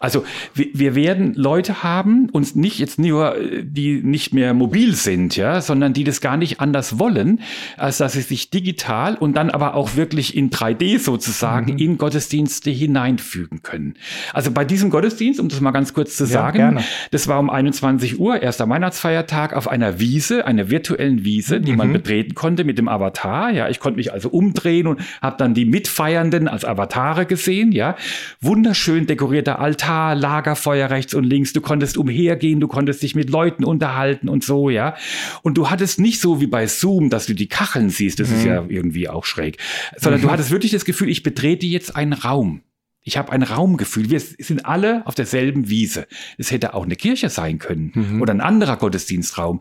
also 0.00 0.24
wir, 0.54 0.66
wir 0.72 0.94
werden 0.94 1.34
Leute 1.34 1.82
haben, 1.82 2.28
uns 2.30 2.54
nicht 2.54 2.78
jetzt 2.78 2.98
nur, 2.98 3.36
die 3.62 4.02
nicht 4.02 4.32
mehr 4.32 4.54
mobil 4.54 4.94
sind, 4.94 5.36
ja, 5.36 5.60
sondern 5.60 5.92
die 5.92 6.04
das 6.04 6.20
gar 6.20 6.36
nicht 6.36 6.60
anders 6.60 6.98
wollen, 6.98 7.40
als 7.76 7.98
dass 7.98 8.14
sie 8.14 8.22
sich 8.22 8.50
digital 8.50 9.14
und 9.14 9.36
dann 9.36 9.50
aber 9.50 9.74
auch 9.74 9.96
wirklich 9.96 10.36
in 10.36 10.50
3D 10.50 10.98
sozusagen 10.98 11.74
mhm. 11.74 11.78
in 11.78 11.98
Gottesdienste 11.98 12.70
hineinfügen 12.70 13.62
können. 13.62 13.94
Also 14.32 14.50
bei 14.50 14.64
diesem 14.64 14.90
Gottesdienst, 14.90 15.38
um 15.38 15.48
das 15.48 15.60
mal 15.60 15.70
ganz 15.70 15.92
kurz 15.92 16.16
zu 16.16 16.24
sagen, 16.26 16.58
gerne. 16.58 16.84
das 17.10 17.28
war 17.28 17.38
um 17.38 17.50
21 17.50 18.18
Uhr, 18.18 18.42
erster 18.42 18.68
Weihnachtsfeiertag 18.68 19.54
auf 19.54 19.68
einer 19.68 20.00
Wiese, 20.00 20.46
einer 20.46 20.70
virtuellen 20.70 21.24
Wiese, 21.24 21.60
die 21.60 21.72
mhm. 21.72 21.78
man 21.78 21.92
betreten 21.92 22.34
konnte 22.34 22.64
mit 22.64 22.78
dem 22.78 22.88
Avatar. 22.88 23.50
Ja, 23.50 23.68
ich 23.68 23.80
konnte 23.80 23.98
mich 23.98 24.12
also 24.12 24.30
umdrehen 24.30 24.86
und 24.86 25.00
habe 25.20 25.36
dann 25.38 25.54
die 25.54 25.64
Mitfeiernden 25.64 26.48
als 26.48 26.64
Avatare 26.64 27.26
gesehen. 27.26 27.72
Ja, 27.72 27.96
wunderschön 28.40 29.06
dekorierter 29.10 29.58
Altar, 29.58 30.14
Lagerfeuer 30.14 30.88
rechts 30.88 31.14
und 31.14 31.24
links. 31.24 31.52
Du 31.52 31.60
konntest 31.60 31.98
umhergehen, 31.98 32.60
du 32.60 32.68
konntest 32.68 33.02
dich 33.02 33.14
mit 33.14 33.28
Leuten 33.28 33.64
unterhalten 33.64 34.28
und 34.28 34.44
so, 34.44 34.70
ja. 34.70 34.94
Und 35.42 35.58
du 35.58 35.68
hattest 35.68 36.00
nicht 36.00 36.20
so 36.20 36.40
wie 36.40 36.46
bei 36.46 36.66
Zoom, 36.66 37.10
dass 37.10 37.26
du 37.26 37.34
die 37.34 37.48
Kacheln 37.48 37.90
siehst. 37.90 38.20
Das 38.20 38.30
mhm. 38.30 38.36
ist 38.36 38.44
ja 38.44 38.64
irgendwie 38.68 39.08
auch 39.08 39.24
schräg. 39.24 39.58
Sondern 39.96 40.20
mhm. 40.20 40.26
du 40.26 40.30
hattest 40.30 40.50
wirklich 40.50 40.72
das 40.72 40.84
Gefühl, 40.84 41.10
ich 41.10 41.22
betrete 41.22 41.66
jetzt 41.66 41.94
einen 41.94 42.14
Raum. 42.14 42.62
Ich 43.02 43.16
habe 43.16 43.32
ein 43.32 43.42
Raumgefühl. 43.42 44.10
Wir 44.10 44.20
sind 44.20 44.66
alle 44.66 45.06
auf 45.06 45.14
derselben 45.14 45.70
Wiese. 45.70 46.06
Es 46.36 46.50
hätte 46.50 46.74
auch 46.74 46.84
eine 46.84 46.96
Kirche 46.96 47.30
sein 47.30 47.58
können 47.58 47.92
mhm. 47.94 48.22
oder 48.22 48.34
ein 48.34 48.42
anderer 48.42 48.76
Gottesdienstraum. 48.76 49.60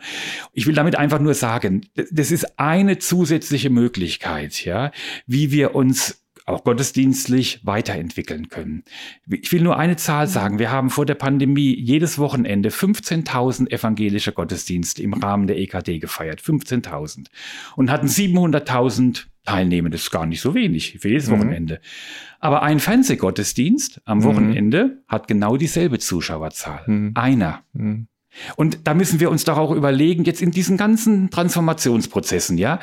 Ich 0.53 0.67
will 0.67 0.75
damit 0.75 0.97
einfach 0.97 1.19
nur 1.19 1.33
sagen, 1.33 1.85
das 2.12 2.31
ist 2.31 2.59
eine 2.59 2.99
zusätzliche 2.99 3.69
Möglichkeit, 3.69 4.65
ja, 4.65 4.91
wie 5.25 5.51
wir 5.51 5.73
uns 5.73 6.21
auch 6.49 6.63
gottesdienstlich 6.63 7.62
weiterentwickeln 7.63 8.49
können. 8.49 8.83
Ich 9.29 9.51
will 9.51 9.62
nur 9.62 9.77
eine 9.77 9.95
Zahl 9.95 10.25
mhm. 10.25 10.31
sagen. 10.31 10.59
Wir 10.59 10.71
haben 10.71 10.89
vor 10.89 11.05
der 11.05 11.15
Pandemie 11.15 11.75
jedes 11.75 12.17
Wochenende 12.17 12.69
15.000 12.69 13.71
evangelische 13.71 14.31
Gottesdienste 14.31 15.01
im 15.03 15.13
Rahmen 15.13 15.47
der 15.47 15.57
EKD 15.57 15.99
gefeiert. 15.99 16.41
15.000. 16.41 17.27
Und 17.75 17.91
hatten 17.91 18.07
700.000 18.07 19.25
Teilnehmende. 19.45 19.95
Das 19.95 20.03
ist 20.03 20.12
gar 20.12 20.25
nicht 20.25 20.41
so 20.41 20.53
wenig 20.53 20.99
für 20.99 21.09
jedes 21.09 21.27
mhm. 21.27 21.33
Wochenende. 21.33 21.81
Aber 22.39 22.62
ein 22.63 22.79
Fernsehgottesdienst 22.79 24.01
am 24.05 24.19
mhm. 24.19 24.23
Wochenende 24.23 25.03
hat 25.07 25.27
genau 25.27 25.57
dieselbe 25.57 25.99
Zuschauerzahl. 25.99 26.83
Mhm. 26.88 27.12
Einer. 27.15 27.63
Und 28.56 28.80
da 28.86 28.93
müssen 28.93 29.19
wir 29.19 29.30
uns 29.30 29.43
doch 29.43 29.58
auch 29.58 29.71
überlegen, 29.71 30.23
jetzt 30.23 30.41
in 30.41 30.52
diesen 30.52 30.78
ganzen 30.78 31.30
Transformationsprozessen, 31.30 32.58
ja, 32.58 32.80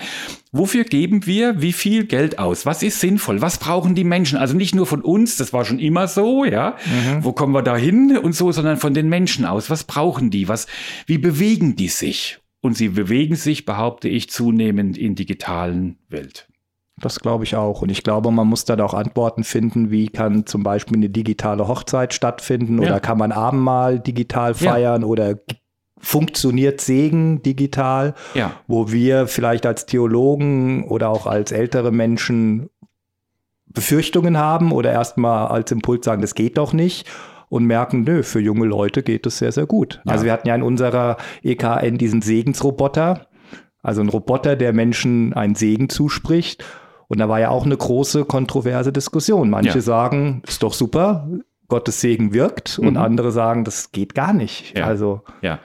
wofür 0.53 0.85
geben 0.85 1.27
wir 1.27 1.61
wie 1.61 1.73
viel 1.73 2.07
Geld 2.07 2.38
aus? 2.38 2.66
Was 2.66 2.83
ist 2.83 3.01
sinnvoll? 3.01 3.40
Was 3.40 3.59
brauchen 3.59 3.95
die 3.95 4.05
Menschen? 4.05 4.38
Also 4.38 4.55
nicht 4.55 4.75
nur 4.75 4.87
von 4.87 5.03
uns, 5.03 5.37
das 5.37 5.53
war 5.53 5.64
schon 5.64 5.79
immer 5.79 6.09
so, 6.09 6.45
ja, 6.45 6.77
mhm. 6.87 7.25
wo 7.25 7.33
kommen 7.33 7.55
wir 7.55 7.62
da 7.62 7.77
hin 7.77 8.16
und 8.19 8.35
so, 8.35 8.53
sondern 8.53 8.77
von 8.77 8.95
den 8.95 9.09
Menschen 9.09 9.45
aus. 9.45 9.71
Was 9.71 9.85
brauchen 9.85 10.31
die? 10.31 10.49
Was, 10.49 10.66
wie 11.07 11.19
bewegen 11.19 11.77
die 11.77 11.88
sich? 11.88 12.38
Und 12.61 12.77
sie 12.77 12.88
bewegen 12.88 13.37
sich, 13.37 13.64
behaupte 13.64 14.09
ich, 14.09 14.31
zunehmend 14.31 14.99
in 14.99 15.14
digitalen 15.14 15.99
Welt. 16.09 16.49
Das 17.00 17.20
glaube 17.20 17.44
ich 17.44 17.56
auch. 17.56 17.82
Und 17.82 17.90
ich 17.90 18.02
glaube, 18.02 18.30
man 18.30 18.46
muss 18.46 18.64
dann 18.64 18.80
auch 18.80 18.94
Antworten 18.94 19.44
finden, 19.44 19.90
wie 19.90 20.09
kann 20.09 20.46
zum 20.46 20.62
Beispiel 20.62 20.96
eine 20.96 21.11
digitale 21.11 21.68
Hochzeit 21.68 22.14
stattfinden 22.14 22.80
ja. 22.80 22.88
oder 22.88 23.00
kann 23.00 23.18
man 23.18 23.32
Abendmahl 23.32 24.00
digital 24.00 24.54
feiern 24.54 25.02
ja. 25.02 25.06
oder 25.06 25.35
funktioniert 25.98 26.80
Segen 26.80 27.42
digital, 27.42 28.14
ja. 28.35 28.52
wo 28.66 28.92
wir 28.92 29.26
vielleicht 29.26 29.66
als 29.66 29.87
Theologen 29.87 30.85
oder 30.85 31.11
auch 31.11 31.26
als 31.26 31.52
ältere 31.52 31.90
Menschen 31.90 32.70
Befürchtungen 33.66 34.38
haben 34.38 34.72
oder 34.72 34.92
erstmal 34.92 35.48
als 35.48 35.70
Impuls 35.72 36.04
sagen, 36.04 36.22
das 36.22 36.35
geht 36.35 36.56
doch 36.56 36.72
nicht 36.72 37.06
und 37.48 37.64
merken, 37.66 38.02
nö, 38.02 38.22
für 38.22 38.40
junge 38.40 38.66
Leute 38.66 39.02
geht 39.02 39.26
es 39.26 39.38
sehr, 39.38 39.52
sehr 39.52 39.66
gut. 39.66 40.00
Ja. 40.04 40.12
Also 40.12 40.24
wir 40.24 40.32
hatten 40.32 40.48
ja 40.48 40.54
in 40.54 40.62
unserer 40.62 41.16
EKN 41.42 41.98
diesen 41.98 42.22
Segensroboter, 42.22 43.26
also 43.82 44.00
ein 44.00 44.09
Roboter, 44.09 44.56
der 44.56 44.72
Menschen 44.72 45.32
einen 45.35 45.54
Segen 45.54 45.88
zuspricht. 45.88 46.64
Und 47.09 47.19
da 47.19 47.29
war 47.29 47.40
ja 47.40 47.51
auch 47.51 47.64
eine 47.64 47.77
große 47.77 48.25
kontroverse 48.25 48.92
Diskussion. 48.92 49.51
Manche 49.51 49.79
ja. 49.79 49.81
sagen, 49.81 50.42
ist 50.47 50.62
doch 50.62 50.73
super, 50.73 51.29
Gottes 51.68 52.00
Segen 52.00 52.33
wirkt 52.33 52.79
und 52.79 52.92
mhm. 52.92 52.96
andere 52.96 53.33
sagen, 53.33 53.64
das 53.64 53.92
geht 53.92 54.14
gar 54.14 54.33
nicht. 54.33 54.76
Ja. 54.76 54.87
Also 54.87 55.22
ja. 55.42 55.59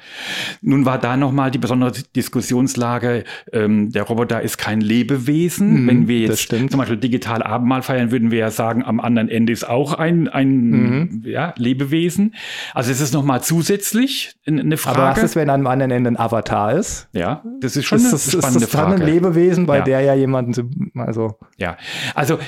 Nun 0.62 0.86
war 0.86 0.98
da 0.98 1.18
noch 1.18 1.32
mal 1.32 1.52
die 1.52 1.58
besondere 1.58 1.92
Diskussionslage: 2.16 3.24
ähm, 3.52 3.92
Der 3.92 4.04
Roboter 4.04 4.42
ist 4.42 4.58
kein 4.58 4.82
Lebewesen. 4.82 5.84
Mhm, 5.84 5.88
Wenn 5.88 6.08
wir 6.08 6.20
jetzt 6.20 6.50
zum 6.50 6.68
Beispiel 6.70 6.98
digital 6.98 7.44
Abendmahl 7.44 7.82
feiern, 7.82 8.12
würden 8.12 8.32
wir 8.32 8.40
ja 8.40 8.52
sagen, 8.52 8.84
am 8.84 9.00
anderen 9.00 9.30
Ende 9.30 9.54
ist 9.54 9.68
auch 9.68 9.94
ein 9.94 10.28
ein 10.28 10.70
mhm. 10.70 11.24
ja, 11.26 11.54
Lebewesen. 11.58 12.36
Also 12.74 12.92
es 12.92 13.00
ist 13.00 13.14
noch 13.14 13.24
mal 13.24 13.42
zusätzlich 13.42 14.36
eine 14.46 14.78
Frage. 14.78 15.00
Aber 15.00 15.12
was 15.12 15.24
ist, 15.24 15.36
wenn 15.36 15.50
am 15.50 15.68
anderen 15.68 15.92
Ende 15.92 16.12
ein 16.12 16.20
Avatar 16.20 16.74
ist? 16.74 17.10
Ja, 17.14 17.44
das 17.60 17.76
ist 17.76 17.86
schon 17.86 18.00
ist 18.00 18.12
das, 18.12 18.34
eine 18.34 18.42
spannende 18.42 18.66
ist 18.66 18.74
das 18.74 18.82
Frage. 18.82 19.02
ein 19.02 19.08
Lebewesen, 19.08 19.66
bei 19.66 19.78
ja. 19.78 19.84
der 19.84 20.02
ja 20.02 20.14
jemanden 20.14 20.92
also 20.96 21.38
ja, 21.58 21.78
also 22.16 22.40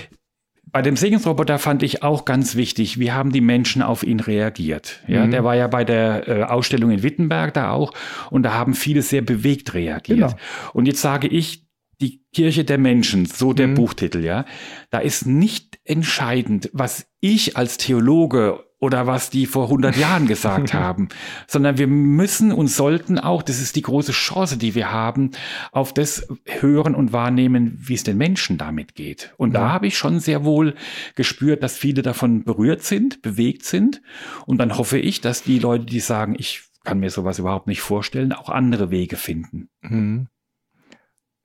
bei 0.74 0.82
dem 0.82 0.98
Segensroboter 0.98 1.60
fand 1.60 1.84
ich 1.84 2.02
auch 2.02 2.26
ganz 2.26 2.56
wichtig, 2.56 3.00
wie 3.00 3.12
haben 3.12 3.32
die 3.32 3.42
Menschen 3.42 3.84
auf 3.84 4.04
ihn 4.04 4.20
reagiert. 4.20 5.02
Ja, 5.08 5.26
mhm. 5.26 5.32
der 5.32 5.44
war 5.44 5.56
ja 5.56 5.68
bei 5.68 5.86
der 5.86 6.28
äh, 6.28 6.44
Ausstellung 6.44 6.90
in 6.90 7.04
Wittenberg 7.04 7.54
da 7.54 7.70
auch 7.70 7.94
und 8.32 8.42
da 8.42 8.56
haben 8.56 8.74
viele 8.74 9.04
sehr 9.04 9.22
bewegt 9.22 9.76
reagiert. 9.76 10.18
Genau. 10.18 10.34
Und 10.74 10.88
jetzt 10.88 11.02
sage 11.02 11.28
ich, 11.28 11.68
die 12.02 12.24
Kirche 12.34 12.66
der 12.66 12.80
Menschen, 12.80 13.28
so 13.28 13.54
der 13.54 13.68
mhm. 13.68 13.76
Buchtitel, 13.76 14.26
ja, 14.26 14.46
da 14.90 14.98
ist 14.98 15.28
nicht 15.28 15.80
entscheidend, 15.86 16.72
was 16.74 17.06
ich 17.22 17.56
als 17.56 17.78
Theologe 17.78 18.64
oder 18.84 19.08
was 19.08 19.30
die 19.30 19.46
vor 19.46 19.64
100 19.64 19.96
Jahren 19.96 20.28
gesagt 20.28 20.74
haben, 20.74 21.08
sondern 21.48 21.78
wir 21.78 21.88
müssen 21.88 22.52
und 22.52 22.68
sollten 22.68 23.18
auch, 23.18 23.42
das 23.42 23.62
ist 23.62 23.78
die 23.78 23.82
große 23.82 24.12
Chance, 24.12 24.58
die 24.58 24.76
wir 24.76 24.92
haben, 24.92 25.32
auf 25.72 25.94
das 25.94 26.28
hören 26.46 26.94
und 26.94 27.14
wahrnehmen, 27.14 27.78
wie 27.80 27.94
es 27.94 28.04
den 28.04 28.18
Menschen 28.18 28.58
damit 28.58 28.94
geht. 28.94 29.34
Und 29.38 29.54
ja. 29.54 29.62
da 29.62 29.70
habe 29.70 29.88
ich 29.88 29.98
schon 29.98 30.20
sehr 30.20 30.44
wohl 30.44 30.76
gespürt, 31.16 31.64
dass 31.64 31.78
viele 31.78 32.02
davon 32.02 32.44
berührt 32.44 32.84
sind, 32.84 33.22
bewegt 33.22 33.64
sind. 33.64 34.02
Und 34.46 34.58
dann 34.58 34.78
hoffe 34.78 35.00
ich, 35.00 35.22
dass 35.22 35.44
die 35.44 35.60
Leute, 35.60 35.86
die 35.86 36.02
sagen, 36.02 36.36
ich 36.38 36.64
kann 36.84 37.00
mir 37.00 37.10
sowas 37.10 37.40
überhaupt 37.40 37.68
nicht 37.68 37.80
vorstellen, 37.80 38.34
auch 38.34 38.50
andere 38.50 38.92
Wege 38.92 39.16
finden. 39.16 39.70
Mhm. 39.82 40.28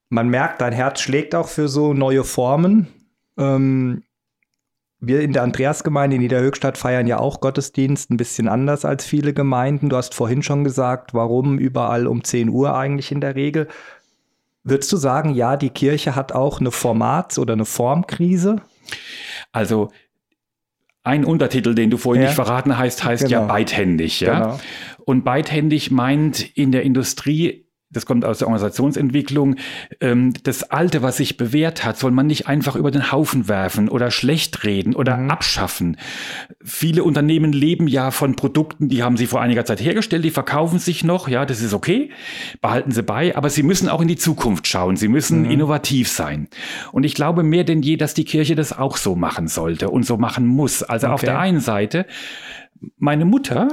Man 0.08 0.28
merkt, 0.28 0.60
dein 0.60 0.72
Herz 0.72 1.00
schlägt 1.00 1.36
auch 1.36 1.48
für 1.48 1.68
so 1.68 1.94
neue 1.94 2.24
Formen. 2.24 2.88
Ähm 3.36 4.02
wir 5.00 5.20
in 5.20 5.32
der 5.32 5.42
Andreasgemeinde 5.42 6.16
in 6.16 6.22
Niederhöchstadt 6.22 6.76
feiern 6.76 7.06
ja 7.06 7.18
auch 7.18 7.40
Gottesdienst 7.40 8.10
ein 8.10 8.16
bisschen 8.16 8.48
anders 8.48 8.84
als 8.84 9.04
viele 9.04 9.32
Gemeinden. 9.32 9.88
Du 9.88 9.96
hast 9.96 10.14
vorhin 10.14 10.42
schon 10.42 10.64
gesagt, 10.64 11.14
warum 11.14 11.58
überall 11.58 12.06
um 12.06 12.24
10 12.24 12.48
Uhr 12.48 12.76
eigentlich 12.76 13.12
in 13.12 13.20
der 13.20 13.36
Regel. 13.36 13.68
Würdest 14.64 14.92
du 14.92 14.96
sagen, 14.96 15.34
ja, 15.34 15.56
die 15.56 15.70
Kirche 15.70 16.16
hat 16.16 16.32
auch 16.32 16.60
eine 16.60 16.72
Formats- 16.72 17.38
oder 17.38 17.52
eine 17.52 17.64
Formkrise? 17.64 18.60
Also 19.52 19.90
ein 21.04 21.24
Untertitel, 21.24 21.74
den 21.74 21.90
du 21.90 21.96
vorhin 21.96 22.22
ja. 22.22 22.28
nicht 22.28 22.34
verraten 22.34 22.76
hast, 22.76 23.04
heißt 23.04 23.28
genau. 23.28 23.42
ja 23.42 23.46
beidhändig. 23.46 24.20
Ja? 24.20 24.40
Genau. 24.40 24.60
Und 25.04 25.24
beidhändig 25.24 25.90
meint 25.90 26.56
in 26.56 26.72
der 26.72 26.82
Industrie 26.82 27.67
das 27.90 28.04
kommt 28.04 28.24
aus 28.24 28.38
der 28.38 28.48
Organisationsentwicklung, 28.48 29.56
ähm, 30.00 30.34
das 30.42 30.70
Alte, 30.70 31.02
was 31.02 31.16
sich 31.16 31.38
bewährt 31.38 31.84
hat, 31.84 31.98
soll 31.98 32.10
man 32.10 32.26
nicht 32.26 32.46
einfach 32.46 32.76
über 32.76 32.90
den 32.90 33.10
Haufen 33.10 33.48
werfen 33.48 33.88
oder 33.88 34.10
schlecht 34.10 34.64
reden 34.64 34.94
oder 34.94 35.16
mhm. 35.16 35.30
abschaffen. 35.30 35.96
Viele 36.62 37.02
Unternehmen 37.02 37.52
leben 37.52 37.88
ja 37.88 38.10
von 38.10 38.36
Produkten, 38.36 38.88
die 38.88 39.02
haben 39.02 39.16
sie 39.16 39.26
vor 39.26 39.40
einiger 39.40 39.64
Zeit 39.64 39.80
hergestellt, 39.80 40.24
die 40.24 40.30
verkaufen 40.30 40.78
sich 40.78 41.02
noch, 41.02 41.28
ja, 41.28 41.46
das 41.46 41.62
ist 41.62 41.72
okay, 41.72 42.10
behalten 42.60 42.90
sie 42.90 43.02
bei, 43.02 43.34
aber 43.34 43.48
sie 43.48 43.62
müssen 43.62 43.88
auch 43.88 44.02
in 44.02 44.08
die 44.08 44.16
Zukunft 44.16 44.66
schauen, 44.66 44.96
sie 44.96 45.08
müssen 45.08 45.44
mhm. 45.44 45.50
innovativ 45.50 46.08
sein. 46.08 46.48
Und 46.92 47.04
ich 47.04 47.14
glaube 47.14 47.42
mehr 47.42 47.64
denn 47.64 47.80
je, 47.80 47.96
dass 47.96 48.12
die 48.12 48.24
Kirche 48.24 48.54
das 48.54 48.76
auch 48.76 48.98
so 48.98 49.16
machen 49.16 49.48
sollte 49.48 49.88
und 49.88 50.04
so 50.04 50.18
machen 50.18 50.46
muss. 50.46 50.82
Also 50.82 51.06
okay. 51.06 51.14
auf 51.14 51.20
der 51.22 51.38
einen 51.38 51.60
Seite, 51.60 52.04
meine 52.98 53.24
Mutter, 53.24 53.68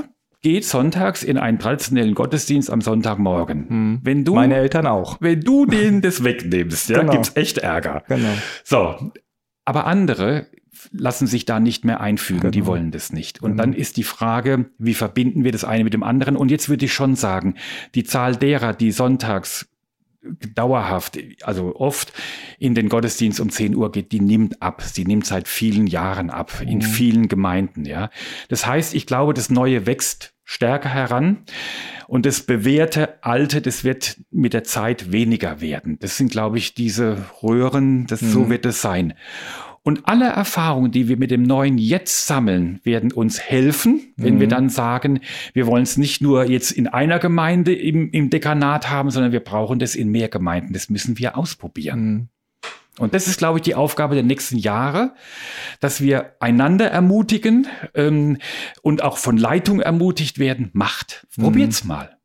geht 0.45 0.63
sonntags 0.63 1.23
in 1.23 1.39
einen 1.39 1.57
traditionellen 1.57 2.13
Gottesdienst 2.13 2.69
am 2.69 2.79
Sonntagmorgen. 2.79 3.67
Hm. 3.67 3.99
Wenn 4.03 4.23
du, 4.23 4.35
Meine 4.35 4.53
Eltern 4.53 4.85
auch. 4.85 5.17
Wenn 5.19 5.41
du 5.41 5.65
denen 5.65 6.01
das 6.03 6.23
wegnimmst, 6.23 6.89
ja, 6.89 6.99
genau. 6.99 7.13
gibt's 7.13 7.31
echt 7.33 7.57
Ärger. 7.57 8.03
Genau. 8.07 8.29
So. 8.63 9.11
Aber 9.65 9.87
andere 9.87 10.45
lassen 10.91 11.25
sich 11.25 11.45
da 11.45 11.59
nicht 11.59 11.83
mehr 11.83 11.99
einfügen, 11.99 12.41
genau. 12.41 12.51
die 12.51 12.65
wollen 12.67 12.91
das 12.91 13.11
nicht. 13.11 13.41
Und 13.41 13.53
genau. 13.53 13.63
dann 13.63 13.73
ist 13.73 13.97
die 13.97 14.03
Frage, 14.03 14.69
wie 14.77 14.93
verbinden 14.93 15.43
wir 15.43 15.51
das 15.51 15.63
eine 15.63 15.83
mit 15.83 15.95
dem 15.95 16.03
anderen? 16.03 16.35
Und 16.35 16.51
jetzt 16.51 16.69
würde 16.69 16.85
ich 16.85 16.93
schon 16.93 17.15
sagen, 17.15 17.55
die 17.95 18.03
Zahl 18.03 18.35
derer, 18.35 18.73
die 18.73 18.91
sonntags 18.91 19.67
dauerhaft, 20.53 21.17
also 21.41 21.75
oft 21.75 22.13
in 22.59 22.75
den 22.75 22.87
Gottesdienst 22.87 23.39
um 23.39 23.49
10 23.49 23.75
Uhr 23.75 23.91
geht, 23.91 24.11
die 24.11 24.19
nimmt 24.19 24.61
ab. 24.61 24.83
Sie 24.83 25.05
nimmt 25.05 25.25
seit 25.25 25.47
vielen 25.47 25.87
Jahren 25.87 26.29
ab, 26.29 26.61
in 26.61 26.77
mhm. 26.77 26.81
vielen 26.83 27.27
Gemeinden, 27.29 27.83
ja. 27.83 28.11
Das 28.47 28.67
heißt, 28.67 28.93
ich 28.93 29.07
glaube, 29.07 29.33
das 29.33 29.49
Neue 29.49 29.87
wächst 29.87 30.34
stärker 30.45 30.89
heran 30.89 31.39
und 32.07 32.25
das 32.25 32.41
bewährte 32.41 33.23
Alte, 33.23 33.61
das 33.61 33.83
wird 33.83 34.17
mit 34.31 34.53
der 34.53 34.63
Zeit 34.63 35.11
weniger 35.11 35.59
werden. 35.59 35.97
Das 35.99 36.17
sind, 36.17 36.31
glaube 36.31 36.57
ich, 36.59 36.75
diese 36.75 37.17
Röhren, 37.43 38.07
das, 38.07 38.21
mhm. 38.21 38.29
so 38.29 38.49
wird 38.49 38.65
es 38.65 38.81
sein. 38.81 39.15
Und 39.81 40.07
alle 40.07 40.25
Erfahrungen, 40.25 40.91
die 40.91 41.07
wir 41.07 41.17
mit 41.17 41.29
dem 41.29 41.43
Neuen 41.43 41.77
jetzt 41.77 42.25
sammeln, 42.25 42.79
werden 42.83 43.11
uns 43.11 43.39
helfen, 43.39 44.13
wenn 44.17 44.35
mhm. 44.35 44.39
wir 44.39 44.47
dann 44.47 44.69
sagen, 44.69 45.19
wir 45.53 45.67
wollen 45.67 45.83
es 45.83 45.97
nicht 45.97 46.21
nur 46.21 46.49
jetzt 46.49 46.71
in 46.71 46.87
einer 46.87 47.19
Gemeinde 47.19 47.73
im, 47.75 48.09
im 48.09 48.31
Dekanat 48.31 48.89
haben, 48.89 49.11
sondern 49.11 49.31
wir 49.31 49.41
brauchen 49.41 49.77
das 49.77 49.93
in 49.93 50.09
mehr 50.09 50.27
Gemeinden. 50.27 50.73
Das 50.73 50.89
müssen 50.89 51.19
wir 51.19 51.37
ausprobieren. 51.37 51.99
Mhm. 51.99 52.29
Und 52.97 53.13
das 53.13 53.27
ist, 53.27 53.37
glaube 53.37 53.59
ich, 53.59 53.63
die 53.63 53.75
Aufgabe 53.75 54.15
der 54.15 54.23
nächsten 54.23 54.57
Jahre, 54.57 55.13
dass 55.81 56.01
wir 56.01 56.33
einander 56.39 56.89
ermutigen 56.89 57.67
ähm, 57.93 58.37
und 58.81 59.03
auch 59.03 59.17
von 59.17 59.37
Leitung 59.37 59.81
ermutigt 59.81 60.39
werden. 60.39 60.69
Macht, 60.73 61.27
probiert's 61.35 61.83
mhm. 61.83 61.89
mal. 61.89 62.17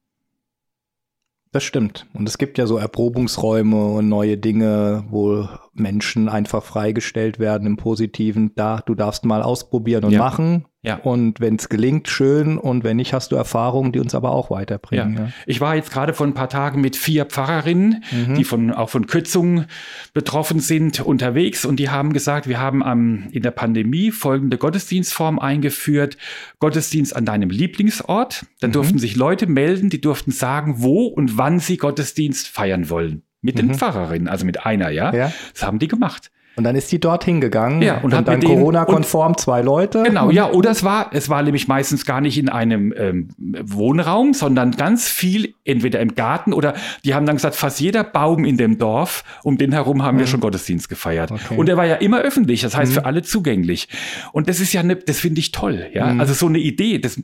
Das 1.52 1.64
stimmt. 1.64 2.06
Und 2.12 2.28
es 2.28 2.38
gibt 2.38 2.58
ja 2.58 2.66
so 2.66 2.78
Erprobungsräume 2.78 3.86
und 3.86 4.08
neue 4.08 4.38
Dinge, 4.38 5.04
wo 5.10 5.48
Menschen 5.72 6.28
einfach 6.28 6.62
freigestellt 6.62 7.40
werden 7.40 7.66
im 7.66 7.76
Positiven. 7.76 8.54
Da, 8.54 8.80
du 8.86 8.94
darfst 8.94 9.24
mal 9.24 9.42
ausprobieren 9.42 10.04
und 10.04 10.12
ja. 10.12 10.20
machen. 10.20 10.66
Ja. 10.82 10.96
Und 10.96 11.40
wenn 11.40 11.56
es 11.56 11.68
gelingt, 11.68 12.08
schön. 12.08 12.56
Und 12.56 12.84
wenn 12.84 12.96
nicht, 12.96 13.12
hast 13.12 13.32
du 13.32 13.36
Erfahrungen, 13.36 13.92
die 13.92 14.00
uns 14.00 14.14
aber 14.14 14.30
auch 14.30 14.50
weiterbringen. 14.50 15.14
Ja. 15.14 15.20
ja. 15.24 15.32
Ich 15.44 15.60
war 15.60 15.76
jetzt 15.76 15.92
gerade 15.92 16.14
vor 16.14 16.26
ein 16.26 16.32
paar 16.32 16.48
Tagen 16.48 16.80
mit 16.80 16.96
vier 16.96 17.26
Pfarrerinnen, 17.26 18.02
mhm. 18.10 18.34
die 18.34 18.44
von, 18.44 18.72
auch 18.72 18.88
von 18.88 19.06
Kürzungen 19.06 19.66
betroffen 20.14 20.60
sind, 20.60 21.00
unterwegs. 21.00 21.66
Und 21.66 21.76
die 21.76 21.90
haben 21.90 22.14
gesagt, 22.14 22.48
wir 22.48 22.60
haben 22.60 22.82
am, 22.82 23.28
in 23.30 23.42
der 23.42 23.50
Pandemie 23.50 24.10
folgende 24.10 24.56
Gottesdienstform 24.56 25.38
eingeführt. 25.38 26.16
Gottesdienst 26.60 27.14
an 27.14 27.26
deinem 27.26 27.50
Lieblingsort. 27.50 28.46
Dann 28.60 28.70
mhm. 28.70 28.74
durften 28.74 28.98
sich 28.98 29.16
Leute 29.16 29.46
melden, 29.46 29.90
die 29.90 30.00
durften 30.00 30.30
sagen, 30.30 30.76
wo 30.78 31.04
und 31.06 31.36
wann 31.36 31.60
sie 31.60 31.76
Gottesdienst 31.76 32.48
feiern 32.48 32.88
wollen. 32.88 33.22
Mit 33.42 33.56
mhm. 33.56 33.68
den 33.68 33.74
Pfarrerinnen, 33.74 34.28
also 34.28 34.46
mit 34.46 34.64
einer, 34.64 34.88
ja? 34.88 35.14
ja. 35.14 35.32
Das 35.52 35.62
haben 35.62 35.78
die 35.78 35.88
gemacht. 35.88 36.30
Und 36.60 36.64
dann 36.64 36.76
ist 36.76 36.92
die 36.92 37.00
dorthin 37.00 37.40
gegangen. 37.40 37.80
Ja, 37.80 38.02
und, 38.02 38.12
und 38.12 38.28
dann 38.28 38.42
Corona-konform 38.42 39.38
zwei 39.38 39.62
Leute. 39.62 40.02
Genau, 40.02 40.30
ja, 40.30 40.50
oder 40.50 40.70
es 40.70 40.84
war, 40.84 41.08
es 41.14 41.30
war 41.30 41.42
nämlich 41.42 41.68
meistens 41.68 42.04
gar 42.04 42.20
nicht 42.20 42.36
in 42.36 42.50
einem 42.50 42.92
ähm, 42.94 43.28
Wohnraum, 43.38 44.34
sondern 44.34 44.72
ganz 44.72 45.08
viel 45.08 45.54
entweder 45.64 46.00
im 46.00 46.14
Garten 46.14 46.52
oder 46.52 46.74
die 47.02 47.14
haben 47.14 47.24
dann 47.24 47.36
gesagt, 47.36 47.54
fast 47.54 47.80
jeder 47.80 48.04
Baum 48.04 48.44
in 48.44 48.58
dem 48.58 48.76
Dorf, 48.76 49.24
um 49.42 49.56
den 49.56 49.72
herum 49.72 50.02
haben 50.02 50.16
mhm. 50.16 50.20
wir 50.20 50.26
schon 50.26 50.40
Gottesdienst 50.40 50.90
gefeiert. 50.90 51.32
Okay. 51.32 51.56
Und 51.56 51.64
der 51.64 51.78
war 51.78 51.86
ja 51.86 51.94
immer 51.94 52.20
öffentlich, 52.20 52.60
das 52.60 52.76
heißt 52.76 52.92
mhm. 52.92 52.94
für 52.96 53.04
alle 53.06 53.22
zugänglich. 53.22 53.88
Und 54.32 54.50
das 54.50 54.60
ist 54.60 54.74
ja 54.74 54.82
ne, 54.82 54.96
das 54.96 55.18
finde 55.18 55.40
ich 55.40 55.50
toll, 55.50 55.86
ja. 55.94 56.12
Mhm. 56.12 56.20
Also 56.20 56.34
so 56.34 56.46
eine 56.46 56.58
Idee, 56.58 56.98
das 56.98 57.22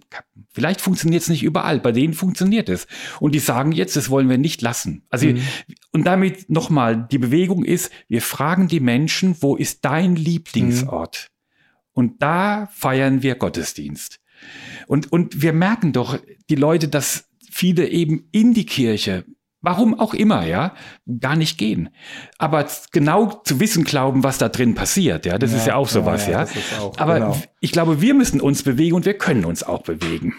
vielleicht 0.55 0.81
funktioniert 0.81 1.21
es 1.21 1.29
nicht 1.29 1.43
überall, 1.43 1.81
bei 1.81 1.93
denen 1.93 2.15
funktioniert 2.15 2.71
es. 2.71 2.87
Und 3.21 3.35
die 3.35 3.39
sagen 3.39 3.73
jetzt, 3.73 3.97
das 3.97 4.09
wollen 4.09 4.31
wir 4.31 4.39
nicht 4.39 4.63
lassen. 4.63 5.03
Also 5.11 5.27
mhm. 5.27 5.43
und 5.93 6.07
damit 6.07 6.49
nochmal, 6.49 7.07
die 7.11 7.19
Bewegung 7.19 7.65
ist, 7.65 7.93
wir 8.09 8.23
fragen 8.23 8.69
die 8.69 8.81
Menschen, 8.81 9.26
wo 9.41 9.57
ist 9.57 9.85
dein 9.85 10.15
Lieblingsort? 10.15 11.29
Mhm. 11.29 11.37
Und 11.93 12.23
da 12.23 12.69
feiern 12.73 13.23
wir 13.23 13.37
Gottesdienst. 13.37 14.21
Und, 14.87 15.11
und 15.11 15.41
wir 15.41 15.53
merken 15.53 15.93
doch, 15.93 16.19
die 16.51 16.55
Leute, 16.55 16.89
dass 16.89 17.29
viele 17.51 17.89
eben 17.89 18.29
in 18.33 18.53
die 18.53 18.67
Kirche, 18.67 19.25
warum 19.63 19.99
auch 19.99 20.15
immer, 20.15 20.47
ja, 20.47 20.75
gar 21.21 21.37
nicht 21.37 21.57
gehen. 21.57 21.89
Aber 22.39 22.67
genau 22.93 23.41
zu 23.45 23.61
wissen 23.61 23.85
glauben, 23.85 24.23
was 24.23 24.39
da 24.39 24.49
drin 24.49 24.75
passiert, 24.75 25.27
ja, 25.27 25.39
das 25.39 25.53
ja, 25.53 25.57
ist 25.57 25.67
ja 25.67 25.75
auch 25.75 25.89
sowas, 25.89 26.27
ja. 26.27 26.45
ja. 26.45 26.81
Auch, 26.81 26.99
Aber 26.99 27.15
genau. 27.15 27.43
ich 27.61 27.73
glaube, 27.73 28.01
wir 28.01 28.15
müssen 28.15 28.41
uns 28.41 28.63
bewegen 28.63 28.95
und 28.95 29.07
wir 29.07 29.15
können 29.15 29.45
uns 29.45 29.63
auch 29.63 29.83
bewegen. 29.83 30.35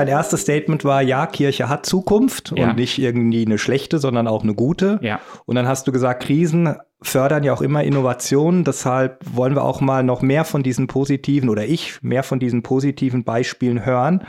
Dein 0.00 0.08
erstes 0.08 0.40
Statement 0.40 0.82
war, 0.86 1.02
ja, 1.02 1.26
Kirche 1.26 1.68
hat 1.68 1.84
Zukunft 1.84 2.54
ja. 2.56 2.70
und 2.70 2.76
nicht 2.76 2.98
irgendwie 2.98 3.44
eine 3.44 3.58
schlechte, 3.58 3.98
sondern 3.98 4.28
auch 4.28 4.42
eine 4.42 4.54
gute. 4.54 4.98
Ja. 5.02 5.20
Und 5.44 5.56
dann 5.56 5.68
hast 5.68 5.86
du 5.86 5.92
gesagt, 5.92 6.22
Krisen 6.22 6.74
fördern 7.02 7.44
ja 7.44 7.52
auch 7.52 7.60
immer 7.60 7.84
Innovationen. 7.84 8.64
Deshalb 8.64 9.22
wollen 9.30 9.54
wir 9.54 9.62
auch 9.62 9.82
mal 9.82 10.02
noch 10.02 10.22
mehr 10.22 10.46
von 10.46 10.62
diesen 10.62 10.86
positiven 10.86 11.50
oder 11.50 11.66
ich 11.66 12.02
mehr 12.02 12.22
von 12.22 12.40
diesen 12.40 12.62
positiven 12.62 13.24
Beispielen 13.24 13.84
hören. 13.84 14.26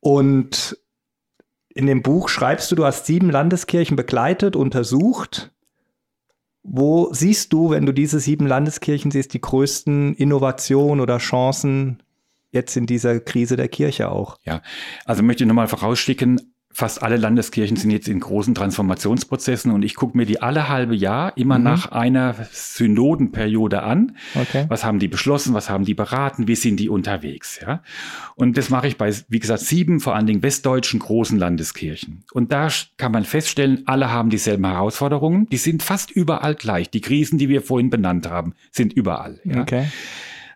Und 0.00 0.76
in 1.68 1.86
dem 1.86 2.02
Buch 2.02 2.28
schreibst 2.28 2.72
du, 2.72 2.74
du 2.74 2.84
hast 2.84 3.06
sieben 3.06 3.30
Landeskirchen 3.30 3.96
begleitet, 3.96 4.56
untersucht. 4.56 5.52
Wo 6.64 7.12
siehst 7.12 7.52
du, 7.52 7.70
wenn 7.70 7.86
du 7.86 7.92
diese 7.92 8.18
sieben 8.18 8.48
Landeskirchen 8.48 9.12
siehst, 9.12 9.34
die 9.34 9.40
größten 9.40 10.14
Innovationen 10.14 11.00
oder 11.00 11.18
Chancen 11.18 12.02
jetzt 12.52 12.76
in 12.76 12.86
dieser 12.86 13.20
Krise 13.20 13.56
der 13.56 13.68
Kirche 13.68 14.10
auch. 14.10 14.38
Ja, 14.44 14.62
also 15.04 15.22
möchte 15.22 15.44
ich 15.44 15.48
nochmal 15.48 15.68
vorausschicken, 15.68 16.52
fast 16.72 17.02
alle 17.02 17.16
Landeskirchen 17.16 17.76
sind 17.76 17.90
jetzt 17.90 18.08
in 18.08 18.18
großen 18.18 18.54
Transformationsprozessen 18.54 19.70
und 19.72 19.82
ich 19.82 19.94
gucke 19.94 20.16
mir 20.16 20.24
die 20.24 20.40
alle 20.40 20.68
halbe 20.68 20.94
Jahr 20.94 21.36
immer 21.36 21.58
mhm. 21.58 21.64
nach 21.64 21.92
einer 21.92 22.34
Synodenperiode 22.50 23.82
an. 23.82 24.16
Okay. 24.34 24.64
Was 24.68 24.84
haben 24.84 24.98
die 24.98 25.08
beschlossen, 25.08 25.54
was 25.54 25.68
haben 25.68 25.84
die 25.84 25.94
beraten, 25.94 26.48
wie 26.48 26.54
sind 26.54 26.80
die 26.80 26.88
unterwegs, 26.88 27.60
ja? 27.60 27.82
Und 28.34 28.56
das 28.56 28.70
mache 28.70 28.88
ich 28.88 28.96
bei, 28.96 29.14
wie 29.28 29.38
gesagt, 29.38 29.60
sieben, 29.60 30.00
vor 30.00 30.14
allen 30.14 30.26
Dingen 30.26 30.42
westdeutschen 30.42 31.00
großen 31.00 31.38
Landeskirchen. 31.38 32.24
Und 32.32 32.52
da 32.52 32.68
kann 32.96 33.12
man 33.12 33.24
feststellen, 33.24 33.82
alle 33.86 34.10
haben 34.10 34.30
dieselben 34.30 34.64
Herausforderungen. 34.66 35.46
Die 35.50 35.58
sind 35.58 35.82
fast 35.82 36.10
überall 36.10 36.54
gleich. 36.54 36.90
Die 36.90 37.02
Krisen, 37.02 37.38
die 37.38 37.48
wir 37.48 37.60
vorhin 37.62 37.90
benannt 37.90 38.28
haben, 38.28 38.54
sind 38.70 38.94
überall. 38.94 39.40
Ja? 39.44 39.60
Okay. 39.60 39.86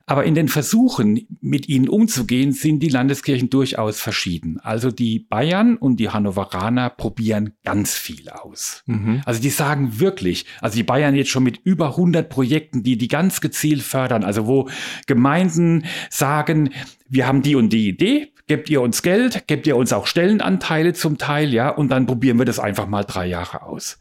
Aber 0.07 0.25
in 0.25 0.37
den 0.37 0.47
Versuchen, 0.47 1.27
mit 1.41 1.69
ihnen 1.69 1.89
umzugehen, 1.89 2.53
sind 2.53 2.79
die 2.81 2.89
Landeskirchen 2.89 3.51
durchaus 3.51 4.01
verschieden. 4.01 4.61
Also 4.63 4.93
die 4.93 5.19
Bayern 5.19 5.77
und 5.77 5.99
die 5.99 6.11
Hannoveraner 6.11 6.91
probieren 6.91 7.55
ganz 7.65 7.95
viel 7.95 8.29
aus. 8.29 8.85
Mhm. 8.87 9.23
Also 9.27 9.43
die 9.43 9.51
sagen 9.51 9.99
wirklich, 9.99 10.47
also 10.61 10.77
die 10.77 10.85
Bayern 10.85 11.17
jetzt 11.17 11.31
schon 11.31 11.43
mit 11.43 11.61
über 11.65 11.89
100 11.91 12.29
Projekten, 12.29 12.85
die 12.85 12.97
die 12.97 13.09
ganz 13.09 13.41
gezielt 13.41 13.83
fördern, 13.83 14.23
also 14.23 14.47
wo 14.47 14.69
Gemeinden 15.07 15.85
sagen, 16.09 16.71
wir 17.09 17.27
haben 17.27 17.43
die 17.43 17.57
und 17.57 17.73
die 17.73 17.89
Idee, 17.89 18.33
gebt 18.47 18.71
ihr 18.71 18.81
uns 18.81 19.03
Geld, 19.03 19.49
gebt 19.49 19.67
ihr 19.67 19.77
uns 19.77 19.93
auch 19.93 20.07
Stellenanteile 20.07 20.93
zum 20.93 21.19
Teil, 21.19 21.53
ja, 21.53 21.69
und 21.71 21.89
dann 21.89 22.07
probieren 22.07 22.39
wir 22.39 22.45
das 22.45 22.61
einfach 22.61 22.87
mal 22.87 23.03
drei 23.03 23.27
Jahre 23.27 23.63
aus. 23.63 23.99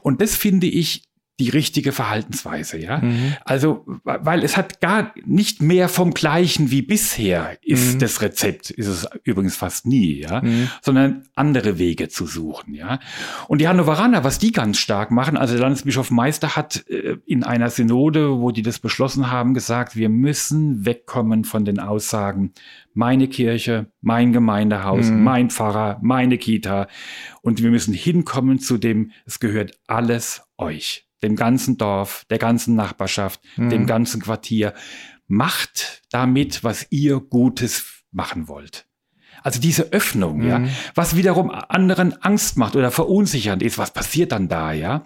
Und 0.00 0.22
das 0.22 0.34
finde 0.34 0.66
ich 0.66 1.02
die 1.40 1.48
richtige 1.48 1.92
Verhaltensweise, 1.92 2.78
ja. 2.78 2.98
Mhm. 2.98 3.34
Also, 3.44 3.86
weil 4.04 4.44
es 4.44 4.56
hat 4.56 4.80
gar 4.80 5.12
nicht 5.24 5.62
mehr 5.62 5.88
vom 5.88 6.12
Gleichen 6.12 6.70
wie 6.70 6.82
bisher 6.82 7.58
ist 7.62 7.94
mhm. 7.94 7.98
das 8.00 8.20
Rezept, 8.20 8.70
ist 8.70 8.86
es 8.86 9.08
übrigens 9.24 9.56
fast 9.56 9.86
nie, 9.86 10.20
ja, 10.20 10.42
mhm. 10.42 10.68
sondern 10.82 11.24
andere 11.34 11.78
Wege 11.78 12.08
zu 12.08 12.26
suchen, 12.26 12.74
ja. 12.74 13.00
Und 13.48 13.60
die 13.60 13.68
Hannoveraner, 13.68 14.24
was 14.24 14.38
die 14.38 14.52
ganz 14.52 14.78
stark 14.78 15.10
machen, 15.10 15.38
also 15.38 15.54
der 15.54 15.62
Landesbischof 15.62 16.10
Meister 16.10 16.54
hat 16.54 16.86
äh, 16.88 17.16
in 17.24 17.44
einer 17.44 17.70
Synode, 17.70 18.38
wo 18.38 18.50
die 18.50 18.62
das 18.62 18.78
beschlossen 18.78 19.30
haben, 19.30 19.54
gesagt, 19.54 19.96
wir 19.96 20.10
müssen 20.10 20.84
wegkommen 20.84 21.44
von 21.44 21.64
den 21.64 21.80
Aussagen, 21.80 22.52
meine 22.92 23.26
Kirche, 23.26 23.86
mein 24.02 24.32
Gemeindehaus, 24.32 25.06
mhm. 25.06 25.24
mein 25.24 25.50
Pfarrer, 25.50 25.98
meine 26.02 26.36
Kita. 26.36 26.88
Und 27.40 27.62
wir 27.62 27.70
müssen 27.70 27.94
hinkommen 27.94 28.58
zu 28.58 28.76
dem, 28.76 29.12
es 29.24 29.40
gehört 29.40 29.72
alles 29.86 30.42
euch 30.58 31.06
dem 31.22 31.36
ganzen 31.36 31.76
Dorf, 31.78 32.24
der 32.30 32.38
ganzen 32.38 32.74
Nachbarschaft, 32.74 33.40
mhm. 33.56 33.70
dem 33.70 33.86
ganzen 33.86 34.20
Quartier. 34.20 34.74
Macht 35.28 36.02
damit, 36.10 36.62
was 36.62 36.86
ihr 36.90 37.20
Gutes 37.20 38.04
machen 38.10 38.48
wollt. 38.48 38.86
Also 39.42 39.60
diese 39.60 39.92
Öffnung, 39.92 40.38
mhm. 40.38 40.48
ja, 40.48 40.62
was 40.94 41.16
wiederum 41.16 41.50
anderen 41.50 42.22
Angst 42.22 42.56
macht 42.56 42.76
oder 42.76 42.90
verunsichernd 42.90 43.62
ist, 43.62 43.78
was 43.78 43.92
passiert 43.92 44.32
dann 44.32 44.48
da, 44.48 44.72
ja? 44.72 45.02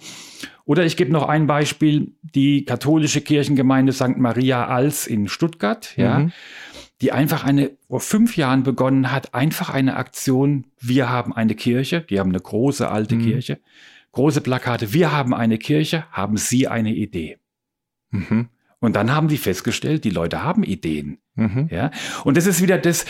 Oder 0.64 0.85
ich 0.85 0.96
gebe 0.96 1.12
noch 1.12 1.29
ein 1.29 1.46
Beispiel, 1.46 2.16
die 2.22 2.64
katholische 2.64 3.20
Kirchengemeinde 3.20 3.92
St. 3.92 4.18
Maria 4.18 4.66
Als 4.66 5.07
in 5.07 5.29
Stuttgart, 5.29 5.96
ja, 5.96 6.18
mhm. 6.18 6.33
die 7.00 7.12
einfach 7.12 7.44
eine, 7.44 7.70
vor 7.88 8.00
fünf 8.00 8.37
Jahren 8.37 8.62
begonnen 8.62 9.12
hat, 9.12 9.33
einfach 9.33 9.70
eine 9.70 9.96
Aktion, 9.96 10.66
wir 10.81 11.09
haben 11.09 11.33
eine 11.33 11.55
Kirche, 11.55 12.02
die 12.02 12.18
haben 12.18 12.31
eine 12.31 12.40
große 12.40 12.88
alte 12.90 13.14
mhm. 13.14 13.22
Kirche, 13.22 13.61
große 14.16 14.40
Plakate, 14.40 14.94
wir 14.94 15.12
haben 15.12 15.35
eine 15.35 15.59
Kirche, 15.59 16.07
haben 16.11 16.38
Sie 16.38 16.68
eine 16.68 16.94
Idee? 16.94 17.37
Mhm. 18.11 18.48
Und 18.81 18.96
dann 18.96 19.14
haben 19.14 19.29
die 19.29 19.37
festgestellt, 19.37 20.05
die 20.05 20.11
Leute 20.11 20.42
haben 20.42 20.64
Ideen. 20.64 21.18
Mhm. 21.35 21.68
Ja? 21.70 21.90
Und 22.24 22.38
das 22.38 22.46
ist 22.46 22.62
wieder 22.62 22.79
das, 22.79 23.05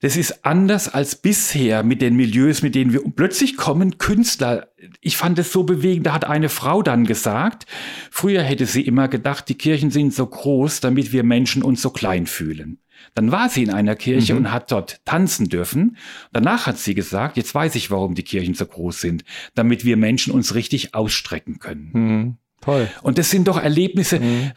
das 0.00 0.16
ist 0.16 0.44
anders 0.46 0.94
als 0.94 1.16
bisher 1.16 1.82
mit 1.82 2.02
den 2.02 2.14
Milieus, 2.14 2.62
mit 2.62 2.76
denen 2.76 2.92
wir 2.92 3.02
plötzlich 3.16 3.56
kommen 3.56 3.98
Künstler. 3.98 4.68
Ich 5.00 5.16
fand 5.16 5.40
es 5.40 5.52
so 5.52 5.64
bewegend, 5.64 6.06
da 6.06 6.12
hat 6.12 6.24
eine 6.24 6.48
Frau 6.48 6.82
dann 6.82 7.04
gesagt, 7.04 7.66
früher 8.12 8.42
hätte 8.42 8.66
sie 8.66 8.82
immer 8.82 9.08
gedacht, 9.08 9.48
die 9.48 9.56
Kirchen 9.56 9.90
sind 9.90 10.14
so 10.14 10.24
groß, 10.24 10.78
damit 10.80 11.12
wir 11.12 11.24
Menschen 11.24 11.64
uns 11.64 11.82
so 11.82 11.90
klein 11.90 12.26
fühlen. 12.26 12.78
Dann 13.14 13.32
war 13.32 13.48
sie 13.48 13.62
in 13.62 13.70
einer 13.70 13.96
Kirche 13.96 14.34
mhm. 14.34 14.40
und 14.40 14.52
hat 14.52 14.70
dort 14.70 15.04
tanzen 15.04 15.48
dürfen. 15.48 15.96
Danach 16.32 16.66
hat 16.66 16.78
sie 16.78 16.94
gesagt, 16.94 17.36
jetzt 17.36 17.54
weiß 17.54 17.74
ich, 17.74 17.90
warum 17.90 18.14
die 18.14 18.22
Kirchen 18.22 18.54
so 18.54 18.66
groß 18.66 19.00
sind, 19.00 19.24
damit 19.54 19.84
wir 19.84 19.96
Menschen 19.96 20.32
uns 20.32 20.54
richtig 20.54 20.94
ausstrecken 20.94 21.58
können. 21.58 21.90
Mhm. 21.92 22.36
Toll. 22.60 22.88
Und 23.02 23.18
das 23.18 23.30
sind 23.30 23.46
doch 23.46 23.62
Erlebnisse, 23.62 24.18
mhm. 24.18 24.50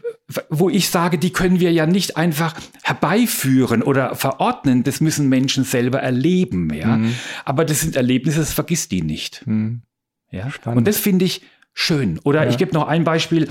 wo 0.49 0.69
ich 0.69 0.89
sage, 0.89 1.17
die 1.17 1.31
können 1.31 1.59
wir 1.59 1.71
ja 1.71 1.85
nicht 1.85 2.17
einfach 2.17 2.55
herbeiführen 2.81 3.83
oder 3.83 4.15
verordnen. 4.15 4.83
Das 4.83 5.01
müssen 5.01 5.29
Menschen 5.29 5.63
selber 5.63 5.99
erleben, 5.99 6.73
ja. 6.73 6.97
Mhm. 6.97 7.15
Aber 7.45 7.63
das 7.63 7.81
sind 7.81 7.95
Erlebnisse, 7.95 8.39
das 8.39 8.53
vergisst 8.53 8.91
die 8.91 9.03
nicht. 9.03 9.45
Mhm. 9.45 9.83
Ja? 10.31 10.49
Und 10.65 10.87
das 10.87 10.97
finde 10.97 11.25
ich 11.25 11.41
schön. 11.73 12.19
Oder 12.23 12.43
ja. 12.43 12.49
ich 12.49 12.57
gebe 12.57 12.73
noch 12.73 12.87
ein 12.87 13.03
Beispiel. 13.03 13.49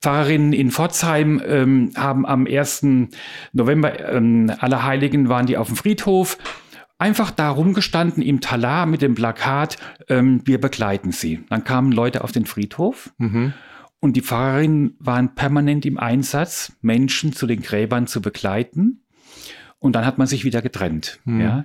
Pfarrerinnen 0.00 0.52
in 0.52 0.70
Pforzheim 0.70 1.42
ähm, 1.44 1.90
haben 1.96 2.24
am 2.24 2.46
1. 2.46 2.86
November 3.52 4.12
ähm, 4.12 4.52
Allerheiligen 4.58 5.28
waren 5.28 5.46
die 5.46 5.56
auf 5.56 5.66
dem 5.66 5.76
Friedhof 5.76 6.38
einfach 6.98 7.30
da 7.30 7.48
rumgestanden 7.48 8.22
im 8.22 8.40
Talar 8.40 8.86
mit 8.86 9.02
dem 9.02 9.14
Plakat, 9.14 9.78
ähm, 10.08 10.42
wir 10.44 10.60
begleiten 10.60 11.12
sie. 11.12 11.44
Dann 11.48 11.64
kamen 11.64 11.92
Leute 11.92 12.24
auf 12.24 12.32
den 12.32 12.44
Friedhof 12.44 13.12
mhm. 13.18 13.54
und 14.00 14.16
die 14.16 14.22
Pfarrerinnen 14.22 14.96
waren 14.98 15.34
permanent 15.34 15.86
im 15.86 15.98
Einsatz, 15.98 16.72
Menschen 16.80 17.32
zu 17.32 17.46
den 17.46 17.62
Gräbern 17.62 18.06
zu 18.06 18.20
begleiten. 18.20 19.02
Und 19.80 19.94
dann 19.94 20.04
hat 20.04 20.18
man 20.18 20.26
sich 20.26 20.44
wieder 20.44 20.60
getrennt. 20.60 21.20
Mhm. 21.24 21.40
Ja. 21.40 21.64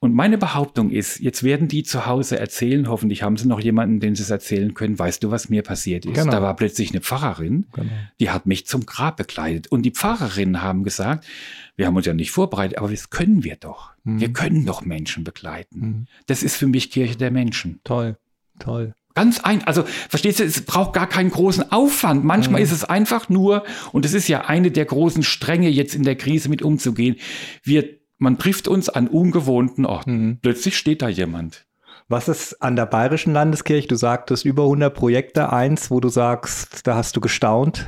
Und 0.00 0.14
meine 0.14 0.38
Behauptung 0.38 0.90
ist, 0.90 1.18
jetzt 1.18 1.42
werden 1.42 1.66
die 1.66 1.82
zu 1.82 2.06
Hause 2.06 2.38
erzählen, 2.38 2.88
hoffentlich 2.88 3.24
haben 3.24 3.36
sie 3.36 3.48
noch 3.48 3.58
jemanden, 3.58 3.98
den 3.98 4.14
sie 4.14 4.22
es 4.22 4.30
erzählen 4.30 4.72
können, 4.74 4.96
weißt 4.96 5.24
du, 5.24 5.32
was 5.32 5.48
mir 5.48 5.62
passiert 5.62 6.06
ist? 6.06 6.14
Genau. 6.14 6.30
Da 6.30 6.40
war 6.40 6.54
plötzlich 6.54 6.92
eine 6.92 7.00
Pfarrerin, 7.00 7.66
genau. 7.72 7.90
die 8.20 8.30
hat 8.30 8.46
mich 8.46 8.64
zum 8.66 8.86
Grab 8.86 9.16
bekleidet. 9.16 9.66
Und 9.66 9.82
die 9.82 9.90
Pfarrerinnen 9.90 10.62
haben 10.62 10.84
gesagt, 10.84 11.26
wir 11.74 11.86
haben 11.86 11.96
uns 11.96 12.06
ja 12.06 12.14
nicht 12.14 12.30
vorbereitet, 12.30 12.78
aber 12.78 12.88
das 12.88 13.10
können 13.10 13.42
wir 13.42 13.56
doch. 13.56 13.90
Mhm. 14.04 14.20
Wir 14.20 14.32
können 14.32 14.66
doch 14.66 14.84
Menschen 14.84 15.24
begleiten. 15.24 15.80
Mhm. 15.80 16.06
Das 16.26 16.44
ist 16.44 16.54
für 16.54 16.68
mich 16.68 16.92
Kirche 16.92 17.16
der 17.16 17.32
Menschen. 17.32 17.80
Toll, 17.82 18.18
toll. 18.60 18.94
Ganz 19.14 19.40
ein, 19.40 19.64
also 19.64 19.82
verstehst 20.08 20.38
du, 20.38 20.44
es 20.44 20.60
braucht 20.60 20.92
gar 20.92 21.08
keinen 21.08 21.30
großen 21.30 21.72
Aufwand. 21.72 22.24
Manchmal 22.24 22.60
mhm. 22.60 22.64
ist 22.66 22.70
es 22.70 22.84
einfach 22.84 23.28
nur, 23.28 23.64
und 23.90 24.04
es 24.04 24.14
ist 24.14 24.28
ja 24.28 24.42
eine 24.42 24.70
der 24.70 24.84
großen 24.84 25.24
Stränge, 25.24 25.68
jetzt 25.68 25.96
in 25.96 26.04
der 26.04 26.14
Krise 26.14 26.48
mit 26.48 26.62
umzugehen. 26.62 27.16
Wir 27.64 27.97
man 28.18 28.38
trifft 28.38 28.68
uns 28.68 28.88
an 28.88 29.08
ungewohnten 29.08 29.86
Orten. 29.86 30.26
Mhm. 30.26 30.38
Plötzlich 30.42 30.76
steht 30.76 31.02
da 31.02 31.08
jemand. 31.08 31.66
Was 32.08 32.28
ist 32.28 32.62
an 32.62 32.74
der 32.74 32.86
Bayerischen 32.86 33.34
Landeskirche? 33.34 33.88
Du 33.88 33.96
sagtest 33.96 34.44
über 34.44 34.62
100 34.62 34.94
Projekte. 34.94 35.52
Eins, 35.52 35.90
wo 35.90 36.00
du 36.00 36.08
sagst, 36.08 36.86
da 36.86 36.94
hast 36.94 37.16
du 37.16 37.20
gestaunt. 37.20 37.86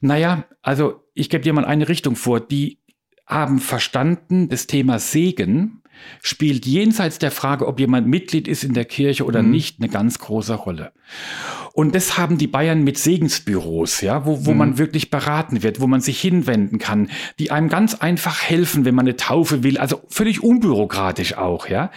Naja, 0.00 0.44
also 0.62 1.04
ich 1.12 1.28
gebe 1.28 1.44
dir 1.44 1.52
mal 1.52 1.66
eine 1.66 1.88
Richtung 1.88 2.16
vor. 2.16 2.40
Die 2.40 2.78
haben 3.26 3.58
verstanden, 3.58 4.48
das 4.48 4.66
Thema 4.66 4.98
Segen 4.98 5.82
spielt 6.22 6.66
jenseits 6.66 7.18
der 7.18 7.30
Frage, 7.30 7.66
ob 7.66 7.80
jemand 7.80 8.06
Mitglied 8.06 8.48
ist 8.48 8.64
in 8.64 8.74
der 8.74 8.84
Kirche 8.84 9.24
oder 9.24 9.42
mhm. 9.42 9.50
nicht, 9.50 9.80
eine 9.80 9.88
ganz 9.88 10.18
große 10.18 10.54
Rolle. 10.54 10.92
Und 11.72 11.94
das 11.94 12.18
haben 12.18 12.38
die 12.38 12.46
Bayern 12.46 12.82
mit 12.82 12.98
Segensbüros, 12.98 14.00
ja, 14.00 14.26
wo, 14.26 14.46
wo 14.46 14.52
mhm. 14.52 14.58
man 14.58 14.78
wirklich 14.78 15.10
beraten 15.10 15.62
wird, 15.62 15.80
wo 15.80 15.86
man 15.86 16.00
sich 16.00 16.20
hinwenden 16.20 16.78
kann, 16.78 17.10
die 17.38 17.50
einem 17.50 17.68
ganz 17.68 17.94
einfach 17.94 18.42
helfen, 18.42 18.84
wenn 18.84 18.94
man 18.94 19.06
eine 19.06 19.16
Taufe 19.16 19.62
will, 19.62 19.78
also 19.78 20.02
völlig 20.08 20.42
unbürokratisch 20.42 21.36
auch, 21.36 21.68
ja. 21.68 21.90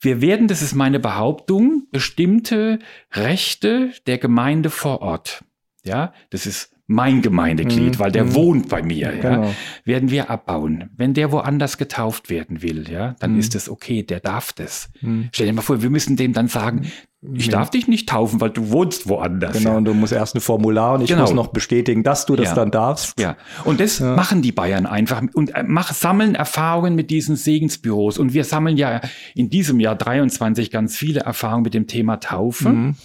Wir 0.00 0.20
werden, 0.20 0.48
das 0.48 0.62
ist 0.62 0.74
meine 0.74 1.00
Behauptung, 1.00 1.86
bestimmte 1.90 2.78
Rechte 3.12 3.92
der 4.06 4.18
Gemeinde 4.18 4.70
vor 4.70 5.00
Ort, 5.00 5.44
ja, 5.84 6.12
das 6.30 6.46
ist 6.46 6.71
mein 6.86 7.22
Gemeindeglied, 7.22 7.94
mhm. 7.94 7.98
weil 7.98 8.12
der 8.12 8.24
mhm. 8.24 8.34
wohnt 8.34 8.68
bei 8.68 8.82
mir, 8.82 9.12
genau. 9.12 9.44
ja, 9.44 9.54
werden 9.84 10.10
wir 10.10 10.30
abbauen. 10.30 10.90
Wenn 10.96 11.14
der 11.14 11.32
woanders 11.32 11.78
getauft 11.78 12.28
werden 12.28 12.62
will, 12.62 12.90
ja, 12.90 13.14
dann 13.20 13.34
mhm. 13.34 13.40
ist 13.40 13.54
es 13.54 13.68
okay, 13.68 14.02
der 14.02 14.20
darf 14.20 14.52
das. 14.52 14.90
Mhm. 15.00 15.28
Stell 15.32 15.46
dir 15.46 15.52
mal 15.52 15.62
vor, 15.62 15.82
wir 15.82 15.90
müssen 15.90 16.16
dem 16.16 16.32
dann 16.32 16.48
sagen, 16.48 16.86
ich 17.34 17.48
darf 17.48 17.70
dich 17.70 17.86
nicht 17.86 18.08
taufen, 18.08 18.40
weil 18.40 18.50
du 18.50 18.70
wohnst 18.70 19.08
woanders. 19.08 19.56
Genau, 19.56 19.70
ja. 19.70 19.76
und 19.76 19.84
du 19.84 19.94
musst 19.94 20.12
erst 20.12 20.34
ein 20.34 20.40
Formular 20.40 20.94
und 20.94 21.02
ich 21.02 21.08
genau. 21.08 21.22
muss 21.22 21.32
noch 21.32 21.48
bestätigen, 21.48 22.02
dass 22.02 22.26
du 22.26 22.34
das 22.34 22.48
ja. 22.48 22.54
dann 22.56 22.72
darfst. 22.72 23.18
Ja, 23.20 23.36
und 23.64 23.78
das 23.78 24.00
ja. 24.00 24.16
machen 24.16 24.42
die 24.42 24.50
Bayern 24.50 24.86
einfach 24.86 25.22
und 25.34 25.54
äh, 25.54 25.62
mach, 25.64 25.92
sammeln 25.92 26.34
Erfahrungen 26.34 26.96
mit 26.96 27.10
diesen 27.10 27.36
Segensbüros. 27.36 28.18
Und 28.18 28.32
wir 28.32 28.42
sammeln 28.42 28.76
ja 28.76 29.00
in 29.36 29.50
diesem 29.50 29.78
Jahr 29.78 29.94
23 29.94 30.72
ganz 30.72 30.96
viele 30.96 31.20
Erfahrungen 31.20 31.62
mit 31.62 31.74
dem 31.74 31.86
Thema 31.86 32.18
Taufe. 32.18 32.70
Mhm. 32.70 32.96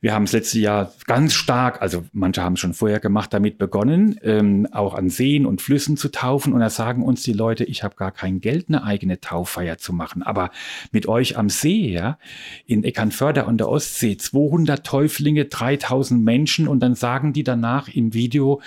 Wir 0.00 0.12
haben 0.12 0.24
das 0.24 0.32
letzte 0.32 0.58
Jahr 0.58 0.92
ganz 1.06 1.32
stark, 1.32 1.80
also 1.80 2.04
manche 2.12 2.42
haben 2.42 2.54
es 2.54 2.60
schon 2.60 2.74
vorher 2.74 2.98
gemacht, 2.98 3.32
damit 3.32 3.56
begonnen, 3.56 4.18
ähm, 4.22 4.66
auch 4.72 4.94
an 4.94 5.08
Seen 5.08 5.46
und 5.46 5.62
Flüssen 5.62 5.96
zu 5.96 6.10
taufen. 6.10 6.52
Und 6.52 6.60
da 6.60 6.70
sagen 6.70 7.04
uns 7.04 7.22
die 7.22 7.32
Leute, 7.32 7.62
ich 7.64 7.84
habe 7.84 7.94
gar 7.94 8.10
kein 8.10 8.40
Geld, 8.40 8.66
eine 8.68 8.82
eigene 8.82 9.20
Tauffeier 9.20 9.78
zu 9.78 9.92
machen. 9.92 10.24
Aber 10.24 10.50
mit 10.90 11.06
euch 11.06 11.38
am 11.38 11.48
See, 11.48 11.92
ja, 11.92 12.18
in 12.66 12.82
Eckernförde 12.82 13.43
an 13.46 13.58
der 13.58 13.68
Ostsee, 13.68 14.16
200 14.16 14.84
Täuflinge, 14.86 15.46
3000 15.46 16.22
Menschen 16.22 16.68
und 16.68 16.80
dann 16.80 16.94
sagen 16.94 17.32
die 17.32 17.44
danach 17.44 17.88
im 17.88 18.14
Video, 18.14 18.60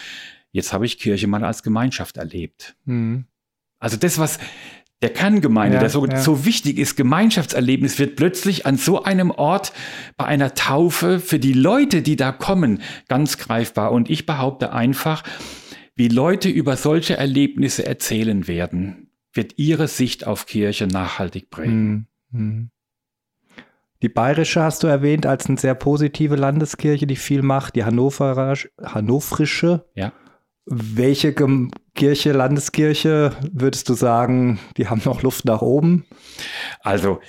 jetzt 0.52 0.74
habe 0.74 0.86
ich 0.86 1.00
Kirche 1.00 1.28
mal 1.28 1.44
als 1.44 1.64
Gemeinschaft 1.64 2.18
erlebt. 2.18 2.76
Mhm. 2.86 3.26
Also 3.80 3.98
das, 3.98 4.18
was 4.18 4.40
der 5.02 5.12
Kerngemeinde, 5.12 5.76
ja, 5.76 5.80
der 5.82 5.90
so, 5.90 6.06
ja. 6.08 6.20
so 6.20 6.46
wichtig 6.46 6.80
ist, 6.80 6.96
Gemeinschaftserlebnis 6.96 8.00
wird 8.00 8.16
plötzlich 8.16 8.66
an 8.66 8.78
so 8.78 9.04
einem 9.04 9.30
Ort 9.30 9.72
bei 10.16 10.26
einer 10.26 10.56
Taufe 10.56 11.20
für 11.20 11.38
die 11.38 11.54
Leute, 11.54 12.02
die 12.02 12.16
da 12.16 12.32
kommen, 12.32 12.82
ganz 13.08 13.38
greifbar. 13.38 13.92
Und 13.92 14.10
ich 14.10 14.26
behaupte 14.26 14.74
einfach, 14.74 15.24
wie 15.96 16.08
Leute 16.08 16.50
über 16.50 16.78
solche 16.78 17.16
Erlebnisse 17.16 17.86
erzählen 17.86 18.48
werden, 18.48 19.12
wird 19.34 19.58
ihre 19.58 19.88
Sicht 19.88 20.26
auf 20.26 20.48
Kirche 20.48 20.88
nachhaltig 20.88 21.52
prägen. 21.52 22.08
Mhm. 22.32 22.72
Die 24.02 24.10
bayerische 24.10 24.62
hast 24.62 24.84
du 24.84 24.88
erwähnt 24.88 25.26
als 25.26 25.48
eine 25.48 25.58
sehr 25.58 25.76
positive 25.76 26.36
Landeskirche, 26.36 27.08
die 27.08 27.16
viel 27.16 27.42
macht, 27.42 27.76
die 27.76 27.84
Hannover, 27.84 28.56
hannovrische. 28.84 29.86
Ja. 29.96 30.14
Welche 30.66 31.34
Kirche, 31.96 32.32
Landeskirche, 32.34 33.32
würdest 33.52 33.90
du 33.90 33.94
sagen, 33.94 34.60
die 34.76 34.88
haben 34.88 35.02
noch 35.06 35.24
Luft 35.24 35.46
nach 35.46 35.62
oben? 35.62 36.06
Also 36.82 37.20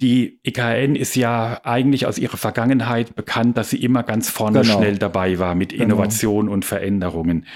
die 0.00 0.40
EKN 0.42 0.96
ist 0.96 1.14
ja 1.14 1.60
eigentlich 1.64 2.06
aus 2.06 2.18
ihrer 2.18 2.36
Vergangenheit 2.36 3.14
bekannt, 3.14 3.56
dass 3.56 3.70
sie 3.70 3.82
immer 3.82 4.02
ganz 4.02 4.28
vorne 4.30 4.62
genau. 4.62 4.78
schnell 4.78 4.98
dabei 4.98 5.38
war 5.38 5.54
mit 5.54 5.70
genau. 5.70 5.84
Innovation 5.84 6.46
genau. 6.46 6.54
und 6.54 6.64
Veränderungen. 6.64 7.46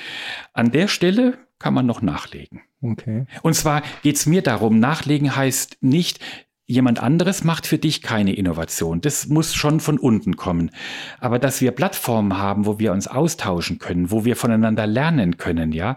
An 0.52 0.70
der 0.70 0.88
Stelle 0.88 1.38
kann 1.58 1.74
man 1.74 1.86
noch 1.86 2.02
nachlegen. 2.02 2.62
Okay. 2.82 3.26
Und 3.42 3.54
zwar 3.54 3.82
geht 4.02 4.16
es 4.16 4.26
mir 4.26 4.42
darum, 4.42 4.78
nachlegen 4.78 5.34
heißt 5.34 5.78
nicht, 5.80 6.20
Jemand 6.68 7.00
anderes 7.00 7.44
macht 7.44 7.64
für 7.64 7.78
dich 7.78 8.02
keine 8.02 8.34
Innovation. 8.34 9.00
Das 9.00 9.28
muss 9.28 9.54
schon 9.54 9.78
von 9.78 9.98
unten 9.98 10.36
kommen. 10.36 10.72
Aber 11.20 11.38
dass 11.38 11.60
wir 11.60 11.70
Plattformen 11.70 12.38
haben, 12.38 12.66
wo 12.66 12.80
wir 12.80 12.92
uns 12.92 13.06
austauschen 13.06 13.78
können, 13.78 14.10
wo 14.10 14.24
wir 14.24 14.34
voneinander 14.34 14.84
lernen 14.84 15.36
können, 15.36 15.70
ja, 15.70 15.96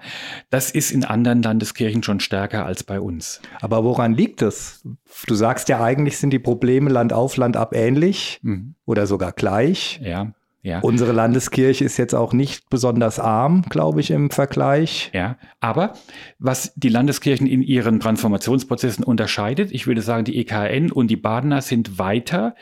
das 0.52 0.70
ist 0.70 0.92
in 0.92 1.04
anderen 1.04 1.42
Landeskirchen 1.42 2.04
schon 2.04 2.20
stärker 2.20 2.68
als 2.68 2.84
bei 2.84 3.00
uns. 3.00 3.42
Aber 3.62 3.84
woran 3.84 4.14
liegt 4.14 4.44
es? 4.44 4.84
Du 5.26 5.34
sagst 5.34 5.70
ja 5.70 5.84
eigentlich 5.84 6.20
sind 6.20 6.32
die 6.32 6.40
Probleme 6.40 6.92
Land 6.92 7.14
auf 7.14 7.36
Land 7.38 7.58
ab 7.58 7.74
ähnlich 7.74 8.40
mhm. 8.44 8.76
oder 8.86 9.08
sogar 9.08 9.32
gleich. 9.32 10.00
Ja. 10.04 10.34
Ja. 10.70 10.80
Unsere 10.82 11.14
Landeskirche 11.14 11.84
ist 11.84 11.98
jetzt 11.98 12.14
auch 12.14 12.32
nicht 12.32 12.70
besonders 12.70 13.20
arm, 13.20 13.64
glaube 13.70 14.02
ich, 14.02 14.12
im 14.12 14.30
Vergleich. 14.30 15.10
Ja, 15.14 15.38
aber 15.60 15.94
was 16.38 16.74
die 16.76 16.90
Landeskirchen 16.90 17.48
in 17.48 17.64
ihren 17.64 18.00
Transformationsprozessen 18.00 19.04
unterscheidet, 19.04 19.72
ich 19.72 19.88
würde 19.88 20.02
sagen, 20.02 20.26
die 20.26 20.38
EKN 20.38 20.92
und 20.92 21.08
die 21.08 21.16
Badener 21.16 21.64
sind 21.64 21.98
weiter 21.98 22.54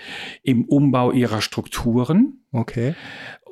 im 0.41 0.63
Umbau 0.63 1.11
ihrer 1.11 1.41
Strukturen. 1.41 2.45
Okay. 2.53 2.95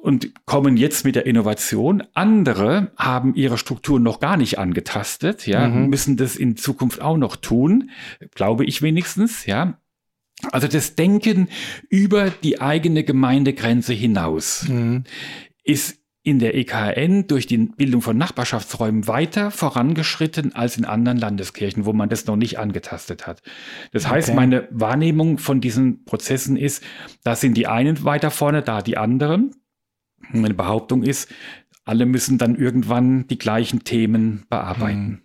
Und 0.01 0.45
kommen 0.45 0.77
jetzt 0.77 1.03
mit 1.03 1.15
der 1.15 1.25
Innovation. 1.25 2.03
Andere 2.13 2.91
haben 2.95 3.35
ihre 3.35 3.57
Strukturen 3.57 4.03
noch 4.03 4.21
gar 4.21 4.37
nicht 4.37 4.57
angetastet, 4.57 5.47
ja, 5.47 5.67
mhm. 5.67 5.89
müssen 5.89 6.15
das 6.15 6.37
in 6.37 6.55
Zukunft 6.55 7.01
auch 7.01 7.17
noch 7.17 7.35
tun, 7.35 7.89
glaube 8.35 8.63
ich 8.63 8.81
wenigstens, 8.81 9.45
ja. 9.47 9.79
Also 10.51 10.67
das 10.67 10.95
Denken 10.95 11.49
über 11.89 12.29
die 12.29 12.61
eigene 12.61 13.03
Gemeindegrenze 13.03 13.93
hinaus 13.93 14.67
mhm. 14.67 15.03
ist 15.63 15.99
in 16.25 16.39
der 16.39 16.55
EKN 16.55 17.27
durch 17.27 17.45
die 17.45 17.57
Bildung 17.57 18.01
von 18.01 18.17
Nachbarschaftsräumen 18.17 19.07
weiter 19.07 19.51
vorangeschritten 19.51 20.55
als 20.55 20.75
in 20.75 20.83
anderen 20.83 21.19
Landeskirchen, 21.19 21.85
wo 21.85 21.93
man 21.93 22.09
das 22.09 22.25
noch 22.25 22.35
nicht 22.35 22.57
angetastet 22.57 23.27
hat. 23.27 23.43
Das 23.91 24.09
heißt, 24.09 24.29
okay. 24.29 24.35
meine 24.35 24.67
Wahrnehmung 24.71 25.37
von 25.37 25.61
diesen 25.61 26.03
Prozessen 26.03 26.57
ist, 26.57 26.83
da 27.23 27.35
sind 27.35 27.55
die 27.55 27.67
einen 27.67 28.03
weiter 28.03 28.31
vorne, 28.31 28.63
da 28.63 28.81
die 28.81 28.97
anderen. 28.97 29.55
Meine 30.31 30.55
Behauptung 30.55 31.03
ist, 31.03 31.31
alle 31.83 32.07
müssen 32.07 32.39
dann 32.39 32.55
irgendwann 32.55 33.27
die 33.27 33.37
gleichen 33.37 33.83
Themen 33.83 34.45
bearbeiten. 34.49 35.07
Mhm. 35.07 35.21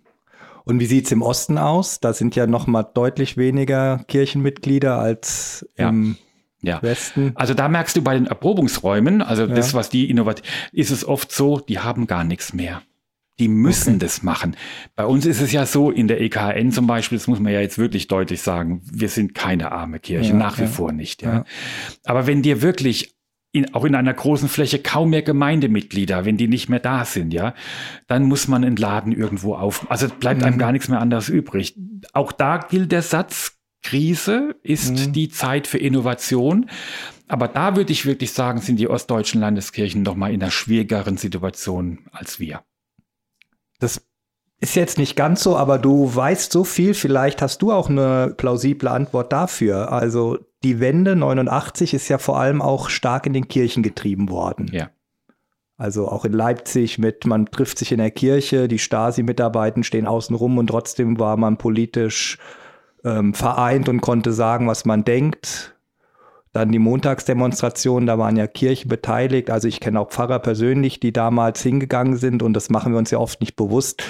Und 0.63 0.79
wie 0.79 0.85
sieht 0.85 1.05
es 1.05 1.11
im 1.11 1.21
Osten 1.21 1.57
aus? 1.57 1.99
Da 1.99 2.13
sind 2.13 2.35
ja 2.35 2.47
noch 2.47 2.67
mal 2.67 2.83
deutlich 2.83 3.37
weniger 3.37 4.03
Kirchenmitglieder 4.07 4.97
als 4.99 5.67
ja. 5.77 5.89
im 5.89 6.17
ja. 6.61 6.81
Westen. 6.81 7.31
Also 7.35 7.53
da 7.53 7.67
merkst 7.67 7.95
du 7.95 8.01
bei 8.01 8.13
den 8.13 8.27
Erprobungsräumen, 8.27 9.21
also 9.21 9.45
ja. 9.45 9.55
das, 9.55 9.73
was 9.73 9.89
die 9.89 10.09
innovativ, 10.09 10.45
ist 10.71 10.91
es 10.91 11.05
oft 11.05 11.31
so, 11.31 11.59
die 11.59 11.79
haben 11.79 12.07
gar 12.07 12.23
nichts 12.23 12.53
mehr. 12.53 12.81
Die 13.39 13.47
müssen 13.47 13.95
okay. 13.95 13.99
das 13.99 14.21
machen. 14.21 14.55
Bei 14.95 15.05
uns 15.05 15.25
ist 15.25 15.41
es 15.41 15.51
ja 15.51 15.65
so, 15.65 15.89
in 15.89 16.07
der 16.07 16.21
EKN 16.21 16.71
zum 16.71 16.85
Beispiel, 16.85 17.17
das 17.17 17.27
muss 17.27 17.39
man 17.39 17.51
ja 17.51 17.59
jetzt 17.59 17.79
wirklich 17.79 18.07
deutlich 18.07 18.41
sagen, 18.41 18.81
wir 18.85 19.09
sind 19.09 19.33
keine 19.33 19.71
arme 19.71 19.99
Kirche, 19.99 20.31
ja, 20.31 20.35
nach 20.35 20.59
wie 20.59 20.67
vor 20.67 20.91
nicht. 20.91 21.23
Ja. 21.23 21.45
Aber 22.05 22.27
wenn 22.27 22.43
dir 22.43 22.61
wirklich 22.61 23.15
in, 23.51 23.73
auch 23.73 23.83
in 23.83 23.95
einer 23.95 24.13
großen 24.13 24.47
Fläche 24.47 24.79
kaum 24.79 25.09
mehr 25.09 25.23
Gemeindemitglieder, 25.23 26.25
wenn 26.25 26.37
die 26.37 26.47
nicht 26.47 26.69
mehr 26.69 26.79
da 26.79 27.03
sind, 27.05 27.33
ja, 27.33 27.53
dann 28.07 28.23
muss 28.23 28.47
man 28.47 28.63
einen 28.63 28.77
Laden 28.77 29.11
irgendwo 29.11 29.55
auf. 29.55 29.89
Also 29.91 30.07
bleibt 30.07 30.43
einem 30.43 30.55
mhm. 30.55 30.59
gar 30.59 30.71
nichts 30.71 30.87
mehr 30.87 31.01
anderes 31.01 31.29
übrig. 31.29 31.75
Auch 32.13 32.31
da 32.31 32.57
gilt 32.57 32.91
der 32.91 33.01
Satz, 33.01 33.57
Krise 33.83 34.55
ist 34.63 34.91
mhm. 34.91 35.13
die 35.13 35.29
Zeit 35.29 35.67
für 35.67 35.79
Innovation. 35.79 36.69
Aber 37.27 37.47
da 37.47 37.75
würde 37.75 37.91
ich 37.91 38.05
wirklich 38.05 38.31
sagen, 38.33 38.61
sind 38.61 38.77
die 38.77 38.89
ostdeutschen 38.89 39.41
Landeskirchen 39.41 40.03
noch 40.03 40.15
mal 40.15 40.33
in 40.33 40.41
einer 40.41 40.51
schwierigeren 40.51 41.17
Situation 41.17 41.99
als 42.11 42.39
wir. 42.39 42.61
Das 43.79 44.05
ist 44.59 44.75
jetzt 44.75 44.97
nicht 44.97 45.15
ganz 45.15 45.41
so, 45.41 45.57
aber 45.57 45.79
du 45.79 46.13
weißt 46.13 46.51
so 46.51 46.63
viel, 46.63 46.93
vielleicht 46.93 47.41
hast 47.41 47.61
du 47.61 47.71
auch 47.71 47.89
eine 47.89 48.33
plausible 48.37 48.91
Antwort 48.91 49.33
dafür. 49.33 49.91
Also 49.91 50.37
die 50.63 50.79
Wende 50.79 51.15
89 51.15 51.93
ist 51.93 52.07
ja 52.07 52.17
vor 52.17 52.39
allem 52.39 52.61
auch 52.61 52.89
stark 52.89 53.25
in 53.25 53.33
den 53.33 53.47
Kirchen 53.47 53.83
getrieben 53.83 54.29
worden. 54.29 54.69
Ja. 54.71 54.89
Also 55.77 56.07
auch 56.07 56.25
in 56.25 56.33
Leipzig 56.33 56.99
mit, 56.99 57.25
man 57.25 57.47
trifft 57.47 57.79
sich 57.79 57.91
in 57.91 57.97
der 57.97 58.11
Kirche, 58.11 58.67
die 58.67 58.77
Stasi-Mitarbeiter 58.77 59.83
stehen 59.83 60.05
außen 60.05 60.35
rum 60.35 60.59
und 60.59 60.67
trotzdem 60.67 61.19
war 61.19 61.37
man 61.37 61.57
politisch 61.57 62.37
ähm, 63.03 63.33
vereint 63.33 63.89
und 63.89 64.01
konnte 64.01 64.31
sagen, 64.31 64.67
was 64.67 64.85
man 64.85 65.03
denkt. 65.03 65.75
Dann 66.53 66.71
die 66.71 66.79
Montagsdemonstration, 66.79 68.05
da 68.05 68.19
waren 68.19 68.35
ja 68.35 68.45
Kirchen 68.45 68.89
beteiligt. 68.89 69.49
Also 69.49 69.67
ich 69.67 69.79
kenne 69.79 69.99
auch 69.99 70.11
Pfarrer 70.11 70.39
persönlich, 70.39 70.99
die 70.99 71.13
damals 71.13 71.63
hingegangen 71.63 72.17
sind 72.17 72.43
und 72.43 72.53
das 72.53 72.69
machen 72.69 72.91
wir 72.91 72.99
uns 72.99 73.09
ja 73.09 73.17
oft 73.17 73.41
nicht 73.41 73.55
bewusst. 73.55 74.03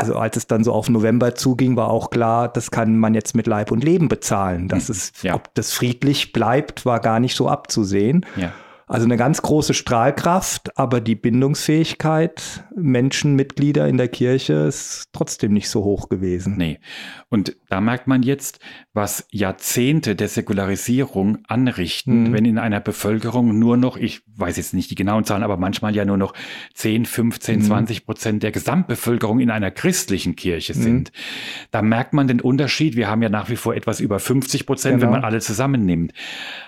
Also 0.00 0.16
als 0.16 0.36
es 0.36 0.46
dann 0.46 0.64
so 0.64 0.72
auf 0.72 0.88
November 0.88 1.34
zuging, 1.34 1.76
war 1.76 1.88
auch 1.88 2.10
klar, 2.10 2.48
das 2.48 2.70
kann 2.70 2.96
man 2.96 3.12
jetzt 3.12 3.36
mit 3.36 3.46
Leib 3.46 3.70
und 3.70 3.84
Leben 3.84 4.08
bezahlen. 4.08 4.66
Das 4.68 4.88
hm, 4.88 4.94
ist, 4.94 5.22
ja. 5.22 5.34
ob 5.34 5.54
das 5.54 5.72
friedlich 5.72 6.32
bleibt, 6.32 6.86
war 6.86 7.00
gar 7.00 7.20
nicht 7.20 7.36
so 7.36 7.48
abzusehen. 7.48 8.24
Ja. 8.36 8.52
Also 8.90 9.04
eine 9.04 9.16
ganz 9.16 9.40
große 9.40 9.72
Strahlkraft, 9.72 10.76
aber 10.76 11.00
die 11.00 11.14
Bindungsfähigkeit 11.14 12.64
Menschenmitglieder 12.74 13.86
in 13.86 13.96
der 13.98 14.08
Kirche 14.08 14.54
ist 14.54 15.10
trotzdem 15.12 15.52
nicht 15.52 15.68
so 15.68 15.84
hoch 15.84 16.08
gewesen. 16.08 16.56
Nee. 16.56 16.80
Und 17.28 17.56
da 17.68 17.80
merkt 17.80 18.08
man 18.08 18.24
jetzt, 18.24 18.58
was 18.92 19.28
Jahrzehnte 19.30 20.16
der 20.16 20.26
Säkularisierung 20.26 21.38
anrichten, 21.46 22.24
mhm. 22.24 22.32
wenn 22.32 22.44
in 22.44 22.58
einer 22.58 22.80
Bevölkerung 22.80 23.56
nur 23.56 23.76
noch, 23.76 23.96
ich 23.96 24.22
weiß 24.34 24.56
jetzt 24.56 24.74
nicht 24.74 24.90
die 24.90 24.96
genauen 24.96 25.22
Zahlen, 25.22 25.44
aber 25.44 25.56
manchmal 25.56 25.94
ja 25.94 26.04
nur 26.04 26.16
noch 26.16 26.34
10, 26.74 27.06
15, 27.06 27.60
mhm. 27.60 27.62
20 27.62 28.06
Prozent 28.06 28.42
der 28.42 28.50
Gesamtbevölkerung 28.50 29.38
in 29.38 29.50
einer 29.50 29.70
christlichen 29.70 30.34
Kirche 30.34 30.76
mhm. 30.76 30.82
sind. 30.82 31.12
Da 31.70 31.80
merkt 31.80 32.12
man 32.12 32.26
den 32.26 32.40
Unterschied. 32.40 32.96
Wir 32.96 33.08
haben 33.08 33.22
ja 33.22 33.28
nach 33.28 33.50
wie 33.50 33.56
vor 33.56 33.76
etwas 33.76 34.00
über 34.00 34.18
50 34.18 34.66
Prozent, 34.66 34.94
genau. 34.94 35.04
wenn 35.04 35.20
man 35.20 35.24
alle 35.24 35.38
zusammennimmt. 35.38 36.12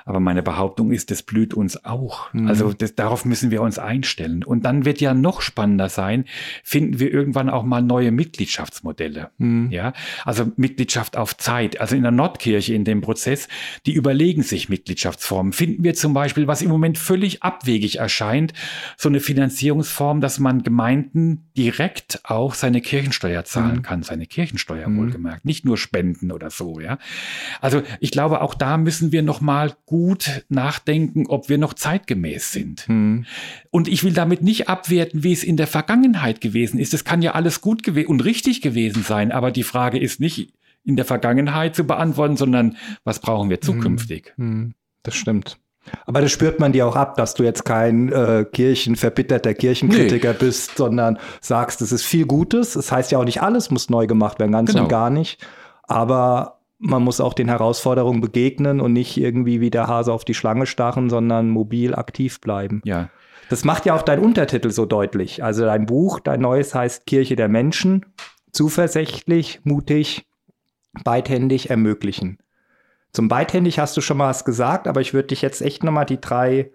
Aber 0.05 0.20
meine 0.20 0.45
Behauptung 0.45 0.93
ist, 0.93 1.11
das 1.11 1.25
blüht 1.25 1.53
uns 1.53 1.85
auch. 1.85 2.12
Mhm. 2.33 2.49
Also 2.49 2.73
das, 2.73 2.95
darauf 2.95 3.25
müssen 3.25 3.51
wir 3.51 3.63
uns 3.63 3.79
einstellen. 3.79 4.45
Und 4.45 4.65
dann 4.65 4.85
wird 4.85 5.01
ja 5.01 5.15
noch 5.15 5.41
spannender 5.41 5.89
sein, 5.89 6.25
finden 6.63 6.99
wir 6.99 7.13
irgendwann 7.13 7.51
auch 7.51 7.65
mal 7.65 7.83
neue 7.83 8.11
Mitgliedschaftsmodelle. 8.11 9.31
Mhm. 9.39 9.71
Ja, 9.71 9.93
also 10.25 10.51
Mitgliedschaft 10.57 11.17
auf 11.17 11.37
Zeit. 11.37 11.81
Also 11.81 11.97
in 11.97 12.03
der 12.03 12.13
Nordkirche 12.13 12.75
in 12.75 12.85
dem 12.85 13.01
Prozess, 13.01 13.49
die 13.87 13.93
überlegen 13.93 14.43
sich 14.43 14.69
Mitgliedschaftsformen. 14.69 15.53
Finden 15.53 15.85
wir 15.85 15.95
zum 15.95 16.15
Beispiel, 16.15 16.47
was 16.47 16.63
im 16.63 16.71
Moment 16.71 16.99
völlig 16.99 17.43
abwegig 17.43 17.99
erscheint, 17.99 18.53
so 18.97 19.09
eine 19.09 19.21
Finanzierungsform, 19.21 20.21
dass 20.21 20.39
man 20.39 20.63
Gemeinden 20.63 21.51
direkt 21.57 22.21
auch 22.25 22.55
seine 22.55 22.81
Kirchensteuer 22.81 23.45
zahlen 23.45 23.77
mhm. 23.77 23.83
kann, 23.83 24.03
seine 24.03 24.27
Kirchensteuer 24.27 24.89
mhm. 24.89 24.99
wohlgemerkt, 24.99 25.45
nicht 25.45 25.65
nur 25.65 25.77
Spenden 25.77 26.33
oder 26.33 26.51
so. 26.51 26.81
Ja, 26.81 26.99
also 27.61 27.83
ich 28.01 28.11
glaube, 28.11 28.41
auch 28.41 28.55
da 28.55 28.77
müssen 28.77 29.13
wir 29.13 29.23
noch 29.23 29.41
mal 29.41 29.73
gut 29.87 30.45
nachdenken, 30.49 31.27
ob 31.27 31.49
wir 31.49 31.59
noch 31.59 31.75
zeitgemäß 32.03 32.53
sind. 32.53 32.88
Mhm. 32.88 33.24
Und 33.70 33.88
ich 33.88 34.05
will 34.05 34.12
damit 34.12 34.42
nicht 34.42 34.68
abwerten, 34.68 35.22
wie 35.22 35.32
es 35.32 35.44
in 35.44 35.57
der 35.57 35.66
Vergangenheit 35.66 36.40
gewesen 36.40 36.78
ist. 36.78 36.94
Es 36.94 37.05
kann 37.05 37.22
ja 37.22 37.32
alles 37.32 37.61
gut 37.61 37.86
und 37.88 38.24
richtig 38.24 38.62
gewesen 38.62 39.03
sein, 39.03 39.32
aber 39.32 39.50
die 39.50 39.62
Frage 39.62 39.98
ist 39.98 40.20
nicht, 40.20 40.53
in 40.84 40.96
der 40.96 41.05
Vergangenheit 41.05 41.76
zu 41.76 41.84
beantworten, 41.84 42.36
sondern 42.36 42.76
was 43.05 43.20
brauchen 43.20 43.50
wir 43.50 43.61
zukünftig. 43.61 44.32
Hm, 44.36 44.74
das 45.05 45.14
stimmt. 45.14 45.59
Aber 46.07 46.20
das 46.20 46.32
spürt 46.32 46.59
man 46.59 46.72
dir 46.72 46.86
auch 46.86 46.96
ab, 46.96 47.16
dass 47.16 47.34
du 47.34 47.44
jetzt 47.44 47.64
kein 47.64 48.11
äh, 48.11 48.44
Kirchenverbitterter 48.50 49.55
Kirchenkritiker 49.55 50.32
nee. 50.32 50.38
bist, 50.38 50.76
sondern 50.76 51.18
sagst, 51.40 51.82
es 51.82 51.92
ist 51.92 52.05
viel 52.05 52.26
Gutes. 52.26 52.70
Es 52.70 52.86
das 52.86 52.92
heißt 52.92 53.12
ja 53.12 53.18
auch 53.18 53.24
nicht 53.24 53.42
alles 53.42 53.70
muss 53.70 53.90
neu 53.90 54.07
gemacht 54.07 54.40
werden, 54.40 54.53
ganz 54.53 54.70
genau. 54.70 54.84
und 54.84 54.88
gar 54.88 55.11
nicht. 55.11 55.44
Aber 55.84 56.62
man 56.83 57.03
muss 57.03 57.20
auch 57.20 57.33
den 57.33 57.49
Herausforderungen 57.49 58.20
begegnen 58.20 58.80
und 58.80 58.93
nicht 58.93 59.16
irgendwie 59.16 59.61
wie 59.61 59.70
der 59.70 59.87
Hase 59.87 60.12
auf 60.12 60.24
die 60.24 60.35
Schlange 60.35 60.66
starren, 60.66 61.09
sondern 61.09 61.49
mobil 61.49 61.95
aktiv 61.95 62.41
bleiben. 62.41 62.83
Ja. 62.85 63.09
Das 63.49 63.64
macht 63.64 63.87
ja 63.87 63.95
auch 63.95 64.03
dein 64.03 64.18
Untertitel 64.18 64.70
so 64.70 64.85
deutlich. 64.85 65.45
Also 65.45 65.64
dein 65.64 65.87
Buch, 65.87 66.20
dein 66.20 66.41
neues 66.41 66.74
heißt 66.74 67.07
Kirche 67.07 67.37
der 67.37 67.49
Menschen, 67.49 68.07
zuversichtlich, 68.51 69.61
mutig, 69.62 70.26
beidhändig 71.05 71.70
ermöglichen. 71.70 72.39
Zum 73.12 73.28
beidhändig 73.28 73.78
hast 73.78 73.97
du 73.97 74.01
schon 74.01 74.16
mal 74.16 74.28
was 74.28 74.45
gesagt, 74.45 74.89
aber 74.89 75.01
ich 75.01 75.14
würde 75.14 75.28
dich 75.28 75.43
jetzt 75.43 75.61
echt 75.61 75.85
nochmal 75.85 76.07
die 76.07 76.20
drei 76.20 76.72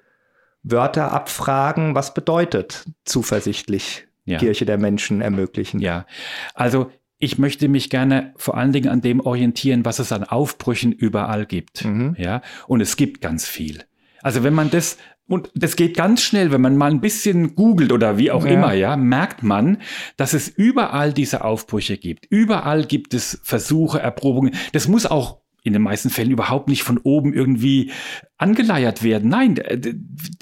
Wörter 0.63 1.11
abfragen. 1.11 1.95
Was 1.95 2.13
bedeutet 2.13 2.85
zuversichtlich 3.03 4.07
ja. 4.25 4.37
Kirche 4.37 4.65
der 4.65 4.77
Menschen 4.77 5.21
ermöglichen? 5.21 5.79
Ja, 5.79 6.05
also 6.53 6.91
ich 7.19 7.37
möchte 7.37 7.67
mich 7.67 7.89
gerne 7.89 8.33
vor 8.37 8.57
allen 8.57 8.71
Dingen 8.71 8.89
an 8.89 9.01
dem 9.01 9.19
orientieren, 9.19 9.85
was 9.85 9.99
es 9.99 10.11
an 10.11 10.23
Aufbrüchen 10.23 10.91
überall 10.91 11.45
gibt. 11.45 11.85
Mhm. 11.85 12.15
Ja, 12.17 12.41
und 12.67 12.81
es 12.81 12.95
gibt 12.95 13.21
ganz 13.21 13.47
viel. 13.47 13.83
Also 14.21 14.43
wenn 14.43 14.53
man 14.53 14.69
das 14.69 14.97
und 15.27 15.51
das 15.55 15.75
geht 15.75 15.97
ganz 15.97 16.21
schnell, 16.21 16.51
wenn 16.51 16.61
man 16.61 16.77
mal 16.77 16.89
ein 16.89 17.01
bisschen 17.01 17.55
googelt 17.55 17.91
oder 17.91 18.17
wie 18.17 18.31
auch 18.31 18.45
ja. 18.45 18.51
immer, 18.51 18.73
ja, 18.73 18.95
merkt 18.95 19.43
man, 19.43 19.79
dass 20.15 20.33
es 20.33 20.47
überall 20.47 21.11
diese 21.11 21.43
Aufbrüche 21.43 21.97
gibt. 21.97 22.25
Überall 22.29 22.85
gibt 22.85 23.13
es 23.13 23.39
Versuche, 23.43 23.99
Erprobungen. 23.99 24.55
Das 24.71 24.87
muss 24.87 25.05
auch 25.05 25.41
in 25.67 25.73
den 25.73 25.81
meisten 25.81 26.09
Fällen 26.09 26.31
überhaupt 26.31 26.69
nicht 26.69 26.83
von 26.83 26.97
oben 26.97 27.33
irgendwie 27.33 27.91
angeleiert 28.37 29.03
werden. 29.03 29.29
Nein, 29.29 29.55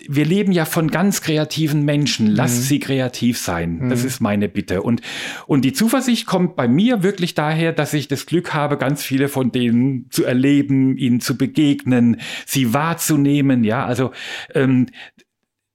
wir 0.08 0.26
leben 0.26 0.52
ja 0.52 0.66
von 0.66 0.92
ganz 0.92 1.22
kreativen 1.22 1.84
Menschen. 1.84 2.28
Lasst 2.28 2.58
mhm. 2.58 2.64
sie 2.64 2.80
kreativ 2.80 3.38
sein. 3.38 3.80
Mhm. 3.80 3.90
Das 3.90 4.04
ist 4.04 4.20
meine 4.20 4.50
Bitte. 4.50 4.82
Und, 4.82 5.02
und 5.48 5.64
die 5.64 5.74
Zuversicht 5.74 6.26
kommt 6.26 6.56
bei 6.56 6.68
mir 6.68 7.04
wirklich 7.04 7.36
daher, 7.36 7.72
dass 7.74 7.94
ich 7.94 8.08
das 8.08 8.26
Glück 8.26 8.54
habe, 8.54 8.78
ganz 8.78 9.04
viele 9.04 9.30
von 9.30 9.52
denen 9.52 10.08
zu 10.10 10.26
erleben, 10.26 10.98
ihnen 10.98 11.22
zu 11.22 11.38
begegnen, 11.38 12.22
sie 12.46 12.74
wahrzunehmen. 12.74 13.64
Ja, 13.64 13.86
also, 13.86 14.12
ähm, 14.54 14.88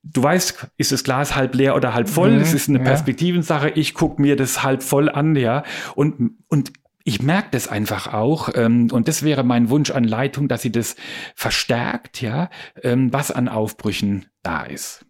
Du 0.02 0.22
weißt, 0.22 0.68
ist 0.78 0.92
das 0.92 1.04
Glas 1.04 1.36
halb 1.36 1.54
leer 1.54 1.76
oder 1.76 1.92
halb 1.92 2.08
voll? 2.08 2.30
Mhm, 2.30 2.40
ist 2.40 2.70
eine 2.70 2.80
Perspektivensache. 2.80 3.68
Ich 3.68 3.92
gucke 3.92 4.20
mir 4.22 4.34
das 4.34 4.62
halb 4.62 4.82
voll 4.82 5.10
an, 5.10 5.36
ja. 5.36 5.62
Und, 5.94 6.36
und 6.48 6.72
ich 7.04 7.22
merke 7.22 7.48
das 7.52 7.68
einfach 7.68 8.12
auch 8.12 8.50
ähm, 8.54 8.88
und 8.92 9.08
das 9.08 9.22
wäre 9.22 9.44
mein 9.44 9.70
Wunsch 9.70 9.90
an 9.90 10.04
Leitung, 10.04 10.48
dass 10.48 10.62
sie 10.62 10.72
das 10.72 10.96
verstärkt, 11.34 12.20
ja, 12.20 12.50
ähm, 12.82 13.12
was 13.12 13.30
an 13.30 13.48
Aufbrüchen 13.48 14.26
da 14.42 14.62
ist. 14.62 15.06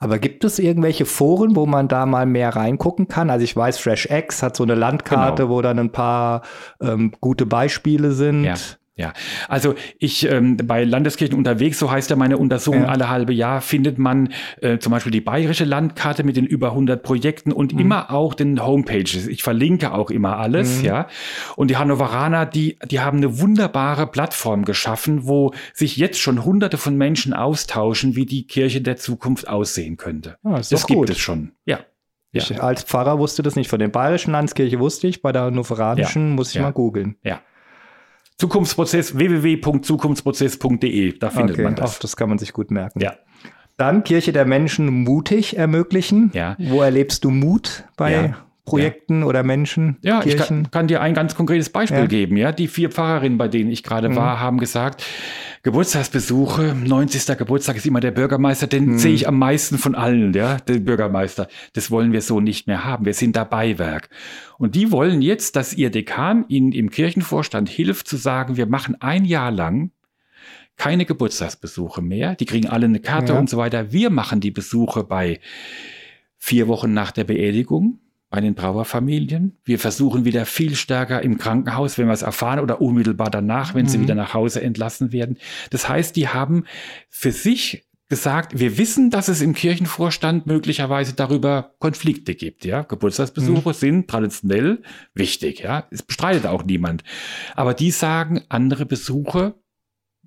Aber 0.00 0.18
gibt 0.18 0.44
es 0.44 0.58
irgendwelche 0.58 1.06
Foren, 1.06 1.54
wo 1.54 1.66
man 1.66 1.88
da 1.88 2.06
mal 2.06 2.26
mehr 2.26 2.56
reingucken 2.56 3.08
kann? 3.08 3.30
Also 3.30 3.44
ich 3.44 3.54
weiß, 3.54 3.78
FreshX 3.78 4.42
hat 4.42 4.56
so 4.56 4.64
eine 4.64 4.74
Landkarte, 4.74 5.44
genau. 5.44 5.54
wo 5.54 5.62
dann 5.62 5.78
ein 5.78 5.92
paar 5.92 6.42
ähm, 6.80 7.12
gute 7.20 7.46
Beispiele 7.46 8.12
sind. 8.12 8.44
Ja. 8.44 8.54
Ja, 8.98 9.12
also 9.48 9.76
ich 10.00 10.28
ähm, 10.28 10.56
bei 10.56 10.82
Landeskirchen 10.82 11.38
unterwegs, 11.38 11.78
so 11.78 11.88
heißt 11.88 12.10
ja 12.10 12.16
meine 12.16 12.36
Untersuchung, 12.36 12.82
ja. 12.82 12.88
alle 12.88 13.08
halbe 13.08 13.32
Jahr 13.32 13.60
findet 13.60 13.96
man 13.96 14.32
äh, 14.60 14.78
zum 14.78 14.90
Beispiel 14.90 15.12
die 15.12 15.20
bayerische 15.20 15.64
Landkarte 15.64 16.24
mit 16.24 16.36
den 16.36 16.44
über 16.44 16.70
100 16.70 17.00
Projekten 17.00 17.52
und 17.52 17.72
mhm. 17.72 17.78
immer 17.78 18.10
auch 18.10 18.34
den 18.34 18.60
Homepages. 18.60 19.28
Ich 19.28 19.44
verlinke 19.44 19.92
auch 19.92 20.10
immer 20.10 20.38
alles, 20.38 20.78
mhm. 20.80 20.84
ja. 20.84 21.06
Und 21.54 21.70
die 21.70 21.76
Hannoveraner, 21.76 22.44
die, 22.44 22.76
die 22.90 22.98
haben 22.98 23.18
eine 23.18 23.38
wunderbare 23.38 24.08
Plattform 24.08 24.64
geschaffen, 24.64 25.28
wo 25.28 25.54
sich 25.72 25.96
jetzt 25.96 26.18
schon 26.18 26.44
hunderte 26.44 26.76
von 26.76 26.96
Menschen 26.96 27.34
austauschen, 27.34 28.16
wie 28.16 28.26
die 28.26 28.48
Kirche 28.48 28.80
der 28.80 28.96
Zukunft 28.96 29.46
aussehen 29.48 29.96
könnte. 29.96 30.38
Ah, 30.42 30.56
das 30.56 30.88
gibt 30.88 30.98
gut. 30.98 31.10
es 31.10 31.18
schon, 31.18 31.52
ja. 31.66 31.78
Ich 32.32 32.50
ja. 32.50 32.58
als 32.58 32.82
Pfarrer 32.82 33.18
wusste 33.18 33.42
das 33.42 33.56
nicht. 33.56 33.70
Von 33.70 33.78
der 33.78 33.88
bayerischen 33.88 34.32
Landeskirche 34.32 34.78
wusste 34.78 35.06
ich, 35.06 35.22
bei 35.22 35.32
der 35.32 35.42
hannoveranischen 35.42 36.30
ja. 36.30 36.34
muss 36.34 36.48
ich 36.50 36.56
ja. 36.56 36.62
mal 36.62 36.72
googeln. 36.72 37.16
Ja. 37.22 37.40
Zukunftsprozess 38.38 39.16
www.zukunftsprozess.de, 39.16 41.18
da 41.18 41.30
findet 41.30 41.56
okay, 41.56 41.64
man 41.64 41.74
das. 41.74 41.96
Ach, 41.96 42.00
das 42.00 42.16
kann 42.16 42.28
man 42.28 42.38
sich 42.38 42.52
gut 42.52 42.70
merken. 42.70 43.00
Ja. 43.00 43.14
Dann 43.76 44.04
Kirche 44.04 44.32
der 44.32 44.44
Menschen 44.44 45.04
mutig 45.04 45.56
ermöglichen. 45.56 46.30
Ja. 46.34 46.56
Wo 46.58 46.82
erlebst 46.82 47.24
du 47.24 47.30
Mut 47.30 47.84
bei 47.96 48.12
ja. 48.12 48.36
Projekten 48.68 49.20
ja. 49.20 49.26
oder 49.26 49.42
Menschen? 49.42 49.96
Ja, 50.02 50.20
Kirchen? 50.20 50.40
ich 50.40 50.46
kann, 50.46 50.70
kann, 50.70 50.88
dir 50.88 51.00
ein 51.00 51.14
ganz 51.14 51.34
konkretes 51.34 51.70
Beispiel 51.70 51.98
ja. 52.00 52.06
geben. 52.06 52.36
Ja, 52.36 52.52
die 52.52 52.68
vier 52.68 52.90
Pfarrerinnen, 52.90 53.38
bei 53.38 53.48
denen 53.48 53.70
ich 53.70 53.82
gerade 53.82 54.08
mhm. 54.08 54.16
war, 54.16 54.40
haben 54.40 54.58
gesagt, 54.58 55.04
Geburtstagsbesuche, 55.62 56.74
90. 56.74 57.36
Geburtstag 57.36 57.76
ist 57.76 57.86
immer 57.86 58.00
der 58.00 58.12
Bürgermeister, 58.12 58.66
den 58.66 58.86
hm. 58.86 58.98
sehe 58.98 59.12
ich 59.12 59.26
am 59.26 59.38
meisten 59.38 59.76
von 59.76 59.94
allen, 59.94 60.32
ja, 60.32 60.56
den 60.58 60.84
Bürgermeister. 60.84 61.48
Das 61.72 61.90
wollen 61.90 62.12
wir 62.12 62.22
so 62.22 62.40
nicht 62.40 62.66
mehr 62.68 62.84
haben. 62.84 63.04
Wir 63.04 63.14
sind 63.14 63.34
da 63.34 63.44
Beiwerk. 63.44 64.08
Und 64.58 64.76
die 64.76 64.92
wollen 64.92 65.20
jetzt, 65.20 65.56
dass 65.56 65.74
ihr 65.74 65.90
Dekan 65.90 66.44
ihnen 66.48 66.72
im 66.72 66.90
Kirchenvorstand 66.90 67.68
hilft 67.68 68.06
zu 68.06 68.16
sagen, 68.16 68.56
wir 68.56 68.66
machen 68.66 69.00
ein 69.00 69.24
Jahr 69.24 69.50
lang 69.50 69.90
keine 70.76 71.04
Geburtstagsbesuche 71.04 72.00
mehr. 72.00 72.36
Die 72.36 72.46
kriegen 72.46 72.68
alle 72.68 72.86
eine 72.86 73.00
Karte 73.00 73.32
ja. 73.32 73.38
und 73.38 73.50
so 73.50 73.56
weiter. 73.56 73.92
Wir 73.92 74.10
machen 74.10 74.40
die 74.40 74.52
Besuche 74.52 75.04
bei 75.04 75.40
vier 76.36 76.68
Wochen 76.68 76.94
nach 76.94 77.10
der 77.10 77.24
Beerdigung 77.24 77.98
bei 78.30 78.40
den 78.40 78.56
Trauerfamilien. 78.56 79.56
Wir 79.64 79.78
versuchen 79.78 80.24
wieder 80.24 80.44
viel 80.44 80.74
stärker 80.74 81.22
im 81.22 81.38
Krankenhaus, 81.38 81.96
wenn 81.98 82.06
wir 82.06 82.12
es 82.12 82.22
erfahren, 82.22 82.60
oder 82.60 82.80
unmittelbar 82.80 83.30
danach, 83.30 83.74
wenn 83.74 83.84
mhm. 83.84 83.88
sie 83.88 84.00
wieder 84.00 84.14
nach 84.14 84.34
Hause 84.34 84.62
entlassen 84.62 85.12
werden. 85.12 85.38
Das 85.70 85.88
heißt, 85.88 86.14
die 86.16 86.28
haben 86.28 86.64
für 87.08 87.32
sich 87.32 87.88
gesagt, 88.08 88.58
wir 88.58 88.78
wissen, 88.78 89.10
dass 89.10 89.28
es 89.28 89.42
im 89.42 89.54
Kirchenvorstand 89.54 90.46
möglicherweise 90.46 91.12
darüber 91.12 91.74
Konflikte 91.78 92.34
gibt. 92.34 92.64
Ja, 92.64 92.82
Geburtstagsbesuche 92.82 93.70
mhm. 93.70 93.74
sind 93.74 94.08
traditionell 94.08 94.82
wichtig. 95.14 95.60
Ja, 95.60 95.86
es 95.90 96.02
bestreitet 96.02 96.46
auch 96.46 96.64
niemand. 96.64 97.04
Aber 97.54 97.74
die 97.74 97.90
sagen, 97.90 98.42
andere 98.48 98.86
Besuche 98.86 99.54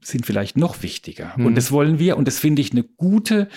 sind 0.01 0.25
vielleicht 0.25 0.57
noch 0.57 0.81
wichtiger. 0.83 1.33
Mhm. 1.37 1.47
Und 1.47 1.55
das 1.55 1.71
wollen 1.71 1.99
wir, 1.99 2.17
und 2.17 2.27
das 2.27 2.39
finde 2.39 2.61
ich 2.61 2.71
eine 2.71 2.83
gute 2.83 3.47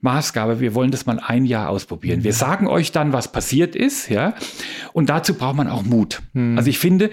Maßgabe. 0.00 0.60
Wir 0.60 0.74
wollen 0.74 0.90
das 0.90 1.06
mal 1.06 1.20
ein 1.20 1.44
Jahr 1.44 1.68
ausprobieren. 1.68 2.20
Mhm. 2.20 2.24
Wir 2.24 2.32
sagen 2.32 2.66
euch 2.66 2.92
dann, 2.92 3.12
was 3.12 3.30
passiert 3.32 3.76
ist, 3.76 4.08
ja. 4.08 4.34
Und 4.92 5.10
dazu 5.10 5.34
braucht 5.34 5.56
man 5.56 5.68
auch 5.68 5.82
Mut. 5.82 6.22
Mhm. 6.32 6.56
Also 6.56 6.70
ich 6.70 6.78
finde, 6.78 7.10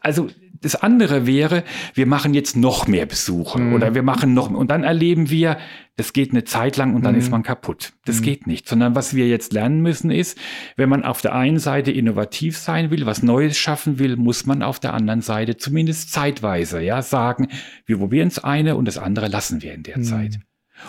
also 0.00 0.28
das 0.62 0.76
andere 0.76 1.26
wäre, 1.26 1.64
wir 1.94 2.06
machen 2.06 2.34
jetzt 2.34 2.56
noch 2.56 2.86
mehr 2.86 3.06
Besuche 3.06 3.60
mhm. 3.60 3.74
oder 3.74 3.94
wir 3.94 4.02
machen 4.02 4.32
noch, 4.32 4.50
und 4.50 4.70
dann 4.70 4.84
erleben 4.84 5.28
wir, 5.28 5.58
das 5.96 6.12
geht 6.12 6.30
eine 6.30 6.44
Zeit 6.44 6.76
lang 6.76 6.94
und 6.94 7.04
dann 7.04 7.14
mhm. 7.14 7.20
ist 7.20 7.30
man 7.30 7.42
kaputt. 7.42 7.92
Das 8.04 8.20
mhm. 8.20 8.24
geht 8.24 8.46
nicht. 8.46 8.68
Sondern 8.68 8.94
was 8.94 9.14
wir 9.14 9.28
jetzt 9.28 9.52
lernen 9.52 9.82
müssen 9.82 10.10
ist, 10.10 10.38
wenn 10.76 10.88
man 10.88 11.04
auf 11.04 11.20
der 11.20 11.34
einen 11.34 11.58
Seite 11.58 11.90
innovativ 11.90 12.56
sein 12.56 12.90
will, 12.90 13.04
was 13.04 13.22
Neues 13.22 13.58
schaffen 13.58 13.98
will, 13.98 14.16
muss 14.16 14.46
man 14.46 14.62
auf 14.62 14.80
der 14.80 14.94
anderen 14.94 15.20
Seite 15.20 15.56
zumindest 15.56 16.12
zeitweise, 16.12 16.80
ja, 16.80 17.02
sagen, 17.02 17.48
wir 17.84 17.98
probieren 17.98 18.28
es 18.28 18.42
eine 18.42 18.76
und 18.76 18.86
das 18.86 18.98
andere 18.98 19.28
lassen 19.28 19.62
wir 19.62 19.74
in 19.74 19.82
der 19.82 19.98
mhm. 19.98 20.04
Zeit. 20.04 20.38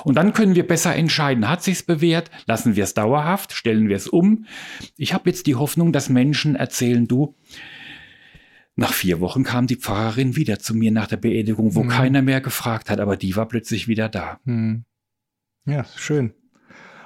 Und 0.03 0.15
dann 0.15 0.33
können 0.33 0.55
wir 0.55 0.65
besser 0.65 0.95
entscheiden, 0.95 1.47
hat 1.47 1.63
sich's 1.63 1.83
bewährt, 1.83 2.31
lassen 2.47 2.75
wir 2.75 2.83
es 2.83 2.93
dauerhaft, 2.93 3.53
stellen 3.53 3.89
wir 3.89 3.95
es 3.95 4.07
um. 4.07 4.45
Ich 4.97 5.13
habe 5.13 5.29
jetzt 5.29 5.45
die 5.45 5.55
Hoffnung, 5.55 5.91
dass 5.91 6.09
Menschen 6.09 6.55
erzählen, 6.55 7.07
du, 7.07 7.35
nach 8.75 8.93
vier 8.93 9.19
Wochen 9.19 9.43
kam 9.43 9.67
die 9.67 9.75
Pfarrerin 9.75 10.35
wieder 10.35 10.59
zu 10.59 10.73
mir 10.73 10.91
nach 10.91 11.07
der 11.07 11.17
Beerdigung, 11.17 11.75
wo 11.75 11.83
mhm. 11.83 11.89
keiner 11.89 12.21
mehr 12.21 12.41
gefragt 12.41 12.89
hat, 12.89 12.99
aber 12.99 13.17
die 13.17 13.35
war 13.35 13.47
plötzlich 13.47 13.87
wieder 13.87 14.09
da. 14.09 14.39
Mhm. 14.45 14.85
Ja, 15.65 15.85
schön. 15.95 16.33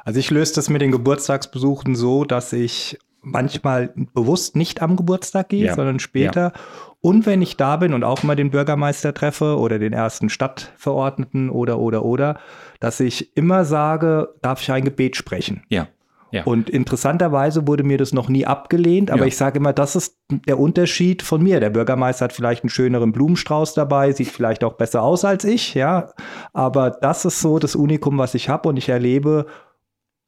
Also 0.06 0.20
ich 0.20 0.32
löse 0.32 0.56
das 0.56 0.70
mit 0.70 0.82
den 0.82 0.92
Geburtstagsbesuchen 0.92 1.96
so, 1.96 2.24
dass 2.24 2.54
ich 2.54 2.98
manchmal 3.22 3.94
bewusst 4.14 4.56
nicht 4.56 4.82
am 4.82 4.96
Geburtstag 4.96 5.50
gehe, 5.50 5.66
ja. 5.66 5.76
sondern 5.76 6.00
später. 6.00 6.54
Ja. 6.56 6.62
Und 7.02 7.26
wenn 7.26 7.42
ich 7.42 7.58
da 7.58 7.76
bin 7.76 7.94
und 7.94 8.04
auch 8.04 8.24
mal 8.24 8.36
den 8.36 8.52
Bürgermeister 8.52 9.14
treffe 9.14 9.58
oder 9.58 9.80
den 9.80 9.94
ersten 9.94 10.30
Stadtverordneten 10.30 11.50
oder, 11.50 11.80
oder, 11.80 12.06
oder, 12.06 12.40
dass 12.80 13.00
ich 13.00 13.36
immer 13.36 13.66
sage, 13.66 14.34
darf 14.42 14.62
ich 14.62 14.72
ein 14.72 14.86
Gebet 14.86 15.16
sprechen? 15.16 15.64
Ja. 15.70 15.88
Ja. 16.32 16.44
Und 16.44 16.70
interessanterweise 16.70 17.68
wurde 17.68 17.84
mir 17.84 17.98
das 17.98 18.14
noch 18.14 18.28
nie 18.28 18.46
abgelehnt, 18.46 19.12
aber 19.12 19.22
ja. 19.22 19.28
ich 19.28 19.38
sage 19.38 19.60
immer, 19.60 19.74
das 19.74 19.96
ist 19.96 20.18
der 20.30 20.60
Unterschied 20.60 21.22
von 21.22 21.42
mir. 21.42 21.60
Der 21.60 21.70
Bürgermeister 21.70 22.26
hat 22.26 22.34
vielleicht 22.34 22.64
einen 22.64 22.70
schöneren 22.70 23.14
Blumenstrauß 23.14 23.74
dabei, 23.74 24.12
sieht 24.12 24.28
vielleicht 24.28 24.64
auch 24.64 24.74
besser 24.74 25.04
aus 25.04 25.24
als 25.24 25.46
ich, 25.46 25.74
ja. 25.74 26.10
Aber 26.54 26.92
das 26.92 27.24
ist 27.26 27.40
so 27.40 27.60
das 27.60 27.76
Unikum, 27.76 28.18
was 28.18 28.36
ich 28.36 28.50
habe 28.50 28.68
und 28.70 28.78
ich 28.78 28.90
erlebe, 28.90 29.46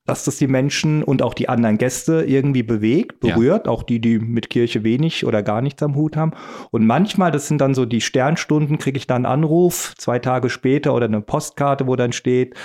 dass 0.09 0.23
das 0.23 0.37
die 0.37 0.47
Menschen 0.47 1.03
und 1.03 1.21
auch 1.21 1.35
die 1.35 1.49
anderen 1.49 1.77
Gäste 1.77 2.23
irgendwie 2.25 2.63
bewegt, 2.63 3.19
berührt, 3.19 3.67
ja. 3.67 3.71
auch 3.71 3.83
die, 3.83 4.01
die 4.01 4.17
mit 4.17 4.49
Kirche 4.49 4.83
wenig 4.83 5.25
oder 5.25 5.43
gar 5.43 5.61
nichts 5.61 5.83
am 5.83 5.95
Hut 5.95 6.17
haben. 6.17 6.31
Und 6.71 6.87
manchmal, 6.87 7.31
das 7.31 7.47
sind 7.47 7.61
dann 7.61 7.75
so 7.75 7.85
die 7.85 8.01
Sternstunden, 8.01 8.79
kriege 8.79 8.97
ich 8.97 9.05
dann 9.05 9.25
einen 9.25 9.43
Anruf, 9.43 9.93
zwei 9.97 10.17
Tage 10.17 10.49
später 10.49 10.95
oder 10.95 11.05
eine 11.05 11.21
Postkarte, 11.21 11.85
wo 11.85 11.95
dann 11.95 12.11
steht, 12.11 12.55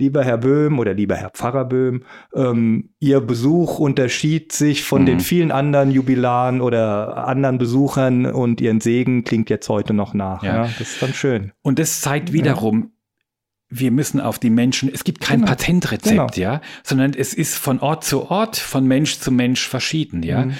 lieber 0.00 0.24
Herr 0.24 0.38
Böhm 0.38 0.78
oder 0.78 0.94
lieber 0.94 1.14
Herr 1.16 1.30
Pfarrer 1.30 1.64
Böhm, 1.64 2.02
ähm, 2.34 2.90
Ihr 2.98 3.20
Besuch 3.20 3.78
unterschied 3.78 4.52
sich 4.52 4.82
von 4.82 5.02
mhm. 5.02 5.06
den 5.06 5.20
vielen 5.20 5.52
anderen 5.52 5.90
Jubilaren 5.90 6.60
oder 6.60 7.28
anderen 7.28 7.58
Besuchern 7.58 8.26
und 8.26 8.60
Ihren 8.60 8.80
Segen 8.80 9.22
klingt 9.24 9.50
jetzt 9.50 9.68
heute 9.68 9.94
noch 9.94 10.14
nach. 10.14 10.42
Ja. 10.42 10.64
ja 10.64 10.70
das 10.78 10.92
ist 10.92 11.02
dann 11.02 11.14
schön. 11.14 11.52
Und 11.62 11.78
das 11.78 12.00
zeigt 12.00 12.32
wiederum, 12.32 12.80
ja 12.80 12.88
wir 13.72 13.92
müssen 13.92 14.20
auf 14.20 14.40
die 14.40 14.50
Menschen, 14.50 14.90
es 14.92 15.04
gibt 15.04 15.20
kein 15.20 15.42
genau. 15.42 15.52
Patentrezept, 15.52 16.34
genau. 16.34 16.54
ja, 16.54 16.60
sondern 16.82 17.14
es 17.14 17.32
ist 17.32 17.56
von 17.56 17.78
Ort 17.78 18.02
zu 18.02 18.28
Ort, 18.28 18.56
von 18.56 18.84
Mensch 18.84 19.20
zu 19.20 19.30
Mensch 19.30 19.68
verschieden, 19.68 20.24
ja. 20.24 20.46
Mhm 20.46 20.54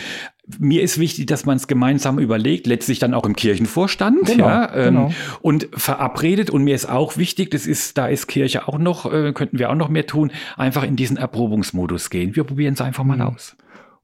mir 0.59 0.83
ist 0.83 0.99
wichtig, 0.99 1.27
dass 1.27 1.47
man 1.47 1.57
es 1.57 1.67
gemeinsam 1.67 2.19
überlegt, 2.19 2.67
letztlich 2.67 2.99
dann 2.99 3.15
auch 3.15 3.25
im 3.25 3.37
Kirchenvorstand, 3.37 4.27
genau, 4.27 4.47
ja, 4.47 4.75
ähm, 4.75 4.95
genau. 4.95 5.13
und 5.43 5.69
verabredet. 5.73 6.51
Und 6.51 6.65
mir 6.65 6.75
ist 6.75 6.89
auch 6.89 7.17
wichtig, 7.17 7.51
das 7.51 7.67
ist, 7.67 7.99
da 7.99 8.07
ist 8.07 8.27
Kirche 8.27 8.69
auch 8.69 8.79
noch, 8.79 9.13
äh, 9.13 9.33
könnten 9.33 9.59
wir 9.59 9.71
auch 9.71 9.75
noch 9.75 9.89
mehr 9.89 10.07
tun, 10.07 10.33
einfach 10.57 10.83
in 10.83 10.97
diesen 10.97 11.17
Erprobungsmodus 11.17 12.11
gehen. 12.11 12.37
Wir 12.37 12.45
probieren 12.45 12.75
es 12.75 12.81
einfach 12.81 13.05
mal 13.05 13.17
mhm. 13.17 13.23
aus. 13.35 13.57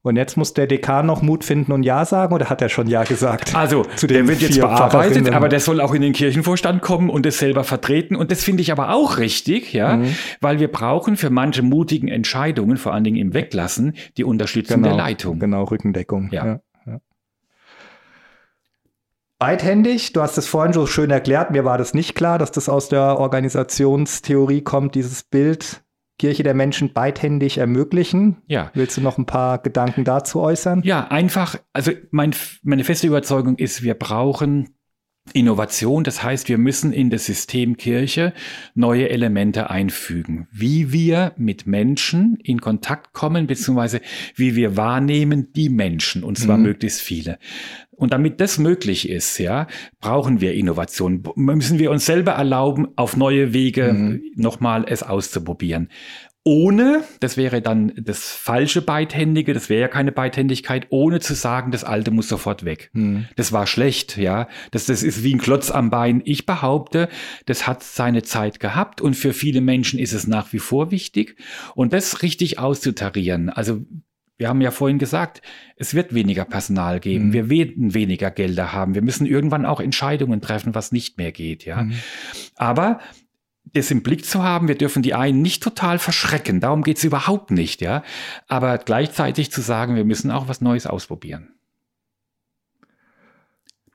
Und 0.07 0.15
jetzt 0.15 0.37
muss 0.37 0.53
der 0.53 0.67
Dekan 0.67 1.05
noch 1.05 1.21
Mut 1.21 1.43
finden 1.43 1.71
und 1.71 1.83
Ja 1.83 2.05
sagen 2.05 2.33
oder 2.33 2.49
hat 2.49 2.61
er 2.61 2.69
schon 2.69 2.87
Ja 2.87 3.03
gesagt? 3.03 3.55
Also, 3.55 3.83
zu 3.95 4.07
der 4.07 4.27
wird 4.27 4.41
jetzt 4.41 4.59
bearbeitet, 4.59 5.31
aber 5.31 5.49
der 5.49 5.59
soll 5.59 5.81
auch 5.81 5.93
in 5.93 6.01
den 6.01 6.13
Kirchenvorstand 6.13 6.81
kommen 6.81 7.09
und 7.09 7.25
es 7.25 7.39
selber 7.39 7.63
vertreten. 7.63 8.15
Und 8.15 8.31
das 8.31 8.43
finde 8.43 8.61
ich 8.61 8.71
aber 8.71 8.93
auch 8.93 9.17
richtig, 9.17 9.73
ja, 9.73 9.97
mhm. 9.97 10.15
weil 10.41 10.59
wir 10.59 10.71
brauchen 10.71 11.17
für 11.17 11.29
manche 11.29 11.61
mutigen 11.61 12.07
Entscheidungen, 12.07 12.77
vor 12.77 12.93
allen 12.93 13.03
Dingen 13.03 13.17
im 13.17 13.33
Weglassen, 13.33 13.93
die 14.17 14.23
Unterstützung 14.23 14.81
genau, 14.81 14.95
der 14.95 14.97
Leitung. 14.97 15.39
Genau, 15.39 15.63
Rückendeckung. 15.63 16.29
ja. 16.31 16.45
ja. 16.45 16.59
Beidhändig, 19.39 20.13
du 20.13 20.21
hast 20.21 20.35
es 20.39 20.47
vorhin 20.47 20.73
so 20.73 20.87
schön 20.87 21.11
erklärt, 21.11 21.51
mir 21.51 21.63
war 21.63 21.77
das 21.77 21.93
nicht 21.93 22.15
klar, 22.15 22.39
dass 22.39 22.51
das 22.51 22.69
aus 22.69 22.89
der 22.89 23.19
Organisationstheorie 23.19 24.61
kommt, 24.61 24.95
dieses 24.95 25.21
Bild 25.21 25.83
Kirche 26.19 26.43
der 26.43 26.53
Menschen 26.53 26.93
beidhändig 26.93 27.57
ermöglichen. 27.57 28.37
Ja. 28.47 28.71
Willst 28.73 28.97
du 28.97 29.01
noch 29.01 29.17
ein 29.17 29.25
paar 29.25 29.59
Gedanken 29.59 30.03
dazu 30.03 30.41
äußern? 30.41 30.81
Ja, 30.83 31.07
einfach, 31.07 31.57
also 31.73 31.91
mein, 32.11 32.33
meine 32.63 32.83
feste 32.83 33.07
Überzeugung 33.07 33.55
ist, 33.57 33.83
wir 33.83 33.93
brauchen 33.93 34.76
Innovation, 35.33 36.03
das 36.03 36.23
heißt, 36.23 36.49
wir 36.49 36.57
müssen 36.57 36.93
in 36.93 37.09
das 37.09 37.25
System 37.25 37.77
Kirche 37.77 38.33
neue 38.75 39.09
Elemente 39.09 39.69
einfügen, 39.69 40.47
wie 40.51 40.91
wir 40.91 41.33
mit 41.37 41.67
Menschen 41.67 42.37
in 42.43 42.61
Kontakt 42.61 43.13
kommen, 43.13 43.47
beziehungsweise 43.47 44.01
wie 44.35 44.55
wir 44.55 44.77
wahrnehmen 44.77 45.51
die 45.53 45.69
Menschen, 45.69 46.23
und 46.23 46.37
zwar 46.37 46.57
mhm. 46.57 46.63
möglichst 46.63 47.01
viele. 47.01 47.39
Und 47.97 48.13
damit 48.13 48.39
das 48.39 48.59
möglich 48.59 49.09
ist, 49.09 49.39
ja, 49.39 49.65
brauchen 49.99 50.39
wir 50.39 50.53
Innovation. 50.53 51.23
Müssen 51.35 51.79
wir 51.79 51.89
uns 51.89 52.05
selber 52.05 52.33
erlauben, 52.33 52.89
auf 52.95 53.17
neue 53.17 53.53
Wege 53.53 53.91
mhm. 53.91 54.21
nochmal 54.35 54.85
es 54.87 55.01
auszuprobieren. 55.01 55.89
Ohne, 56.49 57.03
das 57.19 57.35
wäre 57.35 57.61
dann 57.61 57.91
das 57.97 58.31
falsche 58.31 58.81
Beidhändige, 58.81 59.53
das 59.53 59.67
wäre 59.67 59.81
ja 59.81 59.87
keine 59.89 60.13
Beidhändigkeit, 60.13 60.87
ohne 60.91 61.19
zu 61.19 61.33
sagen, 61.33 61.71
das 61.71 61.83
Alte 61.83 62.09
muss 62.09 62.29
sofort 62.29 62.63
weg. 62.63 62.89
Mhm. 62.93 63.25
Das 63.35 63.51
war 63.51 63.67
schlecht, 63.67 64.15
ja. 64.15 64.47
Das, 64.71 64.85
das 64.85 65.03
ist 65.03 65.25
wie 65.25 65.35
ein 65.35 65.39
Klotz 65.39 65.71
am 65.71 65.89
Bein. 65.89 66.21
Ich 66.23 66.45
behaupte, 66.45 67.09
das 67.47 67.67
hat 67.67 67.83
seine 67.83 68.23
Zeit 68.23 68.61
gehabt 68.61 69.01
und 69.01 69.15
für 69.15 69.33
viele 69.33 69.59
Menschen 69.59 69.99
ist 69.99 70.13
es 70.13 70.25
nach 70.25 70.53
wie 70.53 70.59
vor 70.59 70.89
wichtig. 70.89 71.35
Und 71.75 71.91
das 71.91 72.21
richtig 72.21 72.59
auszutarieren, 72.59 73.49
also 73.49 73.81
wir 74.37 74.47
haben 74.47 74.61
ja 74.61 74.71
vorhin 74.71 74.99
gesagt, 74.99 75.41
es 75.75 75.95
wird 75.95 76.13
weniger 76.13 76.45
Personal 76.45 77.01
geben. 77.01 77.27
Mhm. 77.27 77.33
Wir 77.33 77.49
werden 77.49 77.93
weniger 77.93 78.31
Gelder 78.31 78.71
haben. 78.71 78.95
Wir 78.95 79.01
müssen 79.01 79.25
irgendwann 79.25 79.65
auch 79.65 79.81
Entscheidungen 79.81 80.39
treffen, 80.39 80.75
was 80.75 80.93
nicht 80.93 81.17
mehr 81.17 81.33
geht, 81.33 81.65
ja. 81.65 81.83
Mhm. 81.83 81.95
Aber 82.55 83.01
das 83.73 83.91
im 83.91 84.03
Blick 84.03 84.25
zu 84.25 84.43
haben, 84.43 84.67
wir 84.67 84.77
dürfen 84.77 85.03
die 85.03 85.13
einen 85.13 85.41
nicht 85.41 85.63
total 85.63 85.99
verschrecken. 85.99 86.59
Darum 86.59 86.83
geht 86.83 86.97
es 86.97 87.03
überhaupt 87.03 87.51
nicht, 87.51 87.81
ja. 87.81 88.03
Aber 88.47 88.77
gleichzeitig 88.77 89.51
zu 89.51 89.61
sagen, 89.61 89.95
wir 89.95 90.05
müssen 90.05 90.31
auch 90.31 90.47
was 90.47 90.61
Neues 90.61 90.87
ausprobieren. 90.87 91.49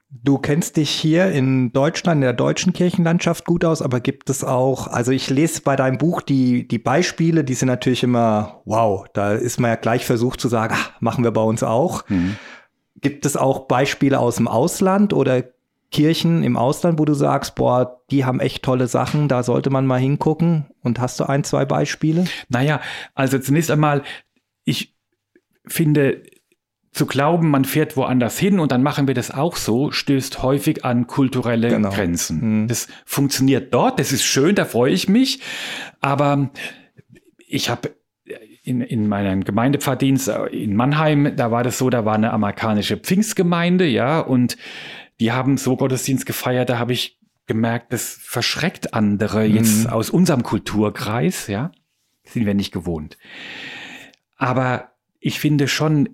Du 0.09 0.37
kennst 0.37 0.77
dich 0.77 0.91
hier 0.91 1.31
in 1.31 1.73
Deutschland, 1.73 2.17
in 2.17 2.21
der 2.21 2.33
deutschen 2.33 2.71
Kirchenlandschaft 2.71 3.45
gut 3.45 3.65
aus, 3.65 3.81
aber 3.81 3.99
gibt 3.99 4.29
es 4.29 4.43
auch, 4.43 4.87
also 4.87 5.11
ich 5.11 5.29
lese 5.31 5.61
bei 5.61 5.75
deinem 5.75 5.97
Buch 5.97 6.21
die, 6.21 6.67
die 6.67 6.77
Beispiele, 6.77 7.43
die 7.43 7.55
sind 7.55 7.67
natürlich 7.67 8.03
immer, 8.03 8.61
wow, 8.65 9.07
da 9.13 9.33
ist 9.33 9.59
man 9.59 9.71
ja 9.71 9.75
gleich 9.75 10.05
versucht 10.05 10.39
zu 10.39 10.49
sagen, 10.49 10.75
ach, 10.77 10.91
machen 11.01 11.23
wir 11.23 11.31
bei 11.31 11.41
uns 11.41 11.63
auch. 11.63 12.07
Mhm. 12.09 12.37
Gibt 13.01 13.25
es 13.25 13.35
auch 13.35 13.67
Beispiele 13.67 14.19
aus 14.19 14.35
dem 14.35 14.47
Ausland 14.47 15.13
oder 15.13 15.43
Kirchen 15.93 16.43
im 16.43 16.57
Ausland, 16.57 16.99
wo 16.99 17.05
du 17.05 17.13
sagst, 17.13 17.55
boah, 17.55 18.01
die 18.11 18.25
haben 18.25 18.41
echt 18.41 18.63
tolle 18.63 18.87
Sachen, 18.87 19.29
da 19.29 19.43
sollte 19.43 19.69
man 19.69 19.85
mal 19.85 19.99
hingucken? 19.99 20.65
Und 20.81 20.99
hast 20.99 21.19
du 21.19 21.23
ein, 21.23 21.45
zwei 21.45 21.63
Beispiele? 21.63 22.25
Naja, 22.49 22.81
also 23.15 23.39
zunächst 23.39 23.71
einmal, 23.71 24.03
ich 24.65 24.97
finde, 25.65 26.23
zu 26.91 27.05
glauben, 27.05 27.49
man 27.49 27.63
fährt 27.63 27.95
woanders 27.95 28.37
hin 28.37 28.59
und 28.59 28.71
dann 28.71 28.83
machen 28.83 29.07
wir 29.07 29.13
das 29.13 29.31
auch 29.31 29.55
so, 29.55 29.91
stößt 29.91 30.43
häufig 30.43 30.83
an 30.83 31.07
kulturelle 31.07 31.69
genau. 31.69 31.89
Grenzen. 31.89 32.63
Mhm. 32.63 32.67
Das 32.67 32.87
funktioniert 33.05 33.73
dort, 33.73 33.99
das 33.99 34.11
ist 34.11 34.23
schön, 34.23 34.55
da 34.55 34.65
freue 34.65 34.91
ich 34.91 35.07
mich. 35.07 35.39
Aber 36.01 36.49
ich 37.47 37.69
habe 37.69 37.95
in, 38.63 38.81
in 38.81 39.07
meinem 39.07 39.43
Gemeindepfarrdienst 39.43 40.31
in 40.51 40.75
Mannheim, 40.75 41.35
da 41.35 41.51
war 41.51 41.63
das 41.63 41.77
so, 41.77 41.89
da 41.89 42.05
war 42.05 42.15
eine 42.15 42.31
amerikanische 42.31 42.97
Pfingstgemeinde, 42.97 43.85
ja, 43.85 44.19
und 44.19 44.57
die 45.19 45.31
haben 45.31 45.57
so 45.57 45.75
Gottesdienst 45.75 46.25
gefeiert, 46.25 46.69
da 46.69 46.79
habe 46.79 46.93
ich 46.93 47.19
gemerkt, 47.45 47.93
das 47.93 48.17
verschreckt 48.21 48.93
andere 48.93 49.47
mhm. 49.47 49.55
jetzt 49.55 49.89
aus 49.89 50.09
unserem 50.09 50.43
Kulturkreis, 50.43 51.47
ja, 51.47 51.71
sind 52.23 52.45
wir 52.45 52.53
nicht 52.53 52.71
gewohnt. 52.71 53.17
Aber 54.37 54.91
ich 55.19 55.39
finde 55.39 55.67
schon, 55.67 56.09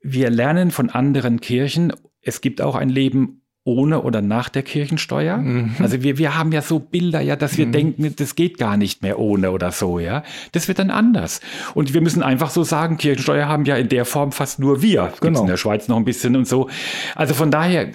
wir 0.00 0.30
lernen 0.30 0.70
von 0.70 0.90
anderen 0.90 1.40
Kirchen, 1.40 1.92
es 2.20 2.40
gibt 2.40 2.60
auch 2.60 2.74
ein 2.76 2.88
Leben 2.88 3.41
ohne 3.64 4.02
oder 4.02 4.22
nach 4.22 4.48
der 4.48 4.62
Kirchensteuer. 4.62 5.36
Mhm. 5.36 5.76
Also 5.78 6.02
wir, 6.02 6.18
wir 6.18 6.36
haben 6.36 6.50
ja 6.50 6.62
so 6.62 6.80
Bilder, 6.80 7.20
ja, 7.20 7.36
dass 7.36 7.58
wir 7.58 7.66
mhm. 7.66 7.72
denken, 7.72 8.14
das 8.16 8.34
geht 8.34 8.58
gar 8.58 8.76
nicht 8.76 9.02
mehr 9.02 9.18
ohne 9.18 9.52
oder 9.52 9.70
so, 9.70 10.00
ja. 10.00 10.24
Das 10.50 10.66
wird 10.66 10.80
dann 10.80 10.90
anders. 10.90 11.40
Und 11.74 11.94
wir 11.94 12.00
müssen 12.00 12.22
einfach 12.22 12.50
so 12.50 12.64
sagen, 12.64 12.96
Kirchensteuer 12.96 13.46
haben 13.46 13.64
ja 13.64 13.76
in 13.76 13.88
der 13.88 14.04
Form 14.04 14.32
fast 14.32 14.58
nur 14.58 14.82
wir. 14.82 15.04
Gibt's 15.04 15.20
genau. 15.20 15.40
in 15.42 15.46
der 15.46 15.56
Schweiz 15.56 15.86
noch 15.86 15.96
ein 15.96 16.04
bisschen 16.04 16.34
und 16.34 16.48
so. 16.48 16.68
Also 17.14 17.34
von 17.34 17.50
daher 17.52 17.92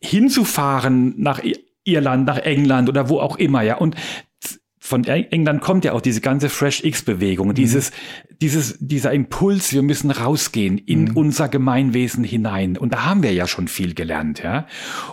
hinzufahren 0.00 1.14
nach 1.16 1.40
Irland, 1.84 2.26
nach 2.26 2.38
England 2.38 2.88
oder 2.88 3.08
wo 3.08 3.18
auch 3.18 3.36
immer, 3.38 3.62
ja. 3.62 3.76
Und 3.76 3.96
von 4.84 5.04
England 5.04 5.60
kommt 5.60 5.84
ja 5.84 5.92
auch 5.92 6.00
diese 6.00 6.20
ganze 6.20 6.48
Fresh 6.48 6.82
X-Bewegung, 6.82 7.48
mhm. 7.48 7.54
dieses, 7.54 7.92
dieses, 8.40 8.76
dieser 8.80 9.12
Impuls, 9.12 9.72
wir 9.72 9.82
müssen 9.82 10.10
rausgehen 10.10 10.76
in 10.76 11.04
mhm. 11.04 11.16
unser 11.16 11.48
Gemeinwesen 11.48 12.24
hinein. 12.24 12.76
Und 12.76 12.92
da 12.92 13.04
haben 13.04 13.22
wir 13.22 13.32
ja 13.32 13.46
schon 13.46 13.68
viel 13.68 13.94
gelernt, 13.94 14.42
ja. 14.42 14.66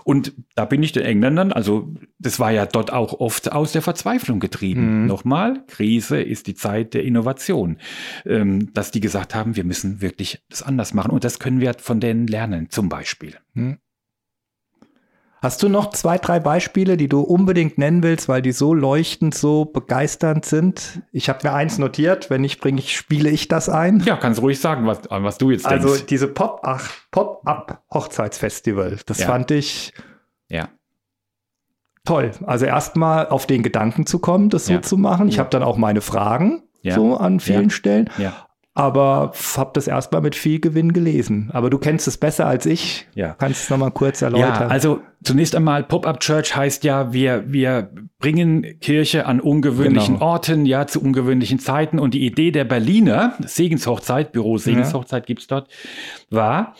Und 0.03 0.33
da 0.55 0.65
bin 0.65 0.81
ich 0.81 0.91
den 0.91 1.03
Engländern, 1.03 1.53
also 1.53 1.93
das 2.17 2.39
war 2.39 2.51
ja 2.51 2.65
dort 2.65 2.91
auch 2.91 3.19
oft 3.19 3.51
aus 3.51 3.71
der 3.71 3.83
Verzweiflung 3.83 4.39
getrieben. 4.39 5.01
Mhm. 5.01 5.05
Nochmal, 5.07 5.63
Krise 5.67 6.19
ist 6.19 6.47
die 6.47 6.55
Zeit 6.55 6.95
der 6.95 7.03
Innovation. 7.03 7.77
Ähm, 8.25 8.73
dass 8.73 8.89
die 8.89 9.01
gesagt 9.01 9.35
haben, 9.35 9.55
wir 9.55 9.65
müssen 9.65 10.01
wirklich 10.01 10.41
das 10.49 10.63
anders 10.63 10.95
machen. 10.95 11.11
Und 11.11 11.23
das 11.23 11.37
können 11.37 11.59
wir 11.59 11.75
von 11.75 11.99
denen 11.99 12.25
lernen, 12.25 12.71
zum 12.71 12.89
Beispiel. 12.89 13.35
Mhm. 13.53 13.77
Hast 15.41 15.63
du 15.63 15.69
noch 15.69 15.91
zwei, 15.91 16.17
drei 16.17 16.41
Beispiele, 16.41 16.97
die 16.97 17.07
du 17.07 17.21
unbedingt 17.21 17.77
nennen 17.77 18.03
willst, 18.03 18.27
weil 18.27 18.41
die 18.41 18.51
so 18.51 18.73
leuchtend, 18.73 19.33
so 19.33 19.63
begeisternd 19.63 20.43
sind? 20.43 21.01
Ich 21.13 21.29
habe 21.29 21.47
mir 21.47 21.53
eins 21.53 21.77
notiert, 21.77 22.29
wenn 22.29 22.41
nicht, 22.41 22.59
bringe 22.59 22.79
ich, 22.79 22.97
spiele 22.97 23.29
ich 23.29 23.47
das 23.47 23.69
ein. 23.69 24.01
Ja, 24.01 24.17
kannst 24.17 24.41
ruhig 24.41 24.59
sagen, 24.59 24.85
was, 24.85 24.99
was 25.09 25.37
du 25.37 25.51
jetzt 25.51 25.65
also 25.65 25.87
denkst. 25.87 26.01
Also 26.01 26.07
diese 26.07 26.27
Pop-Up-Hochzeitsfestival, 26.27 28.97
das 29.05 29.19
ja. 29.19 29.27
fand 29.27 29.51
ich 29.51 29.93
ja. 30.49 30.67
toll. 32.03 32.31
Also 32.45 32.65
erstmal 32.65 33.29
auf 33.29 33.45
den 33.45 33.63
Gedanken 33.63 34.05
zu 34.05 34.19
kommen, 34.19 34.49
das 34.49 34.65
so 34.65 34.73
ja. 34.73 34.81
zu 34.81 34.97
machen. 34.97 35.29
Ich 35.29 35.35
ja. 35.35 35.39
habe 35.39 35.51
dann 35.51 35.63
auch 35.63 35.77
meine 35.77 36.01
Fragen 36.01 36.63
so 36.83 37.15
an 37.15 37.39
vielen 37.39 37.69
Stellen. 37.69 38.09
Aber 38.79 39.33
habe 39.57 39.71
das 39.73 39.87
erstmal 39.87 40.21
mit 40.21 40.35
viel 40.35 40.61
Gewinn 40.61 40.93
gelesen. 40.93 41.49
Aber 41.51 41.69
du 41.69 41.77
kennst 41.77 42.07
es 42.07 42.17
besser 42.17 42.47
als 42.47 42.65
ich. 42.65 43.07
Ja. 43.13 43.33
Kannst 43.33 43.63
es 43.63 43.69
nochmal 43.69 43.91
kurz 43.91 44.21
erläutern? 44.21 44.61
Ja, 44.61 44.67
also 44.67 45.01
zunächst 45.21 45.53
einmal 45.53 45.83
Pop-up 45.83 46.21
Church 46.21 46.55
heißt 46.55 46.85
ja, 46.85 47.11
wir, 47.11 47.43
wir 47.51 47.91
bringen 48.19 48.79
Kirche 48.79 49.25
an 49.25 49.41
ungewöhnlichen 49.41 50.15
genau. 50.15 50.25
Orten, 50.25 50.65
ja, 50.65 50.87
zu 50.87 51.01
ungewöhnlichen 51.01 51.59
Zeiten. 51.59 51.99
Und 51.99 52.13
die 52.13 52.25
Idee 52.25 52.51
der 52.51 52.63
Berliner 52.63 53.33
Segenshochzeit, 53.45 54.31
Büro 54.31 54.57
Segenshochzeit 54.57 55.23
ja. 55.23 55.27
gibt's 55.27 55.47
dort, 55.47 55.69
war, 56.29 56.75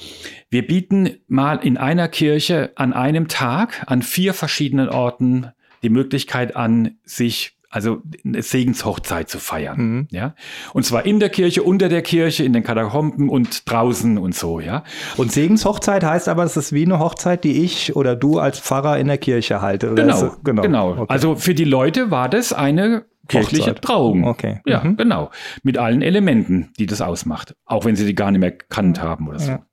wir 0.49 0.65
bieten 0.65 1.17
mal 1.27 1.55
in 1.55 1.75
einer 1.75 2.07
Kirche 2.07 2.71
an 2.75 2.93
einem 2.93 3.27
Tag 3.27 3.83
an 3.87 4.03
vier 4.03 4.33
verschiedenen 4.33 4.87
Orten 4.87 5.47
die 5.83 5.89
Möglichkeit 5.89 6.55
an, 6.55 6.97
sich 7.03 7.58
also 7.69 8.01
eine 8.25 8.41
Segenshochzeit 8.41 9.29
zu 9.29 9.37
feiern. 9.39 9.77
Mhm. 9.77 10.07
Ja? 10.11 10.33
Und 10.73 10.85
zwar 10.85 11.05
in 11.05 11.19
der 11.19 11.29
Kirche, 11.29 11.63
unter 11.63 11.87
der 11.87 12.01
Kirche, 12.01 12.43
in 12.43 12.53
den 12.53 12.63
Katakomben 12.63 13.29
und 13.29 13.69
draußen 13.69 14.17
und 14.17 14.35
so, 14.35 14.59
ja. 14.59 14.83
Und 15.17 15.31
Segenshochzeit 15.31 16.03
heißt 16.03 16.27
aber, 16.29 16.43
es 16.43 16.57
ist 16.57 16.73
wie 16.73 16.85
eine 16.85 16.99
Hochzeit, 16.99 17.43
die 17.43 17.63
ich 17.63 17.95
oder 17.95 18.15
du 18.15 18.39
als 18.39 18.59
Pfarrer 18.59 18.97
in 18.97 19.07
der 19.07 19.19
Kirche 19.19 19.61
halte. 19.61 19.93
Genau, 19.93 20.21
das, 20.21 20.39
genau. 20.43 20.61
genau. 20.63 20.91
Okay. 20.91 21.05
Also 21.07 21.35
für 21.35 21.53
die 21.53 21.63
Leute 21.63 22.09
war 22.09 22.27
das 22.27 22.53
eine 22.53 23.05
kirchliche 23.27 23.71
Hochzeit. 23.71 23.81
Trauung. 23.83 24.23
Okay. 24.25 24.61
Ja, 24.65 24.83
mhm. 24.83 24.97
genau. 24.97 25.29
Mit 25.63 25.77
allen 25.77 26.01
Elementen, 26.01 26.71
die 26.79 26.87
das 26.87 27.01
ausmacht. 27.01 27.55
Auch 27.65 27.85
wenn 27.85 27.95
sie 27.95 28.05
die 28.05 28.15
gar 28.15 28.31
nicht 28.31 28.41
mehr 28.41 28.51
kannt 28.51 29.01
haben 29.01 29.27
oder 29.27 29.39
so. 29.39 29.51
Ja. 29.51 29.65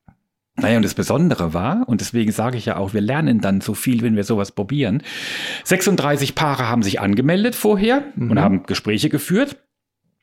Naja, 0.56 0.78
und 0.78 0.84
das 0.84 0.94
Besondere 0.94 1.52
war, 1.52 1.86
und 1.86 2.00
deswegen 2.00 2.32
sage 2.32 2.56
ich 2.56 2.66
ja 2.66 2.76
auch, 2.76 2.94
wir 2.94 3.02
lernen 3.02 3.40
dann 3.40 3.60
so 3.60 3.74
viel, 3.74 4.02
wenn 4.02 4.16
wir 4.16 4.24
sowas 4.24 4.52
probieren. 4.52 5.02
36 5.64 6.34
Paare 6.34 6.68
haben 6.68 6.82
sich 6.82 7.00
angemeldet 7.00 7.54
vorher 7.54 8.04
mhm. 8.14 8.30
und 8.30 8.40
haben 8.40 8.62
Gespräche 8.64 9.10
geführt. 9.10 9.56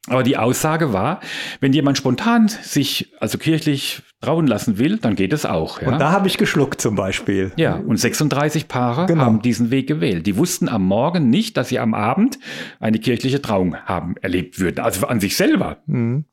Aber 0.08 0.24
die 0.24 0.36
Aussage 0.36 0.92
war, 0.92 1.22
wenn 1.62 1.72
jemand 1.72 1.98
spontan 1.98 2.50
sich 2.50 3.14
also 3.22 3.38
kirchlich 3.38 4.02
trauen 4.20 4.48
lassen 4.48 4.78
will, 4.78 4.98
dann 4.98 5.16
geht 5.16 5.32
es 5.32 5.46
auch. 5.46 5.82
Ja? 5.82 5.88
Und 5.90 6.00
da 6.00 6.12
habe 6.12 6.28
ich 6.28 6.38
geschluckt 6.38 6.82
zum 6.82 6.96
Beispiel. 6.96 7.54
Ja, 7.56 7.76
und 7.76 7.98
36 7.98 8.68
Paare 8.68 9.06
genau. 9.06 9.24
haben 9.24 9.42
diesen 9.42 9.72
Weg 9.72 9.88
gewählt. 9.88 10.28
Die 10.28 10.36
wussten 10.36 10.68
am 10.68 10.84
Morgen 10.86 11.30
nicht, 11.30 11.56
dass 11.56 11.70
sie 11.70 11.80
am 11.80 11.94
Abend 11.94 12.38
eine 12.82 13.00
kirchliche 13.00 13.42
Trauung 13.42 13.78
haben 13.78 14.16
erlebt 14.22 14.60
würden, 14.60 14.82
also 14.82 15.08
an 15.08 15.22
sich 15.22 15.38
selber. 15.38 15.78
Mhm. 15.86 16.26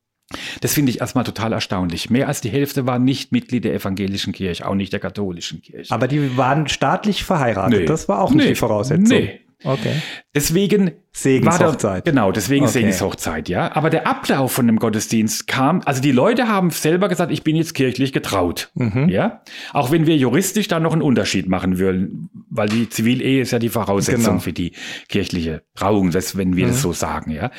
Das 0.60 0.74
finde 0.74 0.90
ich 0.90 1.00
erstmal 1.00 1.24
total 1.24 1.52
erstaunlich. 1.52 2.10
Mehr 2.10 2.28
als 2.28 2.40
die 2.40 2.50
Hälfte 2.50 2.86
waren 2.86 3.04
nicht 3.04 3.32
Mitglied 3.32 3.64
der 3.64 3.74
evangelischen 3.74 4.32
Kirche, 4.32 4.66
auch 4.66 4.74
nicht 4.74 4.92
der 4.92 5.00
katholischen 5.00 5.60
Kirche. 5.60 5.92
Aber 5.92 6.06
die 6.06 6.36
waren 6.36 6.68
staatlich 6.68 7.24
verheiratet. 7.24 7.80
Nee. 7.80 7.86
Das 7.86 8.08
war 8.08 8.20
auch 8.20 8.30
nicht 8.30 8.44
nee. 8.44 8.48
die 8.50 8.54
Voraussetzung. 8.54 9.18
Nee. 9.18 9.40
Okay. 9.62 9.94
Deswegen 10.34 10.92
Segenshochzeit. 11.12 12.04
genau, 12.04 12.30
deswegen 12.30 12.64
okay. 12.66 12.72
Segenshochzeit, 12.74 13.48
ja. 13.48 13.74
Aber 13.74 13.90
der 13.90 14.06
Ablauf 14.06 14.52
von 14.52 14.66
dem 14.68 14.78
Gottesdienst 14.78 15.48
kam, 15.48 15.82
also 15.84 16.00
die 16.00 16.12
Leute 16.12 16.46
haben 16.46 16.70
selber 16.70 17.08
gesagt, 17.08 17.32
ich 17.32 17.42
bin 17.42 17.56
jetzt 17.56 17.74
kirchlich 17.74 18.12
getraut, 18.12 18.70
mhm. 18.74 19.08
ja. 19.08 19.42
Auch 19.72 19.90
wenn 19.90 20.06
wir 20.06 20.16
juristisch 20.16 20.68
da 20.68 20.78
noch 20.78 20.92
einen 20.92 21.02
Unterschied 21.02 21.48
machen 21.48 21.80
würden, 21.80 22.30
weil 22.48 22.68
die 22.68 22.88
Zivilehe 22.88 23.42
ist 23.42 23.50
ja 23.50 23.58
die 23.58 23.70
Voraussetzung 23.70 24.24
genau. 24.24 24.38
für 24.38 24.52
die 24.52 24.72
kirchliche 25.08 25.62
Trauung, 25.74 26.12
das, 26.12 26.36
wenn 26.36 26.54
wir 26.54 26.66
mhm. 26.66 26.70
das 26.70 26.82
so 26.82 26.92
sagen, 26.92 27.32
ja. 27.32 27.50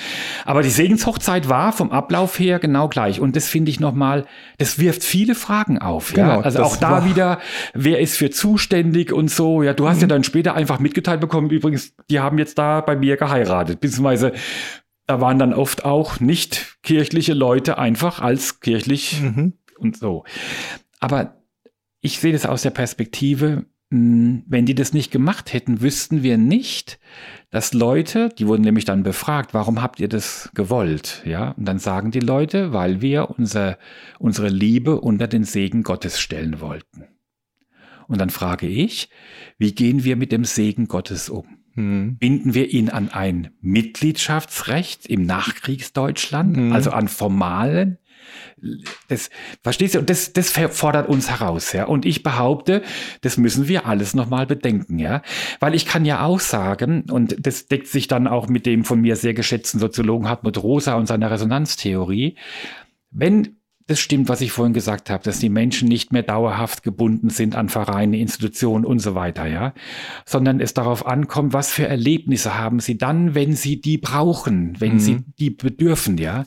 Aber 0.45 0.63
die 0.63 0.69
Segenshochzeit 0.69 1.49
war 1.49 1.73
vom 1.73 1.91
Ablauf 1.91 2.39
her 2.39 2.57
genau 2.59 2.87
gleich. 2.87 3.19
Und 3.19 3.35
das 3.35 3.49
finde 3.49 3.69
ich 3.69 3.81
nochmal, 3.81 4.25
das 4.59 4.79
wirft 4.79 5.03
viele 5.03 5.35
Fragen 5.35 5.77
auf, 5.77 6.13
genau, 6.13 6.39
ja. 6.39 6.41
Also 6.41 6.63
auch 6.63 6.77
da 6.77 7.03
wieder, 7.05 7.39
wer 7.73 7.99
ist 7.99 8.17
für 8.17 8.29
zuständig 8.29 9.11
und 9.11 9.29
so, 9.29 9.61
ja. 9.61 9.73
Du 9.73 9.89
hast 9.89 9.97
mhm. 9.97 10.03
ja 10.03 10.07
dann 10.07 10.23
später 10.23 10.55
einfach 10.55 10.79
mitgeteilt 10.79 11.19
bekommen, 11.19 11.49
übrigens, 11.49 11.93
die 12.09 12.21
haben 12.21 12.37
jetzt 12.37 12.57
da 12.61 12.81
bei 12.81 12.95
mir 12.95 13.17
geheiratet 13.17 13.79
beziehungsweise 13.79 14.33
da 15.07 15.19
waren 15.19 15.39
dann 15.39 15.53
oft 15.53 15.83
auch 15.83 16.19
nicht 16.19 16.77
kirchliche 16.83 17.33
Leute 17.33 17.77
einfach 17.77 18.21
als 18.21 18.59
kirchlich 18.59 19.21
mhm. 19.21 19.53
und 19.77 19.97
so. 19.97 20.23
Aber 20.99 21.41
ich 22.01 22.19
sehe 22.19 22.31
das 22.31 22.45
aus 22.45 22.61
der 22.61 22.69
Perspektive, 22.69 23.65
hm, 23.89 24.43
wenn 24.47 24.65
die 24.65 24.75
das 24.75 24.93
nicht 24.93 25.11
gemacht 25.11 25.51
hätten, 25.51 25.81
wüssten 25.81 26.23
wir 26.23 26.37
nicht, 26.37 26.99
dass 27.49 27.73
Leute, 27.73 28.29
die 28.29 28.47
wurden 28.47 28.61
nämlich 28.61 28.85
dann 28.85 29.03
befragt, 29.03 29.53
warum 29.53 29.81
habt 29.81 29.99
ihr 29.99 30.07
das 30.07 30.49
gewollt? 30.53 31.23
Ja, 31.25 31.51
und 31.51 31.65
dann 31.65 31.79
sagen 31.79 32.11
die 32.11 32.21
Leute, 32.21 32.71
weil 32.71 33.01
wir 33.01 33.31
unser, 33.31 33.77
unsere 34.17 34.47
Liebe 34.47 35.01
unter 35.01 35.27
den 35.27 35.43
Segen 35.43 35.83
Gottes 35.83 36.21
stellen 36.21 36.61
wollten. 36.61 37.07
Und 38.07 38.19
dann 38.21 38.29
frage 38.29 38.67
ich, 38.67 39.09
wie 39.57 39.73
gehen 39.73 40.05
wir 40.05 40.15
mit 40.15 40.31
dem 40.31 40.45
Segen 40.45 40.87
Gottes 40.87 41.29
um? 41.29 41.60
Mhm. 41.75 42.17
Binden 42.17 42.53
wir 42.53 42.69
ihn 42.69 42.89
an 42.89 43.09
ein 43.09 43.51
Mitgliedschaftsrecht 43.61 45.05
im 45.07 45.25
Nachkriegsdeutschland, 45.25 46.57
mhm. 46.57 46.73
also 46.73 46.91
an 46.91 47.07
formalen 47.07 47.97
das, 49.07 49.29
verstehst 49.63 49.95
du? 49.95 49.99
Und 49.99 50.09
das, 50.09 50.33
das 50.33 50.51
fordert 50.51 51.09
uns 51.09 51.29
heraus, 51.29 51.73
ja. 51.73 51.85
Und 51.85 52.05
ich 52.05 52.23
behaupte, 52.23 52.83
das 53.21 53.37
müssen 53.37 53.67
wir 53.67 53.85
alles 53.85 54.13
nochmal 54.13 54.45
bedenken, 54.45 54.99
ja. 54.99 55.21
Weil 55.59 55.73
ich 55.73 55.85
kann 55.85 56.05
ja 56.05 56.23
auch 56.23 56.39
sagen, 56.39 57.05
und 57.09 57.35
das 57.39 57.67
deckt 57.67 57.87
sich 57.87 58.07
dann 58.07 58.27
auch 58.27 58.47
mit 58.47 58.65
dem 58.65 58.83
von 58.83 59.01
mir 59.01 59.15
sehr 59.15 59.33
geschätzten 59.33 59.79
Soziologen 59.79 60.29
Hartmut 60.29 60.61
Rosa 60.61 60.95
und 60.95 61.07
seiner 61.07 61.31
Resonanztheorie. 61.31 62.37
Wenn 63.09 63.57
das 63.91 63.99
stimmt, 63.99 64.29
was 64.29 64.39
ich 64.39 64.53
vorhin 64.53 64.73
gesagt 64.73 65.09
habe, 65.09 65.21
dass 65.23 65.39
die 65.39 65.49
Menschen 65.49 65.89
nicht 65.89 66.13
mehr 66.13 66.23
dauerhaft 66.23 66.81
gebunden 66.81 67.29
sind 67.29 67.57
an 67.57 67.67
Vereine, 67.67 68.17
Institutionen 68.17 68.85
und 68.85 68.99
so 68.99 69.15
weiter, 69.15 69.45
ja, 69.47 69.73
sondern 70.25 70.61
es 70.61 70.73
darauf 70.73 71.05
ankommt, 71.05 71.51
was 71.51 71.71
für 71.71 71.85
Erlebnisse 71.85 72.57
haben 72.57 72.79
sie 72.79 72.97
dann, 72.97 73.35
wenn 73.35 73.53
sie 73.53 73.81
die 73.81 73.97
brauchen, 73.97 74.79
wenn 74.79 74.93
mhm. 74.93 74.99
sie 74.99 75.17
die 75.37 75.49
bedürfen, 75.49 76.17
ja, 76.17 76.45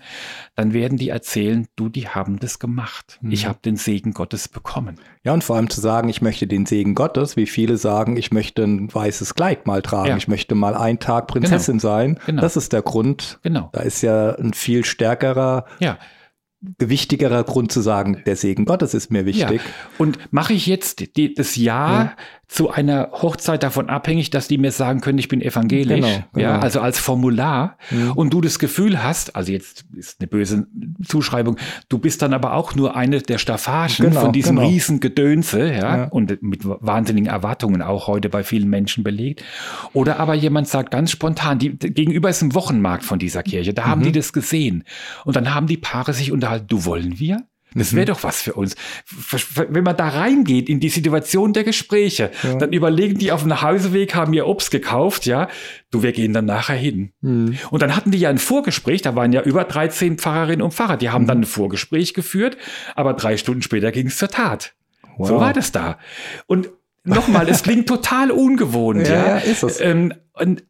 dann 0.56 0.72
werden 0.72 0.96
die 0.96 1.10
erzählen, 1.10 1.66
du, 1.76 1.90
die 1.90 2.08
haben 2.08 2.38
das 2.38 2.58
gemacht. 2.58 3.18
Mhm. 3.20 3.32
Ich 3.32 3.46
habe 3.46 3.58
den 3.62 3.76
Segen 3.76 4.14
Gottes 4.14 4.48
bekommen. 4.48 4.96
Ja, 5.22 5.34
und 5.34 5.44
vor 5.44 5.56
allem 5.56 5.68
zu 5.68 5.82
sagen, 5.82 6.08
ich 6.08 6.22
möchte 6.22 6.46
den 6.46 6.64
Segen 6.64 6.94
Gottes, 6.94 7.36
wie 7.36 7.46
viele 7.46 7.76
sagen, 7.76 8.16
ich 8.16 8.32
möchte 8.32 8.64
ein 8.64 8.92
weißes 8.92 9.34
Kleid 9.34 9.66
mal 9.66 9.82
tragen, 9.82 10.08
ja. 10.08 10.16
ich 10.16 10.28
möchte 10.28 10.54
mal 10.54 10.74
einen 10.74 10.98
Tag 10.98 11.26
Prinzessin 11.26 11.78
genau. 11.78 11.82
sein. 11.82 12.18
Genau. 12.24 12.40
Das 12.40 12.56
ist 12.56 12.72
der 12.72 12.80
Grund. 12.80 13.38
Genau. 13.42 13.68
Da 13.72 13.82
ist 13.82 14.00
ja 14.00 14.34
ein 14.36 14.54
viel 14.54 14.84
stärkerer 14.84 15.66
ja 15.78 15.98
gewichtigerer 16.78 17.44
Grund 17.44 17.72
zu 17.72 17.80
sagen, 17.80 18.22
der 18.26 18.36
Segen 18.36 18.64
Gottes 18.64 18.94
ist 18.94 19.10
mir 19.10 19.26
wichtig. 19.26 19.60
Ja. 19.64 19.70
Und 19.98 20.18
mache 20.32 20.52
ich 20.52 20.66
jetzt 20.66 21.16
die, 21.16 21.34
das 21.34 21.56
Ja, 21.56 22.04
ja 22.04 22.16
zu 22.54 22.70
einer 22.70 23.10
Hochzeit 23.12 23.62
davon 23.62 23.88
abhängig, 23.88 24.30
dass 24.30 24.46
die 24.46 24.58
mir 24.58 24.70
sagen 24.70 25.00
können, 25.00 25.18
ich 25.18 25.28
bin 25.28 25.40
evangelisch. 25.40 26.00
Genau, 26.00 26.24
genau. 26.32 26.46
Ja, 26.46 26.58
also 26.60 26.80
als 26.80 26.98
Formular. 26.98 27.78
Mhm. 27.90 28.12
Und 28.12 28.32
du 28.32 28.40
das 28.40 28.58
Gefühl 28.58 29.02
hast, 29.02 29.34
also 29.34 29.50
jetzt 29.50 29.84
ist 29.96 30.20
eine 30.20 30.28
böse 30.28 30.66
Zuschreibung, 31.04 31.56
du 31.88 31.98
bist 31.98 32.22
dann 32.22 32.32
aber 32.32 32.54
auch 32.54 32.74
nur 32.74 32.94
eine 32.94 33.22
der 33.22 33.38
Staffagen 33.38 33.94
genau, 34.10 34.20
von 34.20 34.32
diesem 34.32 34.56
genau. 34.56 34.68
riesen 34.68 35.00
Gedönse, 35.00 35.66
ja, 35.72 35.96
ja, 35.96 36.04
und 36.04 36.42
mit 36.42 36.60
wahnsinnigen 36.64 37.28
Erwartungen 37.28 37.82
auch 37.82 38.06
heute 38.06 38.28
bei 38.28 38.44
vielen 38.44 38.70
Menschen 38.70 39.02
belegt. 39.02 39.42
Oder 39.92 40.20
aber 40.20 40.34
jemand 40.34 40.68
sagt 40.68 40.90
ganz 40.90 41.10
spontan, 41.10 41.58
die, 41.58 41.76
gegenüber 41.76 42.30
ist 42.30 42.42
ein 42.42 42.54
Wochenmarkt 42.54 43.02
von 43.02 43.18
dieser 43.18 43.42
Kirche, 43.42 43.74
da 43.74 43.86
mhm. 43.86 43.90
haben 43.90 44.02
die 44.02 44.12
das 44.12 44.32
gesehen. 44.32 44.84
Und 45.24 45.34
dann 45.34 45.54
haben 45.54 45.66
die 45.66 45.76
Paare 45.76 46.12
sich 46.12 46.30
unterhalten 46.30 46.66
du 46.68 46.84
wollen 46.84 47.18
wir? 47.18 47.42
Das 47.74 47.94
wäre 47.94 48.06
doch 48.06 48.22
was 48.22 48.42
für 48.42 48.54
uns. 48.54 48.76
Wenn 49.56 49.82
man 49.84 49.96
da 49.96 50.08
reingeht 50.08 50.68
in 50.68 50.80
die 50.80 50.88
Situation 50.88 51.52
der 51.52 51.64
Gespräche, 51.64 52.30
ja. 52.42 52.54
dann 52.54 52.72
überlegen 52.72 53.18
die 53.18 53.32
auf 53.32 53.42
dem 53.42 53.60
Hauseweg, 53.60 54.14
haben 54.14 54.32
ihr 54.32 54.46
Obst 54.46 54.70
gekauft, 54.70 55.26
ja. 55.26 55.48
Du, 55.90 56.02
wir 56.02 56.12
gehen 56.12 56.32
dann 56.32 56.44
nachher 56.44 56.76
hin. 56.76 57.12
Mhm. 57.20 57.58
Und 57.70 57.82
dann 57.82 57.96
hatten 57.96 58.10
die 58.10 58.18
ja 58.18 58.30
ein 58.30 58.38
Vorgespräch, 58.38 59.02
da 59.02 59.16
waren 59.16 59.32
ja 59.32 59.42
über 59.42 59.64
13 59.64 60.18
Pfarrerinnen 60.18 60.62
und 60.62 60.72
Pfarrer, 60.72 60.96
die 60.96 61.10
haben 61.10 61.24
mhm. 61.24 61.28
dann 61.28 61.40
ein 61.40 61.44
Vorgespräch 61.44 62.14
geführt, 62.14 62.56
aber 62.94 63.14
drei 63.14 63.36
Stunden 63.36 63.62
später 63.62 63.90
ging 63.92 64.06
es 64.06 64.18
zur 64.18 64.28
Tat. 64.28 64.74
Wow. 65.16 65.28
So 65.28 65.40
war 65.40 65.52
das 65.52 65.72
da. 65.72 65.98
Und 66.46 66.70
nochmal, 67.04 67.48
es 67.48 67.62
klingt 67.62 67.88
total 67.88 68.30
ungewohnt, 68.30 69.08
ja. 69.08 69.26
ja. 69.26 69.36
ist 69.38 69.62
es. 69.62 69.80
Ähm, 69.80 70.14
und, 70.32 70.64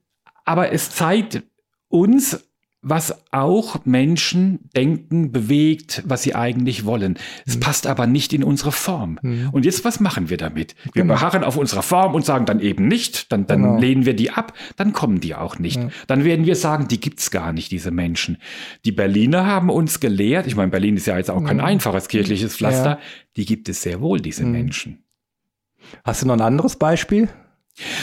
aber 0.44 0.72
es 0.72 0.90
zeigt 0.90 1.42
uns, 1.88 2.44
was 2.84 3.24
auch 3.32 3.84
Menschen 3.84 4.60
denken, 4.76 5.32
bewegt, 5.32 6.02
was 6.06 6.22
sie 6.22 6.34
eigentlich 6.34 6.84
wollen. 6.84 7.18
Es 7.46 7.56
mhm. 7.56 7.60
passt 7.60 7.86
aber 7.86 8.06
nicht 8.06 8.32
in 8.32 8.44
unsere 8.44 8.72
Form. 8.72 9.18
Mhm. 9.22 9.48
Und 9.52 9.64
jetzt, 9.64 9.84
was 9.84 10.00
machen 10.00 10.28
wir 10.28 10.36
damit? 10.36 10.76
Wir 10.92 11.02
genau. 11.02 11.14
beharren 11.14 11.44
auf 11.44 11.56
unserer 11.56 11.82
Form 11.82 12.14
und 12.14 12.24
sagen 12.24 12.44
dann 12.44 12.60
eben 12.60 12.86
nicht, 12.86 13.32
dann, 13.32 13.46
dann 13.46 13.62
genau. 13.62 13.78
lehnen 13.78 14.04
wir 14.04 14.14
die 14.14 14.30
ab, 14.30 14.52
dann 14.76 14.92
kommen 14.92 15.20
die 15.20 15.34
auch 15.34 15.58
nicht. 15.58 15.76
Ja. 15.76 15.88
Dann 16.06 16.24
werden 16.24 16.44
wir 16.44 16.56
sagen, 16.56 16.86
die 16.86 17.00
gibt's 17.00 17.30
gar 17.30 17.52
nicht, 17.52 17.72
diese 17.72 17.90
Menschen. 17.90 18.36
Die 18.84 18.92
Berliner 18.92 19.46
haben 19.46 19.70
uns 19.70 19.98
gelehrt, 19.98 20.46
ich 20.46 20.54
meine, 20.54 20.70
Berlin 20.70 20.96
ist 20.96 21.06
ja 21.06 21.16
jetzt 21.16 21.30
auch 21.30 21.42
kein 21.42 21.58
ja. 21.58 21.64
einfaches 21.64 22.08
kirchliches 22.08 22.56
Pflaster, 22.56 22.90
ja. 22.90 22.98
die 23.36 23.46
gibt 23.46 23.68
es 23.70 23.80
sehr 23.80 24.02
wohl, 24.02 24.20
diese 24.20 24.44
mhm. 24.44 24.52
Menschen. 24.52 25.04
Hast 26.04 26.22
du 26.22 26.26
noch 26.26 26.34
ein 26.34 26.40
anderes 26.42 26.76
Beispiel? 26.76 27.28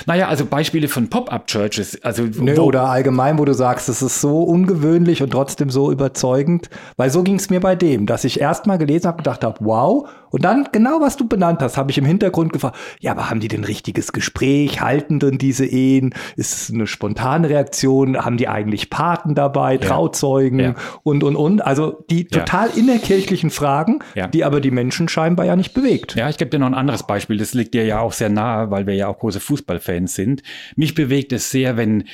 Naja, 0.05 0.27
also 0.27 0.45
Beispiele 0.45 0.87
von 0.89 1.09
Pop-up-Churches. 1.09 2.03
Also 2.03 2.23
Nö, 2.23 2.57
oder 2.57 2.89
allgemein, 2.89 3.37
wo 3.37 3.45
du 3.45 3.53
sagst, 3.53 3.87
es 3.87 4.01
ist 4.01 4.19
so 4.19 4.43
ungewöhnlich 4.43 5.23
und 5.23 5.31
trotzdem 5.31 5.69
so 5.69 5.91
überzeugend. 5.91 6.69
Weil 6.97 7.09
so 7.09 7.23
ging 7.23 7.35
es 7.35 7.49
mir 7.49 7.61
bei 7.61 7.75
dem, 7.75 8.05
dass 8.05 8.25
ich 8.25 8.41
erst 8.41 8.65
mal 8.65 8.77
gelesen 8.77 9.07
habe, 9.07 9.17
gedacht 9.17 9.43
habe, 9.43 9.57
wow. 9.61 10.07
Und 10.31 10.43
dann, 10.43 10.67
genau 10.71 10.99
was 11.01 11.17
du 11.17 11.27
benannt 11.27 11.61
hast, 11.61 11.77
habe 11.77 11.91
ich 11.91 11.97
im 11.97 12.05
Hintergrund 12.05 12.53
gefragt, 12.53 12.77
ja, 12.99 13.11
aber 13.11 13.29
haben 13.29 13.39
die 13.39 13.47
denn 13.47 13.63
richtiges 13.63 14.11
Gespräch? 14.11 14.81
Halten 14.81 15.19
denn 15.19 15.37
diese 15.37 15.65
Ehen? 15.65 16.13
Ist 16.35 16.53
es 16.53 16.73
eine 16.73 16.87
spontane 16.87 17.49
Reaktion? 17.49 18.17
Haben 18.17 18.37
die 18.37 18.47
eigentlich 18.47 18.89
Paten 18.89 19.35
dabei, 19.35 19.73
ja. 19.73 19.79
Trauzeugen 19.79 20.59
ja. 20.59 20.75
und, 21.03 21.23
und, 21.23 21.35
und? 21.35 21.61
Also 21.61 22.03
die 22.09 22.25
total 22.25 22.69
ja. 22.69 22.77
innerkirchlichen 22.77 23.49
Fragen, 23.49 23.99
die 24.33 24.43
aber 24.43 24.61
die 24.61 24.71
Menschen 24.71 25.07
scheinbar 25.07 25.45
ja 25.45 25.55
nicht 25.55 25.73
bewegt. 25.73 26.15
Ja, 26.15 26.29
ich 26.29 26.37
gebe 26.37 26.49
dir 26.49 26.59
noch 26.59 26.67
ein 26.67 26.73
anderes 26.73 27.03
Beispiel. 27.03 27.37
Das 27.37 27.53
liegt 27.53 27.73
dir 27.73 27.85
ja 27.85 27.99
auch 27.99 28.13
sehr 28.13 28.29
nahe, 28.29 28.71
weil 28.71 28.87
wir 28.87 28.95
ja 28.95 29.07
auch 29.07 29.19
große 29.19 29.39
Fußball 29.39 29.61
Fußballfans 29.61 30.15
sind. 30.15 30.43
Mich 30.75 30.95
bewegt 30.95 31.31
es 31.33 31.51
sehr, 31.51 31.77
wenn 31.77 32.05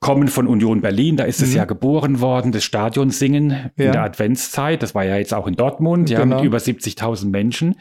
kommen 0.00 0.28
von 0.28 0.46
Union 0.46 0.82
Berlin, 0.82 1.16
da 1.16 1.24
ist 1.24 1.40
es 1.40 1.50
mhm. 1.50 1.56
ja 1.56 1.64
geboren 1.64 2.20
worden, 2.20 2.52
das 2.52 2.64
Stadion 2.64 3.10
singen 3.10 3.50
ja. 3.50 3.70
in 3.76 3.92
der 3.92 4.02
Adventszeit, 4.02 4.82
das 4.82 4.94
war 4.94 5.04
ja 5.04 5.16
jetzt 5.16 5.32
auch 5.32 5.46
in 5.46 5.56
Dortmund, 5.56 6.10
ja, 6.10 6.20
genau. 6.20 6.36
mit 6.36 6.44
über 6.44 6.58
70.000 6.58 7.30
Menschen. 7.30 7.76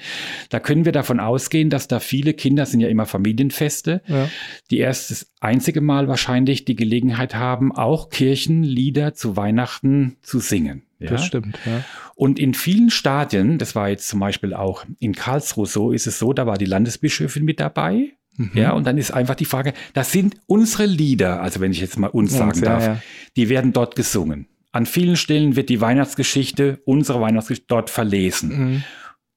Da 0.49 0.61
können 0.61 0.85
wir 0.85 0.93
davon 0.93 1.19
ausgehen, 1.19 1.69
dass 1.69 1.89
da 1.89 1.99
viele 1.99 2.33
Kinder, 2.33 2.65
sind 2.65 2.79
ja 2.79 2.87
immer 2.87 3.05
Familienfeste, 3.05 4.01
ja. 4.07 4.29
die 4.71 4.77
erst 4.77 5.11
das 5.11 5.33
einzige 5.41 5.81
Mal 5.81 6.07
wahrscheinlich 6.07 6.63
die 6.63 6.75
Gelegenheit 6.75 7.35
haben, 7.35 7.75
auch 7.75 8.09
Kirchenlieder 8.09 9.13
zu 9.13 9.35
Weihnachten 9.35 10.15
zu 10.21 10.39
singen. 10.39 10.83
Ja? 10.99 11.11
Das 11.11 11.25
stimmt. 11.25 11.59
Ja. 11.65 11.83
Und 12.15 12.39
in 12.39 12.53
vielen 12.53 12.91
Stadien, 12.91 13.57
das 13.57 13.75
war 13.75 13.89
jetzt 13.89 14.07
zum 14.07 14.21
Beispiel 14.21 14.53
auch 14.53 14.85
in 14.99 15.13
Karlsruhe 15.13 15.65
so, 15.65 15.91
ist 15.91 16.07
es 16.07 16.17
so, 16.17 16.31
da 16.31 16.45
war 16.45 16.57
die 16.57 16.65
Landesbischöfin 16.65 17.43
mit 17.43 17.59
dabei, 17.59 18.13
Mhm. 18.39 18.51
Ja, 18.53 18.71
und 18.71 18.87
dann 18.87 18.97
ist 18.97 19.11
einfach 19.11 19.35
die 19.35 19.45
Frage, 19.45 19.73
das 19.93 20.13
sind 20.13 20.37
unsere 20.45 20.85
Lieder, 20.85 21.41
also 21.41 21.59
wenn 21.59 21.71
ich 21.71 21.81
jetzt 21.81 21.99
mal 21.99 22.07
uns 22.07 22.31
sagen 22.31 22.51
uns, 22.51 22.61
darf, 22.61 22.85
ja, 22.85 22.93
ja. 22.93 23.01
die 23.35 23.49
werden 23.49 23.73
dort 23.73 23.97
gesungen. 23.97 24.47
An 24.71 24.85
vielen 24.85 25.17
Stellen 25.17 25.57
wird 25.57 25.67
die 25.67 25.81
Weihnachtsgeschichte, 25.81 26.81
unsere 26.85 27.19
Weihnachtsgeschichte 27.19 27.67
dort 27.67 27.89
verlesen. 27.89 28.49
Mhm. 28.49 28.83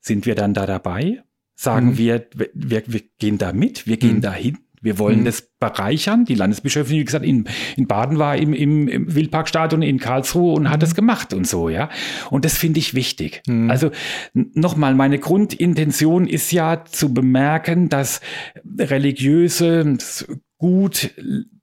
Sind 0.00 0.24
wir 0.24 0.36
dann 0.36 0.54
da 0.54 0.66
dabei? 0.66 1.24
Sagen 1.56 1.90
mhm. 1.90 1.98
wir, 1.98 2.26
wir, 2.54 2.82
wir 2.86 3.00
gehen 3.18 3.38
da 3.38 3.52
mit, 3.52 3.86
wir 3.88 3.96
gehen 3.96 4.16
mhm. 4.16 4.22
dahin? 4.22 4.58
Wir 4.82 4.98
wollen 4.98 5.20
mhm. 5.20 5.24
das 5.24 5.48
bereichern. 5.58 6.24
Die 6.24 6.34
Landesbischöfin, 6.34 6.98
wie 6.98 7.04
gesagt, 7.04 7.24
in, 7.24 7.48
in 7.76 7.86
Baden 7.86 8.18
war 8.18 8.36
im, 8.36 8.52
im, 8.52 8.88
im 8.88 9.14
Wildparkstadion 9.14 9.80
in 9.82 9.98
Karlsruhe 9.98 10.54
und 10.54 10.64
mhm. 10.64 10.70
hat 10.70 10.82
das 10.82 10.94
gemacht 10.94 11.32
und 11.32 11.46
so, 11.46 11.68
ja. 11.68 11.88
Und 12.30 12.44
das 12.44 12.58
finde 12.58 12.80
ich 12.80 12.94
wichtig. 12.94 13.42
Mhm. 13.46 13.70
Also 13.70 13.90
nochmal, 14.34 14.94
meine 14.94 15.18
Grundintention 15.18 16.26
ist 16.26 16.52
ja 16.52 16.84
zu 16.84 17.14
bemerken, 17.14 17.88
dass 17.88 18.20
religiöse, 18.78 19.96
gut 20.58 21.10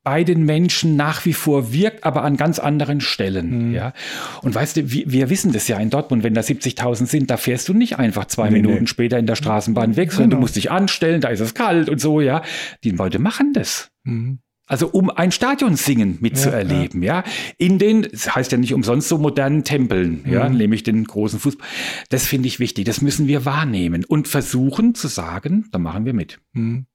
bei 0.09 0.23
den 0.23 0.43
Menschen 0.43 0.95
nach 0.95 1.23
wie 1.25 1.33
vor 1.33 1.71
wirkt, 1.71 2.03
aber 2.03 2.23
an 2.23 2.35
ganz 2.35 2.57
anderen 2.57 2.99
Stellen. 2.99 3.67
Mhm. 3.67 3.75
Ja. 3.75 3.93
Und 4.41 4.55
weißt 4.55 4.77
du, 4.77 4.91
wir, 4.91 5.03
wir, 5.05 5.29
wissen 5.29 5.51
das 5.51 5.67
ja 5.67 5.77
in 5.77 5.91
Dortmund, 5.91 6.23
wenn 6.23 6.33
da 6.33 6.41
70.000 6.41 7.05
sind, 7.05 7.29
da 7.29 7.37
fährst 7.37 7.69
du 7.69 7.75
nicht 7.75 7.99
einfach 7.99 8.25
zwei 8.25 8.49
nee, 8.49 8.55
Minuten 8.55 8.85
nee. 8.85 8.87
später 8.87 9.19
in 9.19 9.27
der 9.27 9.35
Straßenbahn 9.35 9.97
weg, 9.97 10.11
sondern 10.11 10.31
genau. 10.31 10.39
du 10.39 10.41
musst 10.41 10.55
dich 10.55 10.71
anstellen, 10.71 11.21
da 11.21 11.27
ist 11.27 11.41
es 11.41 11.53
kalt 11.53 11.89
und 11.89 12.01
so, 12.01 12.21
ja. 12.21 12.41
Die 12.83 12.89
Leute 12.89 13.19
machen 13.19 13.53
das. 13.53 13.91
Mhm. 14.03 14.39
Also 14.65 14.87
um 14.87 15.11
ein 15.11 15.31
Stadion 15.31 15.75
singen 15.75 16.17
mitzuerleben, 16.21 17.03
ja, 17.03 17.17
ja. 17.17 17.23
ja, 17.23 17.31
In 17.59 17.77
den, 17.77 18.07
das 18.11 18.35
heißt 18.35 18.51
ja 18.51 18.57
nicht 18.57 18.73
umsonst 18.73 19.09
so 19.09 19.19
modernen 19.19 19.63
Tempeln, 19.63 20.23
mhm. 20.23 20.33
ja, 20.33 20.49
nämlich 20.49 20.81
den 20.81 21.03
großen 21.03 21.39
Fußball. 21.39 21.67
Das 22.09 22.25
finde 22.25 22.47
ich 22.47 22.59
wichtig. 22.59 22.85
Das 22.85 23.03
müssen 23.03 23.27
wir 23.27 23.45
wahrnehmen 23.45 24.05
und 24.05 24.27
versuchen 24.27 24.95
zu 24.95 25.07
sagen, 25.07 25.67
da 25.71 25.77
machen 25.77 26.05
wir 26.05 26.15
mit. 26.15 26.39
Mhm. 26.53 26.87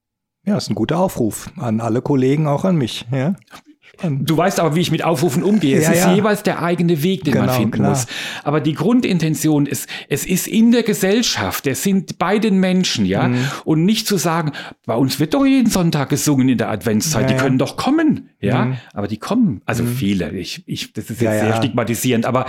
Ja, 0.46 0.58
ist 0.58 0.70
ein 0.70 0.74
guter 0.74 0.98
Aufruf 0.98 1.50
an 1.56 1.80
alle 1.80 2.02
Kollegen, 2.02 2.46
auch 2.46 2.64
an 2.64 2.76
mich. 2.76 3.06
Ja. 3.10 3.34
Du 4.02 4.36
weißt 4.36 4.60
aber, 4.60 4.74
wie 4.74 4.80
ich 4.80 4.90
mit 4.90 5.04
Aufrufen 5.04 5.42
umgehe. 5.42 5.78
Es 5.78 5.84
ja, 5.84 5.92
ist 5.92 6.04
ja. 6.04 6.14
jeweils 6.14 6.42
der 6.42 6.62
eigene 6.62 7.02
Weg, 7.02 7.24
den 7.24 7.34
genau, 7.34 7.46
man 7.46 7.54
finden 7.54 7.70
klar. 7.72 7.90
muss. 7.90 8.06
Aber 8.42 8.60
die 8.60 8.74
Grundintention 8.74 9.66
ist, 9.66 9.88
es 10.08 10.26
ist 10.26 10.46
in 10.46 10.72
der 10.72 10.82
Gesellschaft, 10.82 11.66
es 11.66 11.82
sind 11.82 12.18
bei 12.18 12.38
den 12.38 12.58
Menschen, 12.58 13.06
ja. 13.06 13.28
Mhm. 13.28 13.46
Und 13.64 13.84
nicht 13.84 14.06
zu 14.06 14.16
sagen, 14.16 14.52
bei 14.86 14.94
uns 14.94 15.20
wird 15.20 15.34
doch 15.34 15.44
jeden 15.44 15.70
Sonntag 15.70 16.08
gesungen 16.08 16.48
in 16.48 16.58
der 16.58 16.70
Adventszeit, 16.70 17.30
ja, 17.30 17.36
die 17.36 17.42
können 17.42 17.58
doch 17.58 17.76
kommen, 17.76 18.30
ja. 18.40 18.66
Mhm. 18.66 18.76
Aber 18.92 19.08
die 19.08 19.18
kommen, 19.18 19.62
also 19.64 19.82
mhm. 19.84 19.94
viele. 19.94 20.30
Ich, 20.32 20.62
ich, 20.66 20.92
das 20.92 21.10
ist 21.10 21.20
jetzt 21.20 21.40
sehr 21.40 21.56
stigmatisierend, 21.56 22.26
aber 22.26 22.46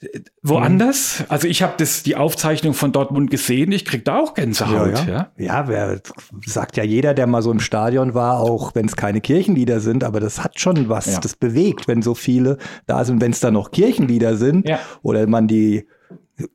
äh, 0.00 0.20
woanders, 0.42 1.24
also 1.28 1.48
ich 1.48 1.62
habe 1.62 1.74
das 1.78 2.02
die 2.02 2.16
Aufzeichnung 2.16 2.74
von 2.74 2.92
Dortmund 2.92 3.30
gesehen, 3.30 3.72
ich 3.72 3.84
krieg 3.84 4.04
da 4.04 4.18
auch 4.18 4.34
Gänsehaut, 4.34 5.06
ja. 5.06 5.30
Ja, 5.36 5.68
wer 5.68 6.00
sagt 6.46 6.76
ja 6.76 6.84
jeder, 6.84 7.14
der 7.14 7.26
mal 7.26 7.42
so 7.42 7.50
im 7.50 7.60
Stadion 7.60 8.14
war, 8.14 8.40
auch 8.40 8.74
wenn 8.74 8.86
es 8.86 8.96
keine 8.96 9.20
Kirchenlieder 9.20 9.80
sind, 9.80 10.04
aber 10.04 10.20
das 10.20 10.42
hat 10.42 10.60
schon 10.60 10.67
schon 10.76 10.88
was, 10.88 11.06
ja. 11.06 11.20
das 11.20 11.36
bewegt, 11.36 11.88
wenn 11.88 12.02
so 12.02 12.14
viele 12.14 12.58
da 12.86 13.04
sind. 13.04 13.20
Wenn 13.20 13.32
es 13.32 13.40
da 13.40 13.50
noch 13.50 13.70
Kirchenlieder 13.70 14.36
sind 14.36 14.68
ja. 14.68 14.80
oder 15.02 15.26
man 15.26 15.48
die 15.48 15.86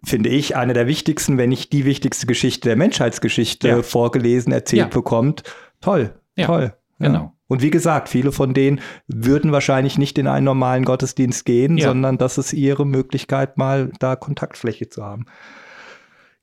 finde 0.03 0.29
ich, 0.29 0.55
eine 0.55 0.73
der 0.73 0.87
wichtigsten, 0.87 1.37
wenn 1.37 1.49
nicht 1.49 1.73
die 1.73 1.85
wichtigste 1.85 2.25
Geschichte 2.25 2.69
der 2.69 2.77
Menschheitsgeschichte 2.77 3.67
ja. 3.67 3.83
vorgelesen, 3.83 4.53
erzählt 4.53 4.91
bekommt. 4.91 5.43
Toll, 5.81 6.13
toll. 6.37 6.73
Genau. 6.99 7.33
Und 7.47 7.61
wie 7.61 7.69
gesagt, 7.69 8.09
viele 8.09 8.31
von 8.31 8.53
denen 8.53 8.79
würden 9.07 9.51
wahrscheinlich 9.51 9.97
nicht 9.97 10.17
in 10.17 10.27
einen 10.27 10.45
normalen 10.45 10.85
Gottesdienst 10.85 11.45
gehen, 11.45 11.77
sondern 11.79 12.17
das 12.17 12.37
ist 12.37 12.53
ihre 12.53 12.85
Möglichkeit, 12.85 13.57
mal 13.57 13.91
da 13.99 14.15
Kontaktfläche 14.15 14.89
zu 14.89 15.03
haben. 15.03 15.25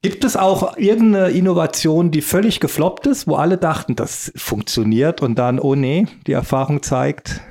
Gibt 0.02 0.24
es 0.24 0.36
auch 0.36 0.78
irgendeine 0.78 1.30
Innovation, 1.30 2.10
die 2.10 2.22
völlig 2.22 2.60
gefloppt 2.60 3.06
ist, 3.06 3.26
wo 3.26 3.34
alle 3.34 3.58
dachten, 3.58 3.96
das 3.96 4.32
funktioniert 4.34 5.20
und 5.20 5.38
dann, 5.38 5.58
oh 5.58 5.74
nee, 5.74 6.06
die 6.26 6.32
Erfahrung 6.32 6.82
zeigt, 6.82 7.42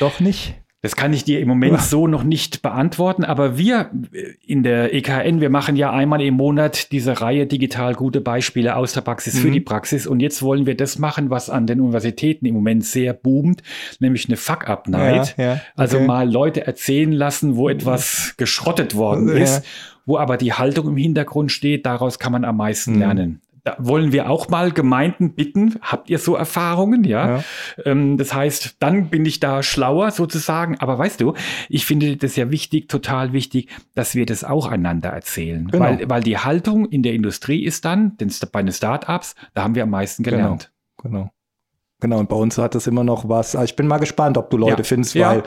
doch 0.00 0.20
nicht. 0.20 0.54
Das 0.82 0.94
kann 0.94 1.12
ich 1.12 1.24
dir 1.24 1.40
im 1.40 1.48
Moment 1.48 1.80
so 1.80 2.06
noch 2.06 2.22
nicht 2.22 2.62
beantworten, 2.62 3.24
aber 3.24 3.58
wir 3.58 3.90
in 4.46 4.62
der 4.62 4.94
EKN, 4.94 5.40
wir 5.40 5.50
machen 5.50 5.74
ja 5.74 5.90
einmal 5.90 6.22
im 6.22 6.34
Monat 6.34 6.92
diese 6.92 7.20
Reihe 7.20 7.46
digital 7.46 7.94
gute 7.94 8.20
Beispiele 8.20 8.76
aus 8.76 8.92
der 8.92 9.00
Praxis 9.00 9.34
mhm. 9.34 9.38
für 9.38 9.50
die 9.50 9.60
Praxis 9.60 10.06
und 10.06 10.20
jetzt 10.20 10.42
wollen 10.42 10.64
wir 10.64 10.76
das 10.76 11.00
machen, 11.00 11.28
was 11.28 11.50
an 11.50 11.66
den 11.66 11.80
Universitäten 11.80 12.46
im 12.46 12.54
Moment 12.54 12.84
sehr 12.84 13.14
boomt, 13.14 13.64
nämlich 13.98 14.28
eine 14.28 14.36
Fuck-Up-Night. 14.36 15.34
Ja, 15.36 15.44
ja, 15.44 15.52
okay. 15.54 15.60
Also 15.74 15.98
mal 15.98 16.30
Leute 16.30 16.64
erzählen 16.66 17.10
lassen, 17.10 17.56
wo 17.56 17.68
etwas 17.68 18.34
geschrottet 18.36 18.94
worden 18.94 19.30
ist, 19.30 19.64
ja. 19.64 19.70
wo 20.04 20.18
aber 20.18 20.36
die 20.36 20.52
Haltung 20.52 20.86
im 20.86 20.96
Hintergrund 20.96 21.50
steht, 21.50 21.84
daraus 21.84 22.20
kann 22.20 22.30
man 22.30 22.44
am 22.44 22.58
meisten 22.58 22.92
mhm. 22.92 22.98
lernen 23.00 23.40
da 23.66 23.74
wollen 23.80 24.12
wir 24.12 24.30
auch 24.30 24.48
mal 24.48 24.70
Gemeinden 24.70 25.34
bitten, 25.34 25.74
habt 25.82 26.08
ihr 26.08 26.20
so 26.20 26.36
Erfahrungen? 26.36 27.02
Ja. 27.02 27.38
ja. 27.38 27.44
Ähm, 27.84 28.16
das 28.16 28.32
heißt, 28.32 28.76
dann 28.78 29.08
bin 29.10 29.26
ich 29.26 29.40
da 29.40 29.64
schlauer 29.64 30.12
sozusagen. 30.12 30.78
Aber 30.78 30.96
weißt 30.96 31.20
du, 31.20 31.34
ich 31.68 31.84
finde 31.84 32.16
das 32.16 32.36
ja 32.36 32.52
wichtig, 32.52 32.88
total 32.88 33.32
wichtig, 33.32 33.68
dass 33.96 34.14
wir 34.14 34.24
das 34.24 34.44
auch 34.44 34.70
einander 34.70 35.08
erzählen. 35.08 35.66
Genau. 35.66 35.84
Weil, 35.84 36.08
weil 36.08 36.22
die 36.22 36.38
Haltung 36.38 36.86
in 36.86 37.02
der 37.02 37.14
Industrie 37.14 37.64
ist 37.64 37.84
dann, 37.84 38.16
denn 38.18 38.32
bei 38.52 38.62
den 38.62 38.72
Startups, 38.72 39.34
da 39.54 39.64
haben 39.64 39.74
wir 39.74 39.82
am 39.82 39.90
meisten 39.90 40.22
genau. 40.22 40.36
gelernt. 40.36 40.72
Genau. 41.02 41.18
Genau. 41.18 41.30
Genau. 41.98 42.18
Und 42.20 42.28
bei 42.28 42.36
uns 42.36 42.58
hat 42.58 42.76
das 42.76 42.86
immer 42.86 43.02
noch 43.02 43.28
was. 43.28 43.56
Also 43.56 43.64
ich 43.64 43.74
bin 43.74 43.88
mal 43.88 43.98
gespannt, 43.98 44.38
ob 44.38 44.48
du 44.50 44.58
Leute 44.58 44.82
ja. 44.82 44.84
findest, 44.84 45.16
weil 45.16 45.38
ja 45.38 45.44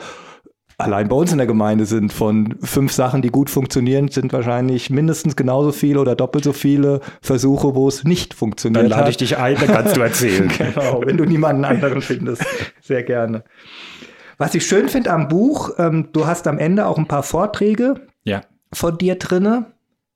allein 0.80 1.08
bei 1.08 1.16
uns 1.16 1.32
in 1.32 1.38
der 1.38 1.46
Gemeinde 1.46 1.86
sind 1.86 2.12
von 2.12 2.56
fünf 2.62 2.92
Sachen, 2.92 3.22
die 3.22 3.30
gut 3.30 3.50
funktionieren, 3.50 4.08
sind 4.08 4.32
wahrscheinlich 4.32 4.90
mindestens 4.90 5.36
genauso 5.36 5.72
viele 5.72 6.00
oder 6.00 6.14
doppelt 6.14 6.44
so 6.44 6.52
viele 6.52 7.00
Versuche, 7.20 7.74
wo 7.74 7.88
es 7.88 8.04
nicht 8.04 8.34
funktioniert. 8.34 8.84
Dann 8.84 8.90
lade 8.90 9.10
ich 9.10 9.16
dich 9.16 9.38
ein, 9.38 9.56
dann 9.56 9.68
kannst 9.68 9.96
du 9.96 10.00
erzählen. 10.00 10.50
genau, 10.58 11.02
wenn 11.04 11.16
du 11.16 11.24
niemanden 11.24 11.64
anderen 11.64 12.02
findest. 12.02 12.44
Sehr 12.80 13.02
gerne. 13.02 13.44
Was 14.38 14.54
ich 14.54 14.66
schön 14.66 14.88
finde 14.88 15.10
am 15.10 15.28
Buch, 15.28 15.70
ähm, 15.78 16.08
du 16.12 16.26
hast 16.26 16.46
am 16.46 16.58
Ende 16.58 16.86
auch 16.86 16.98
ein 16.98 17.06
paar 17.06 17.22
Vorträge. 17.22 18.06
Ja. 18.22 18.42
von 18.72 18.98
dir 18.98 19.16
drinne. 19.16 19.72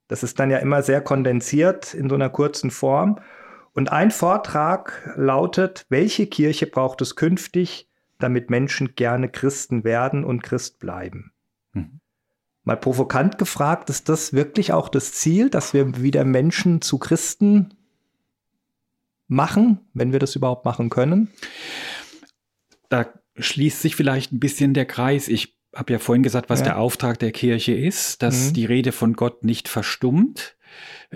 Das 0.07 0.23
ist 0.23 0.39
dann 0.39 0.51
ja 0.51 0.57
immer 0.59 0.83
sehr 0.83 1.01
kondensiert 1.01 1.93
in 1.93 2.09
so 2.09 2.15
einer 2.15 2.29
kurzen 2.29 2.71
Form. 2.71 3.19
Und 3.73 3.91
ein 3.91 4.11
Vortrag 4.11 5.13
lautet, 5.15 5.85
welche 5.89 6.27
Kirche 6.27 6.67
braucht 6.67 7.01
es 7.01 7.15
künftig, 7.15 7.89
damit 8.19 8.49
Menschen 8.49 8.95
gerne 8.95 9.29
Christen 9.29 9.83
werden 9.83 10.23
und 10.23 10.43
Christ 10.43 10.79
bleiben? 10.79 11.31
Mhm. 11.73 11.99
Mal 12.63 12.77
provokant 12.77 13.37
gefragt, 13.37 13.89
ist 13.89 14.09
das 14.09 14.33
wirklich 14.33 14.73
auch 14.73 14.89
das 14.89 15.13
Ziel, 15.13 15.49
dass 15.49 15.73
wir 15.73 16.01
wieder 16.01 16.25
Menschen 16.25 16.81
zu 16.81 16.97
Christen 16.97 17.75
machen, 19.27 19.79
wenn 19.93 20.11
wir 20.11 20.19
das 20.19 20.35
überhaupt 20.35 20.65
machen 20.65 20.89
können? 20.89 21.29
Da 22.89 23.07
schließt 23.37 23.81
sich 23.81 23.95
vielleicht 23.95 24.31
ein 24.31 24.39
bisschen 24.39 24.73
der 24.73 24.85
Kreis. 24.85 25.27
Ich 25.27 25.57
habe 25.75 25.93
ja 25.93 25.99
vorhin 25.99 26.23
gesagt, 26.23 26.49
was 26.49 26.59
ja. 26.59 26.65
der 26.65 26.79
Auftrag 26.79 27.19
der 27.19 27.31
Kirche 27.31 27.73
ist, 27.73 28.21
dass 28.21 28.49
mhm. 28.49 28.53
die 28.53 28.65
Rede 28.65 28.91
von 28.91 29.13
Gott 29.13 29.43
nicht 29.43 29.67
verstummt. 29.67 30.55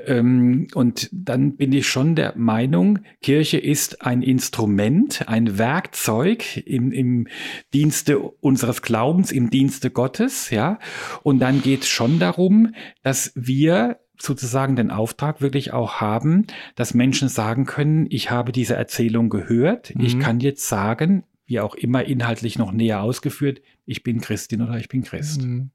Ähm, 0.05 0.67
und 0.73 1.09
dann 1.11 1.55
bin 1.55 1.71
ich 1.71 1.87
schon 1.87 2.15
der 2.15 2.37
Meinung, 2.37 2.99
Kirche 3.21 3.57
ist 3.57 4.05
ein 4.05 4.21
Instrument, 4.21 5.27
ein 5.27 5.57
Werkzeug 5.57 6.57
im, 6.65 6.91
im 6.91 7.27
Dienste 7.73 8.19
unseres 8.19 8.81
Glaubens, 8.81 9.31
im 9.31 9.49
Dienste 9.49 9.89
Gottes, 9.91 10.49
ja. 10.49 10.79
Und 11.23 11.39
dann 11.39 11.61
geht 11.61 11.81
es 11.81 11.89
schon 11.89 12.19
darum, 12.19 12.73
dass 13.03 13.31
wir 13.35 13.99
sozusagen 14.21 14.75
den 14.75 14.91
Auftrag 14.91 15.41
wirklich 15.41 15.73
auch 15.73 16.01
haben, 16.01 16.45
dass 16.75 16.93
Menschen 16.93 17.29
sagen 17.29 17.65
können, 17.65 18.05
ich 18.09 18.31
habe 18.31 18.51
diese 18.51 18.75
Erzählung 18.75 19.29
gehört, 19.29 19.95
mhm. 19.95 20.05
ich 20.05 20.19
kann 20.19 20.39
jetzt 20.39 20.67
sagen, 20.67 21.23
wie 21.45 21.59
auch 21.59 21.73
immer 21.75 22.03
inhaltlich 22.03 22.57
noch 22.57 22.71
näher 22.71 23.01
ausgeführt, 23.01 23.61
ich 23.85 24.03
bin 24.03 24.21
Christin 24.21 24.61
oder 24.61 24.77
ich 24.77 24.89
bin 24.89 25.03
Christ. 25.03 25.41
Mhm. 25.41 25.71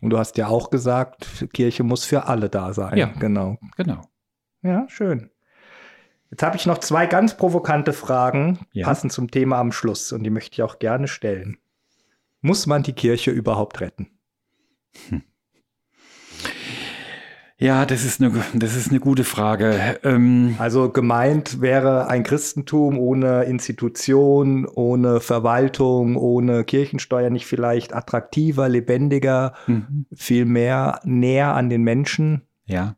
Und 0.00 0.10
du 0.10 0.18
hast 0.18 0.36
ja 0.36 0.48
auch 0.48 0.70
gesagt, 0.70 1.48
Kirche 1.52 1.82
muss 1.82 2.04
für 2.04 2.26
alle 2.26 2.48
da 2.48 2.72
sein. 2.72 2.96
Ja, 2.96 3.06
genau. 3.06 3.58
Genau. 3.76 4.02
Ja, 4.62 4.88
schön. 4.88 5.30
Jetzt 6.30 6.42
habe 6.42 6.56
ich 6.56 6.66
noch 6.66 6.78
zwei 6.78 7.06
ganz 7.06 7.36
provokante 7.36 7.92
Fragen, 7.92 8.66
ja. 8.72 8.84
passend 8.84 9.12
zum 9.12 9.30
Thema 9.30 9.58
am 9.58 9.72
Schluss, 9.72 10.12
und 10.12 10.22
die 10.24 10.30
möchte 10.30 10.54
ich 10.54 10.62
auch 10.62 10.78
gerne 10.78 11.08
stellen. 11.08 11.58
Muss 12.40 12.66
man 12.66 12.82
die 12.82 12.92
Kirche 12.92 13.30
überhaupt 13.30 13.80
retten? 13.80 14.10
Hm. 15.08 15.22
Ja, 17.60 17.84
das 17.86 18.04
ist 18.04 18.22
eine, 18.22 18.32
das 18.54 18.76
ist 18.76 18.90
eine 18.90 19.00
gute 19.00 19.24
Frage. 19.24 19.98
Ähm 20.04 20.54
also 20.58 20.90
gemeint 20.90 21.60
wäre 21.60 22.06
ein 22.06 22.22
Christentum 22.22 22.98
ohne 22.98 23.44
Institution, 23.44 24.64
ohne 24.64 25.20
Verwaltung, 25.20 26.16
ohne 26.16 26.62
Kirchensteuer 26.62 27.30
nicht 27.30 27.46
vielleicht 27.46 27.92
attraktiver, 27.94 28.68
lebendiger, 28.68 29.54
mhm. 29.66 30.06
viel 30.14 30.44
mehr 30.44 31.00
näher 31.04 31.54
an 31.54 31.68
den 31.68 31.82
Menschen? 31.82 32.47
Ja, 32.68 32.96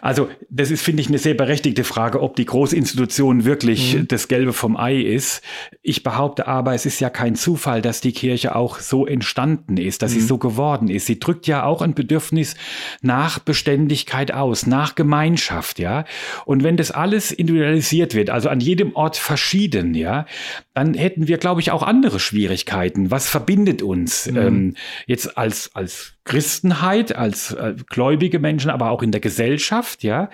also 0.00 0.30
das 0.48 0.70
ist, 0.70 0.80
finde 0.80 1.02
ich, 1.02 1.08
eine 1.08 1.18
sehr 1.18 1.34
berechtigte 1.34 1.84
Frage, 1.84 2.22
ob 2.22 2.34
die 2.34 2.46
Großinstitution 2.46 3.44
wirklich 3.44 3.94
mhm. 3.94 4.08
das 4.08 4.26
Gelbe 4.26 4.54
vom 4.54 4.74
Ei 4.74 5.02
ist. 5.02 5.42
Ich 5.82 6.02
behaupte 6.02 6.46
aber, 6.46 6.72
es 6.72 6.86
ist 6.86 6.98
ja 6.98 7.10
kein 7.10 7.34
Zufall, 7.34 7.82
dass 7.82 8.00
die 8.00 8.12
Kirche 8.12 8.56
auch 8.56 8.78
so 8.78 9.06
entstanden 9.06 9.76
ist, 9.76 10.00
dass 10.00 10.12
mhm. 10.12 10.14
sie 10.14 10.20
so 10.22 10.38
geworden 10.38 10.88
ist. 10.88 11.04
Sie 11.04 11.20
drückt 11.20 11.46
ja 11.46 11.64
auch 11.64 11.82
ein 11.82 11.92
Bedürfnis 11.92 12.54
nach 13.02 13.38
Beständigkeit 13.38 14.32
aus, 14.32 14.66
nach 14.66 14.94
Gemeinschaft, 14.94 15.78
ja. 15.78 16.06
Und 16.46 16.62
wenn 16.62 16.78
das 16.78 16.90
alles 16.90 17.32
individualisiert 17.32 18.14
wird, 18.14 18.30
also 18.30 18.48
an 18.48 18.60
jedem 18.60 18.96
Ort 18.96 19.18
verschieden, 19.18 19.92
ja, 19.92 20.24
dann 20.72 20.94
hätten 20.94 21.28
wir, 21.28 21.36
glaube 21.36 21.60
ich, 21.60 21.70
auch 21.70 21.82
andere 21.82 22.18
Schwierigkeiten. 22.18 23.10
Was 23.10 23.28
verbindet 23.28 23.82
uns 23.82 24.30
mhm. 24.30 24.36
ähm, 24.38 24.74
jetzt 25.06 25.36
als, 25.36 25.70
als 25.74 26.11
Christenheit, 26.24 27.16
als 27.16 27.52
äh, 27.52 27.74
gläubige 27.88 28.38
Menschen, 28.38 28.70
aber 28.70 28.90
auch 28.90 29.02
in 29.02 29.10
der 29.10 29.20
Gesellschaft, 29.20 30.02
ja. 30.04 30.30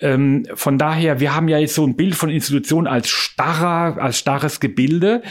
Ähm, 0.00 0.46
von 0.54 0.78
daher, 0.78 1.20
wir 1.20 1.34
haben 1.34 1.48
ja 1.48 1.58
jetzt 1.58 1.74
so 1.74 1.86
ein 1.86 1.96
Bild 1.96 2.14
von 2.14 2.28
Institutionen 2.28 2.86
als 2.86 3.08
starrer, 3.08 4.02
als 4.02 4.18
starres 4.18 4.60
Gebilde. 4.60 5.22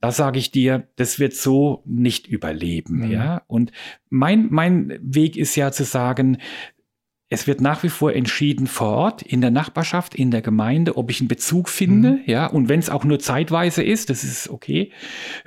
Da 0.00 0.12
sage 0.12 0.38
ich 0.38 0.50
dir, 0.50 0.86
das 0.96 1.18
wird 1.18 1.34
so 1.34 1.82
nicht 1.86 2.26
überleben, 2.26 3.06
mhm. 3.06 3.10
ja. 3.10 3.42
Und 3.46 3.72
mein, 4.10 4.48
mein 4.50 4.98
Weg 5.02 5.36
ist 5.36 5.56
ja 5.56 5.72
zu 5.72 5.84
sagen, 5.84 6.38
es 7.30 7.46
wird 7.46 7.60
nach 7.60 7.82
wie 7.82 7.90
vor 7.90 8.14
entschieden 8.14 8.66
vor 8.66 8.88
Ort, 8.88 9.22
in 9.22 9.42
der 9.42 9.50
Nachbarschaft, 9.50 10.14
in 10.14 10.30
der 10.30 10.40
Gemeinde, 10.40 10.96
ob 10.96 11.10
ich 11.10 11.20
einen 11.20 11.28
Bezug 11.28 11.68
finde, 11.68 12.12
mhm. 12.12 12.20
ja, 12.24 12.46
und 12.46 12.68
wenn 12.68 12.80
es 12.80 12.88
auch 12.88 13.04
nur 13.04 13.18
zeitweise 13.18 13.82
ist, 13.82 14.08
das 14.08 14.24
ist 14.24 14.48
okay. 14.48 14.92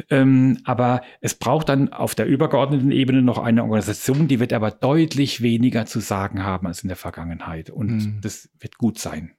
Ähm, 0.10 0.60
aber 0.64 1.02
es 1.22 1.34
braucht 1.34 1.70
dann 1.70 1.92
auf 1.92 2.14
der 2.14 2.28
übergeordneten 2.28 2.92
Ebene 2.92 3.24
noch 3.24 3.40
eine 3.40 3.64
Organisation, 3.64 4.28
die 4.28 4.40
wird 4.40 4.54
aber 4.54 4.70
deutlich 4.70 5.42
weniger 5.42 5.88
zu 5.88 6.02
sagen 6.02 6.44
haben 6.44 6.68
als 6.68 6.84
in 6.84 6.88
der 6.88 6.98
Vergangenheit. 6.98 7.72
Und 7.72 7.92
mhm. 7.92 8.20
das 8.22 8.50
wird 8.60 8.78
gut 8.78 9.00
sein. 9.00 9.32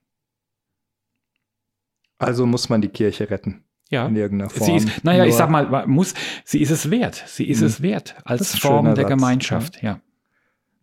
Also 2.19 2.47
muss 2.47 2.69
man 2.69 2.81
die 2.81 2.89
Kirche 2.89 3.31
retten. 3.31 3.65
Ja. 3.89 4.07
In 4.07 4.17
irgendeiner 4.17 4.51
Form. 4.51 4.67
Sie 4.67 4.77
ist, 4.77 5.05
naja, 5.05 5.19
Nur 5.19 5.27
ich 5.27 5.35
sag 5.35 5.51
mal, 5.51 5.87
muss, 5.87 6.15
sie 6.45 6.63
ist 6.63 6.71
es 6.71 6.91
wert. 6.91 7.23
Sie 7.27 7.47
ist 7.47 7.61
mhm. 7.61 7.67
es 7.67 7.83
wert 7.83 8.17
als 8.25 8.59
Form 8.59 8.87
der 8.87 8.97
Satz. 8.97 9.09
Gemeinschaft, 9.09 9.83
ja. 9.83 10.01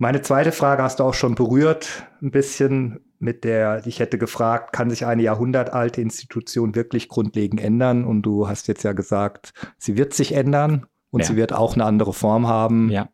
Meine 0.02 0.22
zweite 0.22 0.54
Frage 0.54 0.82
hast 0.82 1.02
du 1.02 1.04
auch 1.04 1.14
schon 1.14 1.36
berührt, 1.36 2.08
ein 2.22 2.32
bisschen 2.32 3.02
mit 3.20 3.44
der, 3.44 3.86
ich 3.86 4.00
hätte 4.00 4.18
gefragt, 4.18 4.72
kann 4.72 4.90
sich 4.90 5.06
eine 5.06 5.22
jahrhundertalte 5.22 6.00
Institution 6.00 6.74
wirklich 6.74 7.10
grundlegend 7.10 7.60
ändern? 7.60 8.06
Und 8.06 8.22
du 8.22 8.48
hast 8.48 8.70
jetzt 8.70 8.84
ja 8.84 8.94
gesagt, 8.94 9.54
sie 9.78 9.98
wird 9.98 10.14
sich 10.14 10.34
ändern 10.34 10.86
und 11.12 11.20
ja. 11.20 11.26
sie 11.26 11.36
wird 11.36 11.52
auch 11.52 11.74
eine 11.74 11.84
andere 11.84 12.14
Form 12.14 12.48
haben. 12.48 12.90
Ja. 12.90 13.10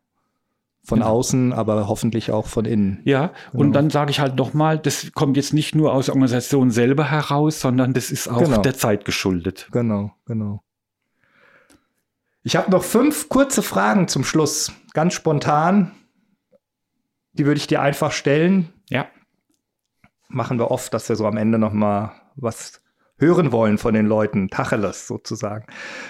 Von 0.83 0.99
genau. 0.99 1.13
außen, 1.13 1.53
aber 1.53 1.87
hoffentlich 1.87 2.29
auch 2.29 2.45
von 2.45 2.65
innen. 2.65 3.01
Ja, 3.05 3.31
genau. 3.51 3.63
und 3.63 3.71
dann 3.73 3.89
sage 3.89 4.11
ich 4.11 4.19
halt 4.19 4.35
nochmal, 4.35 4.77
das 4.77 5.11
kommt 5.13 5.35
jetzt 5.35 5.51
nicht 5.51 5.73
nur 5.73 5.91
aus 5.91 6.05
der 6.05 6.13
Organisation 6.13 6.69
selber 6.69 7.09
heraus, 7.09 7.59
sondern 7.59 7.93
das 7.93 8.11
ist 8.11 8.27
auch 8.27 8.43
genau. 8.43 8.61
der 8.61 8.75
Zeit 8.75 9.03
geschuldet. 9.03 9.67
Genau, 9.71 10.11
genau. 10.27 10.61
Ich 12.43 12.55
habe 12.55 12.69
noch 12.69 12.83
fünf 12.83 13.29
kurze 13.29 13.63
Fragen 13.63 14.07
zum 14.07 14.23
Schluss, 14.23 14.71
ganz 14.93 15.15
spontan. 15.15 15.91
Die 17.37 17.45
würde 17.45 17.57
ich 17.57 17.67
dir 17.67 17.81
einfach 17.81 18.11
stellen. 18.11 18.73
Ja. 18.89 19.07
Machen 20.27 20.59
wir 20.59 20.71
oft, 20.71 20.93
dass 20.93 21.07
wir 21.09 21.15
so 21.15 21.25
am 21.27 21.37
Ende 21.37 21.59
noch 21.59 21.73
mal 21.73 22.13
was 22.35 22.81
hören 23.17 23.51
wollen 23.51 23.77
von 23.77 23.93
den 23.93 24.07
Leuten, 24.07 24.49
Tacheles 24.49 25.07
sozusagen. 25.07 25.65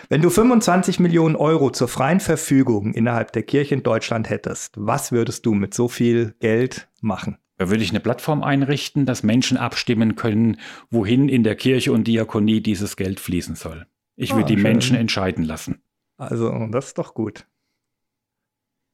Wenn 0.10 0.22
du 0.22 0.30
25 0.30 1.00
Millionen 1.00 1.36
Euro 1.36 1.70
zur 1.70 1.88
freien 1.88 2.20
Verfügung 2.20 2.94
innerhalb 2.94 3.32
der 3.32 3.44
Kirche 3.44 3.76
in 3.76 3.84
Deutschland 3.84 4.30
hättest, 4.30 4.74
was 4.78 5.12
würdest 5.12 5.46
du 5.46 5.54
mit 5.54 5.74
so 5.74 5.88
viel 5.88 6.36
Geld 6.40 6.90
machen? 7.02 7.38
Da 7.58 7.70
würde 7.70 7.84
ich 7.84 7.92
eine 7.92 8.00
Plattform 8.00 8.44
einrichten, 8.44 9.06
dass 9.06 9.24
Menschen 9.24 9.58
abstimmen 9.58 10.16
können, 10.16 10.58
wohin 10.90 11.30
in 11.30 11.44
der 11.44 11.56
Kirche 11.56 11.94
und 11.94 12.06
Diakonie 12.06 12.62
dieses 12.62 12.98
Geld 12.98 13.20
fließen 13.20 13.56
soll. 13.56 13.86
Ich 14.16 14.34
ah, 14.34 14.38
würde 14.38 14.48
die 14.48 14.56
schön. 14.56 14.64
Menschen 14.64 14.98
entscheiden 14.98 15.44
lassen. 15.44 15.82
Also, 16.18 16.68
das 16.72 16.88
ist 16.88 16.98
doch 16.98 17.14
gut. 17.14 17.46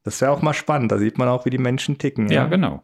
Das 0.04 0.22
wäre 0.22 0.32
auch 0.32 0.42
mal 0.42 0.54
spannend. 0.54 0.92
Da 0.92 0.98
sieht 0.98 1.18
man 1.18 1.28
auch, 1.28 1.46
wie 1.46 1.50
die 1.50 1.58
Menschen 1.58 1.98
ticken. 1.98 2.28
Ja, 2.30 2.44
ja, 2.44 2.48
genau. 2.48 2.84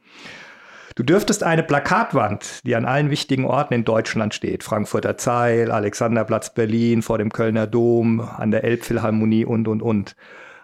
Du 0.98 1.04
dürftest 1.04 1.44
eine 1.44 1.62
Plakatwand, 1.62 2.62
die 2.66 2.76
an 2.76 2.86
allen 2.86 3.12
wichtigen 3.12 3.46
Orten 3.46 3.76
in 3.76 3.86
Deutschland 3.86 4.34
steht, 4.34 4.64
Frankfurter 4.64 5.16
Zeil, 5.16 5.70
Alexanderplatz 5.70 6.56
Berlin, 6.56 7.04
vor 7.04 7.20
dem 7.20 7.32
Kölner 7.32 7.68
Dom, 7.68 8.20
an 8.20 8.50
der 8.50 8.64
Elbphilharmonie 8.64 9.46
und, 9.46 9.68
und, 9.68 9.84
und, 9.84 10.16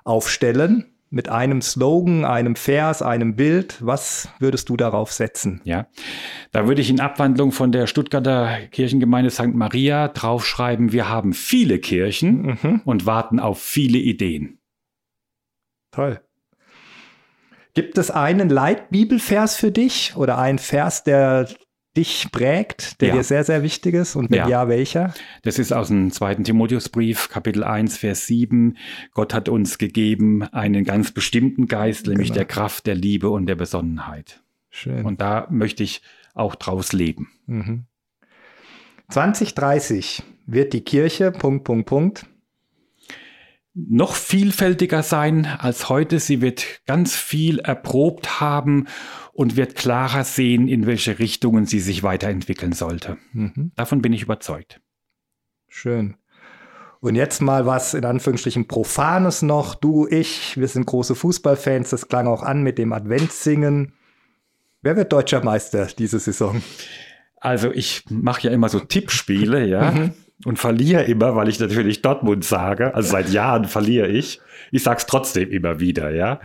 aufstellen 0.04 0.94
mit 1.12 1.30
einem 1.30 1.62
Slogan, 1.62 2.26
einem 2.26 2.56
Vers, 2.56 3.04
einem 3.04 3.36
Bild. 3.36 3.78
Was 3.80 4.28
würdest 4.40 4.70
du 4.70 4.76
darauf 4.76 5.12
setzen? 5.12 5.62
Ja, 5.66 5.86
da 6.52 6.68
würde 6.68 6.82
ich 6.82 6.90
in 6.90 7.00
Abwandlung 7.00 7.52
von 7.52 7.72
der 7.72 7.86
Stuttgarter 7.86 8.58
Kirchengemeinde 8.72 9.30
St. 9.30 9.54
Maria 9.54 10.08
draufschreiben, 10.08 10.92
wir 10.92 11.10
haben 11.10 11.34
viele 11.34 11.78
Kirchen 11.78 12.58
mhm. 12.60 12.82
und 12.86 13.06
warten 13.06 13.40
auf 13.40 13.62
viele 13.62 14.00
Ideen. 14.00 14.58
Toll. 15.92 16.20
Gibt 17.74 17.98
es 17.98 18.12
einen 18.12 18.50
Leitbibelvers 18.50 19.56
für 19.56 19.72
dich 19.72 20.14
oder 20.16 20.38
einen 20.38 20.60
Vers, 20.60 21.04
der 21.04 21.48
dich 21.98 22.32
prägt, 22.32 23.02
der 23.02 23.10
ja. 23.10 23.16
dir 23.16 23.24
sehr, 23.24 23.44
sehr 23.44 23.64
wichtig 23.64 23.96
ist? 23.96 24.16
Und 24.16 24.30
wenn 24.30 24.40
ja. 24.40 24.48
ja, 24.48 24.68
welcher? 24.68 25.14
Das 25.42 25.58
ist 25.58 25.72
aus 25.74 25.88
dem 25.88 26.12
zweiten 26.12 26.44
Timotheusbrief, 26.44 27.30
Kapitel 27.30 27.64
1, 27.64 27.98
Vers 27.98 28.28
7. 28.28 28.78
Gott 29.14 29.34
hat 29.34 29.50
uns 29.50 29.78
gegeben 29.78 30.44
einen 30.44 30.84
ganz 30.84 31.12
bestimmten 31.12 31.68
Geist, 31.68 32.08
nämlich 32.08 32.30
genau. 32.30 32.38
der 32.38 32.46
Kraft, 32.46 32.86
der 32.86 32.96
Liebe 32.96 33.30
und 33.30 33.48
der 33.48 33.56
Besonnenheit. 33.56 34.42
Schön. 34.70 35.06
Und 35.06 35.22
da 35.22 35.48
möchte 35.50 35.84
ich 35.84 36.02
auch 36.34 36.56
draus 36.56 36.94
leben. 36.94 37.32
Mhm. 37.46 37.86
2030 39.10 40.24
wird 40.46 40.74
die 40.74 40.82
Kirche, 40.82 41.32
Punkt, 41.32 41.64
Punkt, 41.64 41.88
Punkt, 41.88 42.26
noch 43.74 44.16
vielfältiger 44.16 45.04
sein 45.04 45.46
als 45.46 45.90
heute. 45.90 46.20
Sie 46.20 46.42
wird 46.42 46.82
ganz 46.86 47.16
viel 47.16 47.60
erprobt 47.60 48.40
haben 48.40 48.88
und 49.32 49.56
wird 49.56 49.76
klarer 49.76 50.24
sehen, 50.24 50.68
in 50.68 50.86
welche 50.86 51.18
Richtungen 51.20 51.66
sie 51.66 51.80
sich 51.80 52.04
weiterentwickeln 52.04 52.74
sollte. 52.74 53.18
Mhm. 53.34 53.72
Davon 53.76 54.02
bin 54.02 54.14
ich 54.14 54.22
überzeugt. 54.22 54.80
Schön. 55.68 56.16
Und 57.00 57.16
jetzt 57.16 57.42
mal 57.42 57.66
was 57.66 57.96
in 57.96 58.06
Anführungsstrichen 58.06 58.68
Profanes 58.68 59.42
noch. 59.42 59.76
Du, 59.76 60.08
ich, 60.08 60.56
wir 60.56 60.68
sind 60.68 60.86
große 60.86 61.16
Fußballfans. 61.16 61.90
Das 61.90 62.08
klang 62.08 62.28
auch 62.28 62.44
an 62.44 62.64
mit 62.64 62.78
dem 62.78 62.94
Adventssingen. 62.94 63.94
Wer 64.82 64.96
wird 64.96 65.12
deutscher 65.12 65.44
Meister 65.44 65.88
diese 65.88 66.20
Saison? 66.20 66.62
Also 67.36 67.72
ich 67.72 68.06
mache 68.10 68.44
ja 68.48 68.54
immer 68.54 68.70
so 68.70 68.80
Tippspiele, 68.80 69.66
ja. 69.66 69.92
Mhm. 69.92 70.14
Und 70.46 70.60
verliere 70.60 71.04
immer, 71.04 71.36
weil 71.36 71.48
ich 71.48 71.60
natürlich 71.60 72.02
Dortmund 72.02 72.44
sage. 72.44 72.94
Also 72.94 73.12
seit 73.12 73.30
Jahren 73.30 73.66
verliere 73.66 74.08
ich. 74.08 74.42
Ich 74.72 74.84
sage 74.84 74.98
es 74.98 75.06
trotzdem 75.06 75.52
immer 75.52 75.80
wieder, 75.80 76.12
ja 76.12 76.40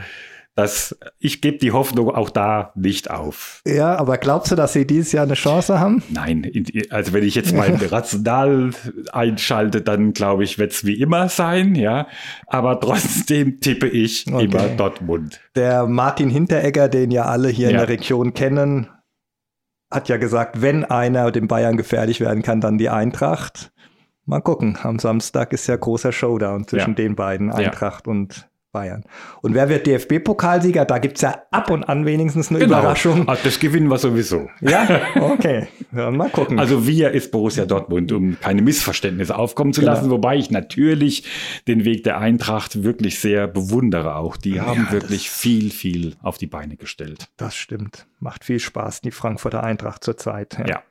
dass 0.59 0.99
ich 1.21 1.41
gebe 1.41 1.59
die 1.59 1.71
Hoffnung 1.71 2.11
auch 2.11 2.31
da 2.31 2.73
nicht 2.75 3.13
auf. 3.13 3.63
Ja, 3.65 3.95
aber 3.95 4.19
glaubst 4.19 4.51
du, 4.51 4.57
dass 4.57 4.73
sie 4.73 4.89
dieses 4.89 5.13
Jahr 5.13 5.23
eine 5.23 5.35
Chance 5.35 5.79
haben? 5.79 6.03
Nein, 6.11 6.51
also 6.91 7.13
wenn 7.13 7.23
ich 7.23 7.37
jetzt 7.37 7.55
mein 7.55 7.77
Rational 7.81 8.71
einschalte, 9.13 9.83
dann 9.83 10.15
glaube 10.15 10.43
ich, 10.43 10.59
wird 10.59 10.73
es 10.73 10.85
wie 10.85 11.01
immer 11.01 11.29
sein, 11.29 11.77
ja. 11.77 12.09
Aber 12.49 12.81
trotzdem 12.81 13.61
tippe 13.61 13.87
ich 13.87 14.27
okay. 14.27 14.47
immer 14.47 14.67
Dortmund. 14.71 15.41
Der 15.55 15.87
Martin 15.87 16.29
Hinteregger, 16.29 16.89
den 16.89 17.13
ja 17.13 17.27
alle 17.27 17.51
hier 17.51 17.67
ja. 17.67 17.71
in 17.71 17.77
der 17.77 17.89
Region 17.89 18.35
kennen, 18.35 18.89
hat 19.93 20.09
ja 20.09 20.17
gesagt, 20.17 20.61
wenn 20.61 20.85
einer 20.85 21.31
dem 21.31 21.47
Bayern 21.47 21.77
gefährlich 21.77 22.19
werden 22.19 22.43
kann, 22.43 22.61
dann 22.61 22.79
die 22.79 22.89
Eintracht. 22.89 23.71
Mal 24.29 24.43
gucken, 24.43 24.77
am 24.83 24.99
Samstag 24.99 25.55
ist 25.55 25.67
ja 25.69 25.77
großer 25.77 26.13
Showdown 26.13 26.67
zwischen 26.67 26.91
ja. 26.91 26.97
den 26.97 27.17
beiden, 27.17 27.51
Eintracht 27.51 28.07
ja. 28.07 28.13
und 28.13 28.47
Bayern. 28.73 29.05
Und 29.41 29.55
wer 29.55 29.71
wird 29.71 29.87
DFB-Pokalsieger? 29.87 30.85
Da 30.85 30.99
gibt 30.99 31.17
es 31.17 31.23
ja 31.23 31.45
ab 31.51 31.71
und 31.71 31.85
an 31.85 32.05
wenigstens 32.05 32.51
eine 32.51 32.59
genau. 32.59 32.81
Überraschung. 32.81 33.25
Ach, 33.27 33.39
das 33.43 33.59
gewinnen 33.59 33.89
wir 33.89 33.97
sowieso. 33.97 34.51
Ja, 34.61 34.87
okay. 35.15 35.69
Ja, 35.97 36.11
mal 36.11 36.29
gucken. 36.29 36.59
Also 36.59 36.87
wir 36.87 37.13
ist 37.13 37.33
Borussia 37.33 37.65
Dortmund, 37.65 38.13
um 38.13 38.39
keine 38.39 38.61
Missverständnisse 38.61 39.35
aufkommen 39.35 39.73
zu 39.73 39.81
genau. 39.81 39.95
lassen, 39.95 40.11
wobei 40.11 40.37
ich 40.37 40.51
natürlich 40.51 41.25
den 41.67 41.87
Weg 41.87 42.05
der 42.05 42.19
Eintracht 42.19 42.83
wirklich 42.83 43.21
sehr 43.21 43.49
bewundere 43.49 44.17
auch. 44.17 44.37
Die 44.37 44.57
ja, 44.57 44.67
haben 44.67 44.91
wirklich 44.91 45.31
viel, 45.31 45.71
viel 45.71 46.17
auf 46.21 46.37
die 46.37 46.47
Beine 46.47 46.77
gestellt. 46.77 47.31
Das 47.39 47.57
stimmt. 47.57 48.07
Macht 48.21 48.45
viel 48.45 48.61
Spaß, 48.61 49.01
die 49.01 49.11
Frankfurter 49.11 49.65
Eintracht 49.65 50.05
zurzeit. 50.05 50.59
Ja. 50.59 50.67
ja. 50.67 50.83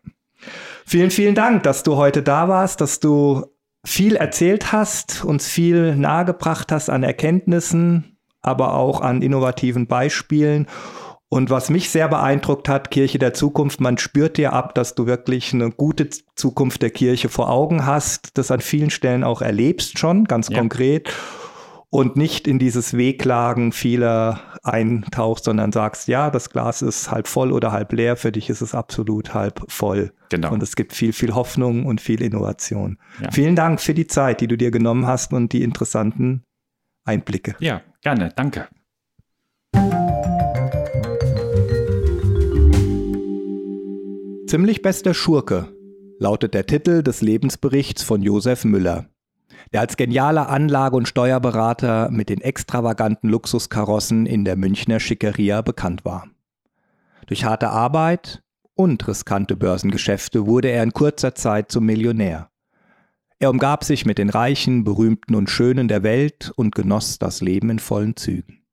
Vielen, 0.86 1.12
vielen 1.12 1.36
Dank, 1.36 1.64
dass 1.64 1.84
du 1.84 1.96
heute 1.96 2.24
da 2.24 2.48
warst, 2.48 2.82
dass 2.82 3.00
du 3.00 3.46
viel 3.86 4.16
erzählt 4.16 4.72
hast, 4.72 5.24
uns 5.24 5.48
viel 5.48 5.96
nahegebracht 5.96 6.72
hast 6.72 6.90
an 6.90 7.04
Erkenntnissen, 7.04 8.18
aber 8.42 8.74
auch 8.74 9.02
an 9.02 9.22
innovativen 9.22 9.88
Beispielen. 9.88 10.68
Und 11.30 11.50
was 11.50 11.70
mich 11.70 11.90
sehr 11.90 12.08
beeindruckt 12.08 12.70
hat, 12.70 12.90
Kirche 12.90 13.20
der 13.20 13.34
Zukunft, 13.34 13.82
man 13.82 13.98
spürt 13.98 14.38
dir 14.38 14.54
ab, 14.54 14.76
dass 14.76 14.96
du 14.96 15.08
wirklich 15.08 15.54
eine 15.54 15.72
gute 15.72 16.10
Zukunft 16.36 16.82
der 16.82 16.90
Kirche 16.90 17.28
vor 17.28 17.50
Augen 17.50 17.86
hast, 17.86 18.38
das 18.38 18.50
an 18.50 18.62
vielen 18.62 18.90
Stellen 18.90 19.26
auch 19.26 19.42
erlebst 19.42 20.00
schon, 20.00 20.24
ganz 20.24 20.48
ja. 20.50 20.58
konkret 20.58 21.10
und 21.98 22.16
nicht 22.16 22.48
in 22.48 22.60
dieses 22.60 22.96
Wehklagen 22.96 23.72
vieler 23.72 24.40
eintauchst, 24.62 25.46
sondern 25.46 25.72
sagst, 25.72 26.08
ja, 26.08 26.30
das 26.30 26.52
Glas 26.52 26.84
ist 26.84 27.10
halb 27.10 27.28
voll 27.28 27.52
oder 27.52 27.72
halb 27.72 27.92
leer, 27.92 28.16
für 28.16 28.32
dich 28.32 28.52
ist 28.52 28.62
es 28.62 28.76
absolut 28.76 29.34
halb 29.34 29.64
voll. 29.68 30.14
Genau. 30.30 30.54
Und 30.54 30.62
es 30.62 30.76
gibt 30.76 30.94
viel, 30.94 31.12
viel 31.12 31.34
Hoffnung 31.34 31.88
und 31.88 32.00
viel 32.00 32.22
Innovation. 32.22 33.00
Ja. 33.20 33.32
Vielen 33.32 33.56
Dank 33.56 33.82
für 33.82 33.96
die 33.96 34.06
Zeit, 34.06 34.42
die 34.42 34.48
du 34.48 34.58
dir 34.58 34.70
genommen 34.70 35.08
hast 35.08 35.34
und 35.34 35.54
die 35.54 35.64
interessanten 35.64 36.44
Einblicke. 37.04 37.56
Ja, 37.62 37.82
gerne, 38.04 38.32
danke. 38.36 38.68
Ziemlich 44.46 44.84
bester 44.84 45.16
Schurke 45.16 45.76
lautet 46.20 46.54
der 46.54 46.68
Titel 46.68 47.02
des 47.02 47.22
Lebensberichts 47.22 48.04
von 48.04 48.22
Josef 48.22 48.66
Müller 48.66 49.10
der 49.74 49.82
als 49.82 49.98
genialer 49.98 50.50
Anlage- 50.50 50.96
und 50.96 51.08
Steuerberater 51.08 52.10
mit 52.12 52.30
den 52.30 52.42
extravaganten 52.42 53.30
Luxuskarossen 53.30 54.26
in 54.26 54.46
der 54.46 54.56
Münchner 54.56 55.00
Schickeria 55.00 55.62
bekannt 55.62 56.06
war. 56.06 56.28
Durch 57.28 57.44
harte 57.44 57.70
Arbeit 57.70 58.44
und 58.74 59.08
riskante 59.08 59.56
Börsengeschäfte 59.56 60.46
wurde 60.46 60.70
er 60.70 60.84
in 60.84 60.94
kurzer 60.94 61.36
Zeit 61.36 61.72
zum 61.72 61.86
Millionär. 61.86 62.50
Er 63.40 63.50
umgab 63.50 63.84
sich 63.84 64.06
mit 64.06 64.18
den 64.18 64.30
Reichen, 64.30 64.84
Berühmten 64.84 65.36
und 65.36 65.50
Schönen 65.50 65.88
der 65.88 66.04
Welt 66.04 66.52
und 66.56 66.74
genoss 66.74 67.20
das 67.20 67.42
Leben 67.42 67.70
in 67.70 67.80
vollen 67.80 68.16
Zügen. 68.16 68.64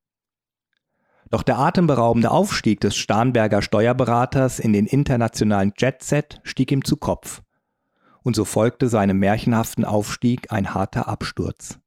Doch 1.29 1.43
der 1.43 1.59
atemberaubende 1.59 2.31
Aufstieg 2.31 2.79
des 2.79 2.95
Starnberger 2.95 3.61
Steuerberaters 3.61 4.59
in 4.59 4.73
den 4.73 4.85
internationalen 4.85 5.73
Jetset 5.77 6.39
stieg 6.43 6.71
ihm 6.71 6.83
zu 6.83 6.97
Kopf 6.97 7.41
und 8.25 8.35
so 8.35 8.43
folgte 8.43 8.89
seinem 8.89 9.19
märchenhaften 9.19 9.85
Aufstieg 9.85 10.51
ein 10.51 10.73
harter 10.73 11.07
Absturz. 11.07 11.79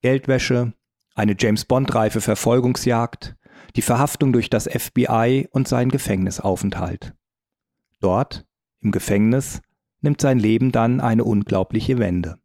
Geldwäsche, 0.00 0.72
eine 1.16 1.34
James 1.36 1.64
Bond-reife 1.64 2.20
Verfolgungsjagd, 2.20 3.34
die 3.74 3.82
Verhaftung 3.82 4.32
durch 4.32 4.50
das 4.50 4.68
FBI 4.68 5.48
und 5.50 5.66
sein 5.66 5.88
Gefängnisaufenthalt. 5.88 7.14
Dort, 8.00 8.46
im 8.80 8.92
Gefängnis, 8.92 9.60
nimmt 10.00 10.20
sein 10.20 10.38
Leben 10.38 10.70
dann 10.70 11.00
eine 11.00 11.24
unglaubliche 11.24 11.98
Wende. 11.98 12.38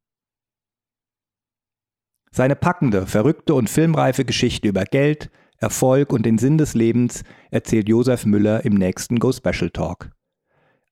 Seine 2.32 2.56
packende, 2.56 3.06
verrückte 3.06 3.54
und 3.54 3.70
filmreife 3.70 4.26
Geschichte 4.26 4.68
über 4.68 4.86
Geld, 4.86 5.30
Erfolg 5.58 6.12
und 6.12 6.26
den 6.26 6.40
Sinn 6.40 6.58
des 6.58 6.74
Lebens 6.74 7.24
erzählt 7.52 7.90
Josef 7.90 8.26
Müller 8.26 8.66
im 8.66 8.74
nächsten 8.74 9.20
Go 9.20 9.32
Special 9.32 9.70
Talk. 9.70 10.10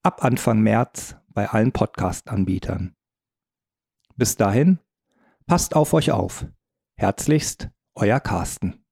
Ab 0.04 0.24
Anfang 0.24 0.60
März 0.60 1.16
bei 1.36 1.50
allen 1.50 1.70
Podcast-Anbietern. 1.70 2.96
Bis 4.16 4.36
dahin, 4.36 4.78
passt 5.46 5.76
auf 5.76 5.92
euch 5.92 6.10
auf. 6.10 6.46
Herzlichst, 6.98 7.68
euer 7.94 8.20
Carsten. 8.20 8.82